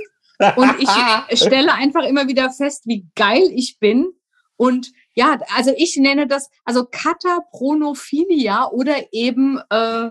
Und 0.56 0.78
ich 0.78 1.38
stelle 1.40 1.72
einfach 1.72 2.04
immer 2.04 2.28
wieder 2.28 2.50
fest, 2.50 2.82
wie 2.84 3.06
geil 3.14 3.48
ich 3.54 3.78
bin. 3.78 4.12
Und 4.56 4.92
ja, 5.14 5.38
also 5.56 5.72
ich 5.74 5.96
nenne 5.96 6.26
das 6.26 6.50
also 6.66 6.84
Katapronophilia 6.84 8.68
oder 8.68 9.10
eben 9.12 9.58
äh, 9.70 10.10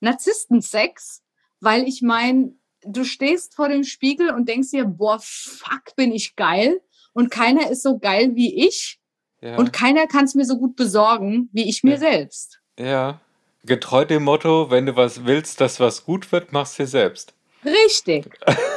Narzisstensex, 0.00 1.22
weil 1.62 1.86
ich 1.88 2.02
meine, 2.02 2.52
du 2.84 3.04
stehst 3.04 3.54
vor 3.54 3.68
dem 3.68 3.84
Spiegel 3.84 4.30
und 4.30 4.48
denkst 4.48 4.70
dir, 4.72 4.84
boah, 4.84 5.18
fuck, 5.22 5.94
bin 5.96 6.12
ich 6.12 6.36
geil. 6.36 6.80
Und 7.14 7.30
keiner 7.30 7.70
ist 7.70 7.82
so 7.82 7.98
geil 7.98 8.34
wie 8.34 8.66
ich. 8.66 8.98
ja, 9.40 9.56
Und 9.56 9.72
keiner 9.72 10.06
kann 10.06 10.24
es 10.24 10.34
mir 10.34 10.44
so 10.44 10.58
gut 10.58 10.76
besorgen 10.76 11.48
wie 11.52 11.68
ich 11.68 11.82
mir 11.84 11.92
Ja. 11.92 11.98
selbst. 11.98 12.60
ja. 12.78 13.20
Getreu 13.64 14.04
dem 14.04 14.24
Motto, 14.24 14.70
wenn 14.72 14.86
du 14.86 14.96
was 14.96 15.24
willst, 15.24 15.60
dass 15.60 15.78
was 15.78 16.04
gut 16.04 16.32
wird, 16.32 16.52
mach's 16.52 16.74
dir 16.74 16.88
selbst. 16.88 17.32
Richtig. 17.64 18.28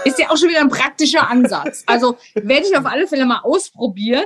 Ist 0.04 0.20
ja 0.20 0.30
auch 0.30 0.38
schon 0.38 0.50
wieder 0.50 0.60
ein 0.62 0.70
praktischer 0.70 1.28
Ansatz. 1.28 1.82
Also 1.88 2.18
werde 2.36 2.68
ich 2.68 2.78
auf 2.78 2.86
alle 2.86 3.08
Fälle 3.08 3.26
mal 3.26 3.40
ausprobieren. 3.40 4.26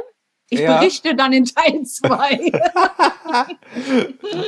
Ich 0.52 0.60
Ja. 0.60 0.80
berichte 0.80 1.16
dann 1.16 1.32
in 1.32 1.46
Teil 1.46 1.84
2. 1.84 2.52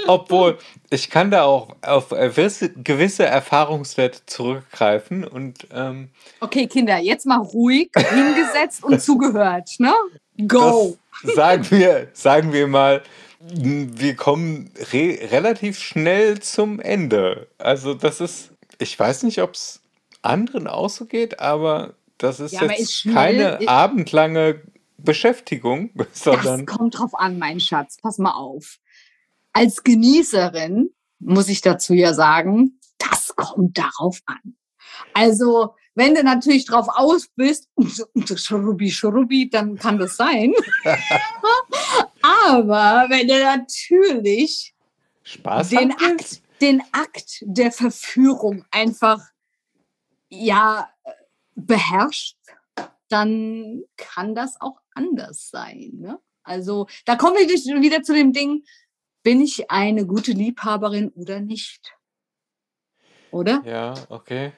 Obwohl, 0.07 0.57
ich 0.89 1.09
kann 1.09 1.31
da 1.31 1.43
auch 1.43 1.75
auf 1.81 2.09
gewisse, 2.09 3.25
Erfahrungswerte 3.25 4.19
zurückgreifen 4.25 5.23
und 5.23 5.67
ähm, 5.73 6.09
Okay, 6.39 6.67
Kinder, 6.67 6.97
jetzt 6.97 7.25
mal 7.25 7.39
ruhig 7.39 7.89
hingesetzt 7.95 8.83
und 8.83 9.01
zugehört. 9.01 9.69
Ne? 9.79 9.93
Go. 10.47 10.97
das 11.23 11.35
sagen 11.35 11.65
wir, 11.69 12.07
sagen 12.13 12.53
wir 12.53 12.67
mal, 12.67 13.01
wir 13.39 14.15
kommen 14.15 14.71
re 14.91 15.19
relativ 15.31 15.77
schnell 15.79 16.39
zum 16.39 16.79
Ende. 16.79 17.47
Also 17.57 17.93
das 17.93 18.21
ist, 18.21 18.51
ich 18.79 18.97
weiß 18.99 19.23
nicht, 19.23 19.41
ob 19.41 19.53
es 19.53 19.81
anderen 20.23 20.67
auch 20.67 20.89
so 20.89 21.05
geht, 21.05 21.39
aber 21.39 21.93
das 22.17 22.39
ist 22.39 22.53
Ja, 22.53 22.63
jetzt 22.65 22.79
ist 22.79 22.93
schnell- 23.01 23.15
keine 23.15 23.67
abendlange 23.67 24.61
Beschäftigung, 25.03 25.91
Das 25.95 26.23
sondern 26.23 26.65
kommt 26.65 26.97
drauf 26.97 27.13
an, 27.15 27.39
mein 27.39 27.59
Schatz. 27.59 27.97
Pass 28.01 28.17
mal 28.17 28.33
auf. 28.33 28.77
Als 29.53 29.83
Genießerin 29.83 30.91
muss 31.19 31.49
ich 31.49 31.61
dazu 31.61 31.93
ja 31.93 32.13
sagen, 32.13 32.79
das 32.97 33.35
kommt 33.35 33.77
darauf 33.77 34.21
an. 34.25 34.55
Also, 35.13 35.75
wenn 35.95 36.15
du 36.15 36.23
natürlich 36.23 36.65
drauf 36.65 36.87
aus 36.89 37.27
bist, 37.35 37.69
Schrubbi, 38.35 38.91
Schrubbi, 38.91 39.49
dann 39.49 39.77
kann 39.77 39.97
das 39.97 40.15
sein. 40.15 40.53
Aber 42.21 43.05
wenn 43.09 43.27
du 43.27 43.39
natürlich 43.43 44.73
Spaß 45.23 45.69
den 45.69 45.91
Akt, 45.91 46.41
den 46.61 46.81
Akt 46.91 47.39
der 47.41 47.71
Verführung 47.71 48.65
einfach 48.71 49.19
ja 50.29 50.89
beherrscht, 51.55 52.37
dann 53.09 53.83
kann 53.97 54.35
das 54.35 54.59
auch 54.61 54.80
anders 54.93 55.49
sein. 55.49 55.91
Ne? 55.95 56.19
Also 56.43 56.87
da 57.05 57.15
kommen 57.15 57.35
wir 57.37 57.47
wieder- 57.47 57.81
wieder 57.81 58.03
zu 58.03 58.13
dem 58.13 58.33
Ding, 58.33 58.63
bin 59.23 59.41
ich 59.41 59.69
eine 59.69 60.05
gute 60.05 60.31
Liebhaberin 60.31 61.09
oder 61.09 61.39
nicht? 61.39 61.93
Oder? 63.31 63.61
Ja, 63.65 63.93
okay. 64.09 64.51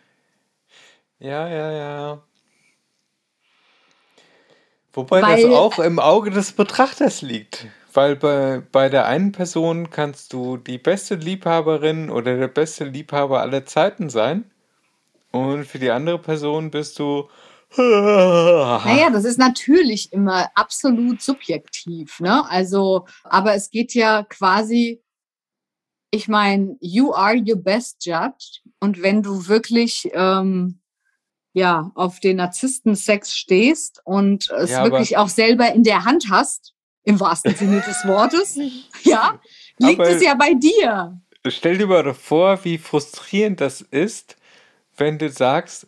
Ja, 1.20 1.48
ja, 1.48 1.72
ja. 1.72 2.24
Wobei 4.94 5.22
das 5.22 5.30
Weil- 5.44 5.54
auch 5.54 5.80
im 5.80 6.00
Auge 6.00 6.30
des 6.32 6.52
Betrachters 6.52 7.22
liegt. 7.22 7.68
Weil 7.94 8.16
bei, 8.16 8.62
bei 8.72 8.90
der 8.90 9.06
einen 9.06 9.32
Person 9.32 9.90
kannst 9.92 10.34
du 10.34 10.58
die 10.58 10.80
beste 10.80 11.16
Liebhaberin 11.16 12.10
oder 12.10 12.38
der 12.38 12.48
beste 12.48 12.86
Liebhaber 12.86 13.42
aller 13.42 13.66
Zeiten 13.66 14.10
sein. 14.10 14.50
Und 15.32 15.66
für 15.66 15.80
die 15.80 15.92
andere 15.92 16.20
Person 16.20 16.72
bist 16.72 16.98
du 17.00 17.30
Naja, 18.86 19.10
das 19.10 19.26
ist 19.26 19.40
natürlich 19.40 20.12
immer 20.14 20.50
absolut 20.56 21.22
subjektiv, 21.22 22.20
ne? 22.20 22.48
Also, 22.50 23.08
aber 23.24 23.56
es 23.56 23.70
geht 23.70 23.94
ja 23.94 24.24
quasi, 24.24 25.02
ich 26.12 26.28
meine, 26.28 26.78
you 26.80 27.14
are 27.14 27.36
your 27.36 27.56
best 27.56 28.06
judge. 28.06 28.60
Und 28.80 29.02
wenn 29.02 29.24
du 29.24 29.48
wirklich 29.48 30.10
ähm, 30.14 30.80
ja 31.54 31.92
auf 31.96 32.20
den 32.20 32.38
Narzissten-Sex 32.38 33.36
stehst 33.36 34.02
und 34.04 34.50
es 34.50 34.72
Ja, 34.72 34.84
wirklich 34.84 35.18
auch 35.18 35.30
selber 35.30 35.74
in 35.74 35.84
der 35.84 36.06
Hand 36.06 36.26
hast, 36.30 36.74
im 37.04 37.20
wahrsten 37.20 37.56
Sinne 37.56 37.82
des 37.82 38.06
Wortes, 38.06 38.58
ja, 39.04 39.40
liegt 39.78 40.02
es 40.02 40.18
aber 40.18 40.24
ja 40.24 40.36
bei 40.36 40.54
dir. 40.54 41.22
stell 41.48 41.78
dir 41.78 41.88
mal 41.88 42.14
vor, 42.14 42.64
wie 42.66 42.78
frustrierend 42.78 43.62
das 43.62 43.82
ist, 43.82 44.38
wenn 44.98 45.18
du 45.18 45.30
sagst, 45.30 45.88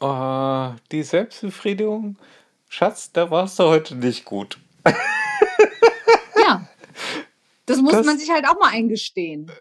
oh, 0.00 0.72
die 0.92 1.02
Selbstbefriedigung, 1.02 2.16
Schatz, 2.68 3.12
da 3.12 3.30
warst 3.30 3.58
du 3.58 3.64
heute 3.64 3.94
nicht 3.96 4.24
gut. 4.24 4.58
Ja, 6.42 6.66
das 7.66 7.78
muss 7.78 7.92
Das, 7.92 8.06
man 8.06 8.18
sich 8.18 8.30
halt 8.30 8.46
auch 8.48 8.58
mal 8.58 8.70
eingestehen. 8.72 9.46
so 9.48 9.52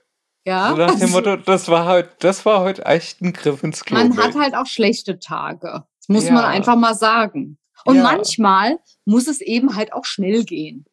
Ja, 0.45 0.71
nach 0.73 0.91
dem 0.91 1.01
also 1.01 1.07
Motto, 1.07 1.35
das 1.37 1.67
war 1.67 1.85
heute, 1.87 2.09
das 2.19 2.45
war 2.45 2.61
heute 2.61 2.85
echt 2.85 3.21
ein 3.21 3.33
Griff 3.33 3.63
ins 3.63 3.83
Klo, 3.85 3.97
man 3.97 4.15
hat 4.17 4.33
Babe. 4.33 4.43
halt 4.43 4.55
auch 4.55 4.65
schlechte 4.65 5.19
Tage. 5.19 5.83
Das 5.99 6.07
muss 6.09 6.25
man 6.25 6.37
Ja, 6.43 6.47
einfach 6.47 6.75
mal 6.75 6.95
sagen. 6.95 7.57
Und 7.85 7.97
ja. 7.97 8.03
manchmal 8.03 8.79
muss 9.05 9.27
es 9.27 9.41
eben 9.41 9.75
halt 9.75 9.93
auch 9.93 10.05
schnell 10.05 10.43
gehen. 10.43 10.85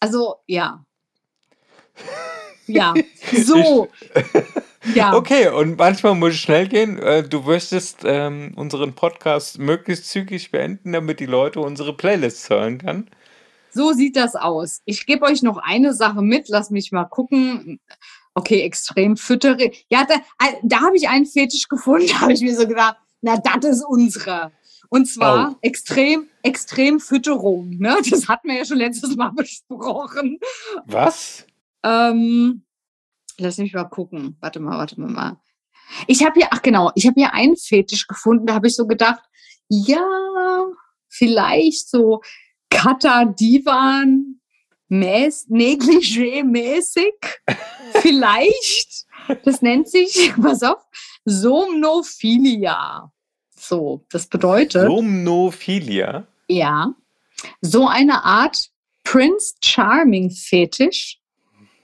Also, 0.00 0.36
ja, 0.46 0.84
ja, 2.66 2.94
Ich, 3.32 3.46
so, 3.46 3.88
ja, 4.94 5.14
okay, 5.14 5.48
und 5.48 5.78
manchmal 5.78 6.14
muss 6.14 6.30
es 6.34 6.38
schnell 6.40 6.68
gehen. 6.68 6.98
Äh, 6.98 7.22
Du 7.28 7.40
möchtest 7.42 8.00
ähm, 8.04 8.52
unseren 8.56 8.94
Podcast 8.94 9.58
möglichst 9.58 10.08
zügig 10.08 10.50
beenden, 10.50 10.92
damit 10.92 11.20
die 11.20 11.26
Leute 11.26 11.60
unsere 11.60 11.96
Playlists 11.96 12.50
hören 12.50 12.78
kann. 12.78 13.08
so 13.72 13.92
sieht 13.92 14.16
das 14.16 14.34
aus. 14.36 14.80
Ich 14.84 15.06
gebe 15.06 15.24
euch 15.24 15.42
noch 15.42 15.56
eine 15.58 15.94
Sache 15.94 16.22
mit, 16.22 16.48
lass 16.48 16.70
mich 16.70 16.92
mal 16.92 17.04
gucken. 17.04 17.80
Okay, 18.34 18.62
extrem 18.62 19.16
füttere. 19.16 19.70
Ja, 19.90 20.04
da, 20.06 20.14
äh, 20.14 20.54
da 20.62 20.80
habe 20.80 20.96
ich 20.96 21.08
einen 21.08 21.26
Fetisch 21.26 21.68
gefunden, 21.68 22.06
da 22.10 22.20
habe 22.22 22.32
ich 22.32 22.40
mir 22.40 22.56
so 22.56 22.66
gedacht, 22.66 22.96
na, 23.20 23.36
das 23.38 23.64
ist 23.78 23.84
unsere. 23.86 24.50
Und 24.88 25.02
Oh, 25.02 25.14
zwar 25.14 25.56
extrem, 25.62 26.28
extrem 26.42 27.00
Fütterung. 27.00 27.70
Ne? 27.78 27.96
Das 28.10 28.28
hatten 28.28 28.48
wir 28.48 28.56
ja 28.56 28.64
schon 28.64 28.76
letztes 28.78 29.16
Mal 29.16 29.30
besprochen. 29.36 30.38
was? 30.86 31.46
Ähm, 31.82 32.62
lass 33.38 33.58
mich 33.58 33.74
mal 33.74 33.84
gucken. 33.84 34.36
Warte 34.40 34.60
mal, 34.60 34.78
warte 34.78 35.00
mal. 35.00 35.10
mal. 35.10 35.40
Ich 36.06 36.24
habe 36.24 36.34
hier, 36.36 36.48
ach 36.50 36.62
genau, 36.62 36.90
ich 36.94 37.06
habe 37.06 37.20
hier 37.20 37.34
einen 37.34 37.56
Fetisch 37.56 38.06
gefunden, 38.06 38.46
da 38.46 38.54
habe 38.54 38.68
ich 38.68 38.76
so 38.76 38.86
gedacht, 38.86 39.22
ja, 39.68 40.66
vielleicht 41.08 41.88
so 41.88 42.22
Kata 42.70 43.26
Divan 43.26 44.40
mäß, 44.88 45.48
Negligé-mäßig. 45.48 47.14
Vielleicht. 47.94 49.06
Das 49.44 49.62
nennt 49.62 49.88
sich, 49.88 50.32
pass 50.42 50.62
auf, 50.62 50.82
Somnophilia. 51.24 53.10
So, 53.56 54.04
das 54.10 54.26
bedeutet, 54.26 54.86
Somnophilia? 54.86 56.26
ja, 56.48 56.94
so 57.60 57.86
eine 57.86 58.24
Art 58.24 58.70
Prince 59.04 59.54
Charming 59.62 60.30
Fetisch 60.30 61.21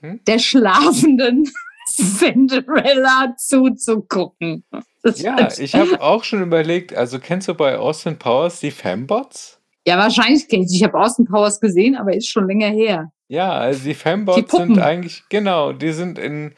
Hm? 0.01 0.21
der 0.25 0.39
schlafenden 0.39 1.49
Cinderella 1.87 3.35
zuzugucken. 3.37 4.63
Das 5.03 5.21
Ja, 5.21 5.49
ich 5.57 5.75
habe 5.75 5.99
auch 6.01 6.23
schon 6.23 6.41
überlegt, 6.41 6.93
also 6.93 7.19
kennst 7.19 7.47
du 7.47 7.53
bei 7.53 7.77
Austin 7.77 8.17
Powers 8.17 8.59
die 8.59 8.71
Fembots? 8.71 9.59
ja, 9.87 9.97
wahrscheinlich 9.97 10.47
kenne 10.47 10.65
ich. 10.65 10.75
Ich 10.75 10.83
habe 10.83 10.99
Austin 10.99 11.25
Powers 11.25 11.59
gesehen, 11.59 11.95
aber 11.95 12.15
ist 12.15 12.29
schon 12.29 12.47
länger 12.47 12.67
her. 12.69 13.11
Ja, 13.27 13.51
also 13.51 13.81
die 13.81 13.89
Die 13.89 13.93
Fembots 13.95 14.51
sind 14.51 14.77
eigentlich, 14.79 15.23
genau, 15.29 15.71
die 15.73 15.91
sind 15.93 16.19
in, 16.19 16.53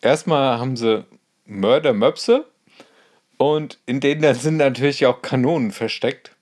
erstmal 0.00 0.58
haben 0.58 0.76
sie 0.76 1.04
Mördermöpse 1.46 2.46
und 3.38 3.78
in 3.86 4.00
denen 4.00 4.34
sind 4.34 4.56
natürlich 4.56 5.06
auch 5.06 5.22
Kanonen 5.22 5.70
versteckt. 5.72 6.36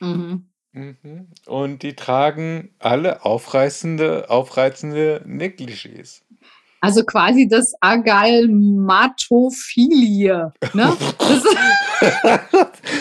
Mhm. 0.00 0.46
Mhm. 0.72 1.28
Und 1.46 1.82
die 1.82 1.94
tragen 1.94 2.70
alle 2.78 3.24
aufreißende, 3.24 4.30
aufreizende 4.30 5.22
Negligés. 5.26 6.22
Also 6.80 7.04
quasi 7.04 7.46
das 7.48 7.74
Agalmatophilie. 7.80 10.52
Ne? 10.74 10.92
Das, 11.18 11.42
das 12.22 12.40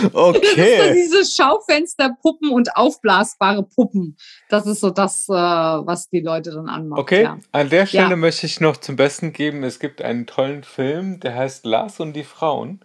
ist 0.02 0.12
so 0.12 0.14
Okay. 0.14 0.94
diese 0.94 1.26
Schaufensterpuppen 1.26 2.52
und 2.52 2.76
aufblasbare 2.76 3.64
Puppen. 3.64 4.16
Das 4.50 4.68
ist 4.68 4.82
so 4.82 4.92
das, 4.92 5.28
äh, 5.30 5.34
was 5.34 6.10
die 6.10 6.20
Leute 6.20 6.52
dann 6.52 6.70
anmacht. 6.70 7.00
Okay, 7.00 7.24
Ja. 7.24 7.40
an 7.52 7.70
der 7.70 7.88
Stelle 7.88 8.12
Ja. 8.12 8.16
möchte 8.16 8.46
ich 8.46 8.62
noch 8.62 8.78
zum 8.78 8.96
Besten 8.98 9.34
geben, 9.34 9.64
es 9.64 9.80
gibt 9.80 10.04
einen 10.04 10.28
tollen 10.28 10.64
Film, 10.64 11.20
der 11.20 11.34
heißt 11.36 11.66
Lars 11.66 12.00
und 12.00 12.14
die 12.14 12.24
Frauen. 12.24 12.82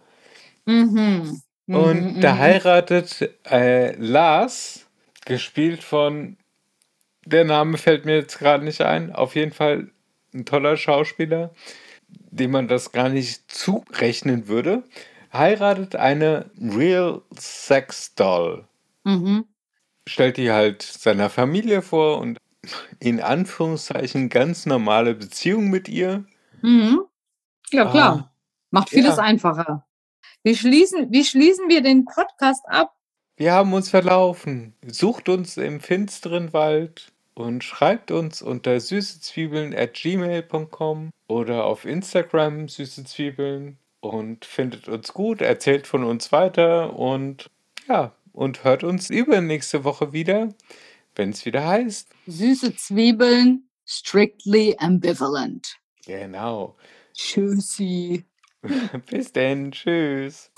Mhm. 0.64 1.43
Und 1.69 2.17
Mhm, 2.17 2.21
da 2.21 2.35
mhm. 2.35 2.39
heiratet 2.39 3.31
äh, 3.51 3.95
Lars, 3.97 4.87
gespielt 5.25 5.83
von, 5.83 6.37
der 7.25 7.45
Name 7.45 7.79
fällt 7.79 8.05
mir 8.05 8.17
jetzt 8.17 8.39
gerade 8.39 8.64
nicht 8.64 8.83
ein, 8.83 9.12
auf 9.12 9.35
jeden 9.35 9.53
Fall 9.53 9.91
ein 10.33 10.45
toller 10.45 10.77
Schauspieler, 10.77 11.53
dem 12.09 12.53
man 12.53 12.69
das 12.69 12.93
gar 12.93 13.09
nicht 13.09 13.51
zurechnen 13.51 14.49
würde, 14.49 14.85
heiratet 15.33 15.97
eine 15.97 16.51
Real 16.61 17.23
Sex 17.37 18.14
Doll. 18.14 18.64
Mhm. 19.05 19.47
Stellt 20.09 20.37
die 20.37 20.53
halt 20.53 20.83
seiner 20.83 21.31
Familie 21.31 21.83
vor 21.83 22.19
und 22.19 22.39
in 23.01 23.21
Anführungszeichen 23.21 24.29
ganz 24.29 24.67
normale 24.67 25.14
Beziehung 25.14 25.69
mit 25.69 25.89
ihr. 25.89 26.25
Mhm. 26.62 27.01
Ja, 27.71 27.91
klar. 27.91 28.19
Ah, 28.19 28.33
Macht 28.71 28.91
vieles 28.91 29.17
ja, 29.17 29.23
einfacher. 29.23 29.86
Wie 30.47 30.55
schließen, 30.55 31.11
wie 31.11 31.25
schließen 31.25 31.69
wir 31.69 31.83
den 31.83 32.05
Podcast 32.05 32.63
ab? 32.69 32.93
wir 33.37 33.53
haben 33.53 33.73
uns 33.73 33.91
verlaufen. 33.91 34.75
Sucht 34.87 35.29
uns 35.29 35.57
im 35.57 35.81
finsteren 35.81 36.53
Wald 36.53 37.13
und 37.35 37.65
schreibt 37.65 38.13
uns 38.13 38.43
unter 38.43 38.79
süßezwiebeln 38.79 39.75
at 39.75 39.95
gmail.com 39.95 41.11
oder 41.27 41.65
auf 41.65 41.85
Instagram 41.85 42.69
süßezwiebeln 42.69 43.77
und 43.99 44.45
findet 44.45 44.87
uns 44.89 45.13
gut, 45.13 45.41
erzählt 45.41 45.89
von 45.89 46.05
uns 46.05 46.31
weiter 46.31 46.97
und 46.97 47.51
ja, 47.89 48.13
und 48.33 48.63
hört 48.63 48.85
uns 48.85 49.11
übernächste 49.11 49.83
Woche 49.83 50.13
wieder, 50.13 50.51
wenn 51.17 51.31
es 51.31 51.45
wieder 51.45 51.67
heißt. 51.67 52.09
Süße 52.29 52.77
Zwiebeln, 52.77 53.69
strictly 53.85 54.77
ambivalent. 54.79 55.77
Genau. 56.07 56.77
Tschüssi. 57.15 58.25
Bis 59.11 59.33
denn. 59.33 59.73
Tschüss. 59.73 60.51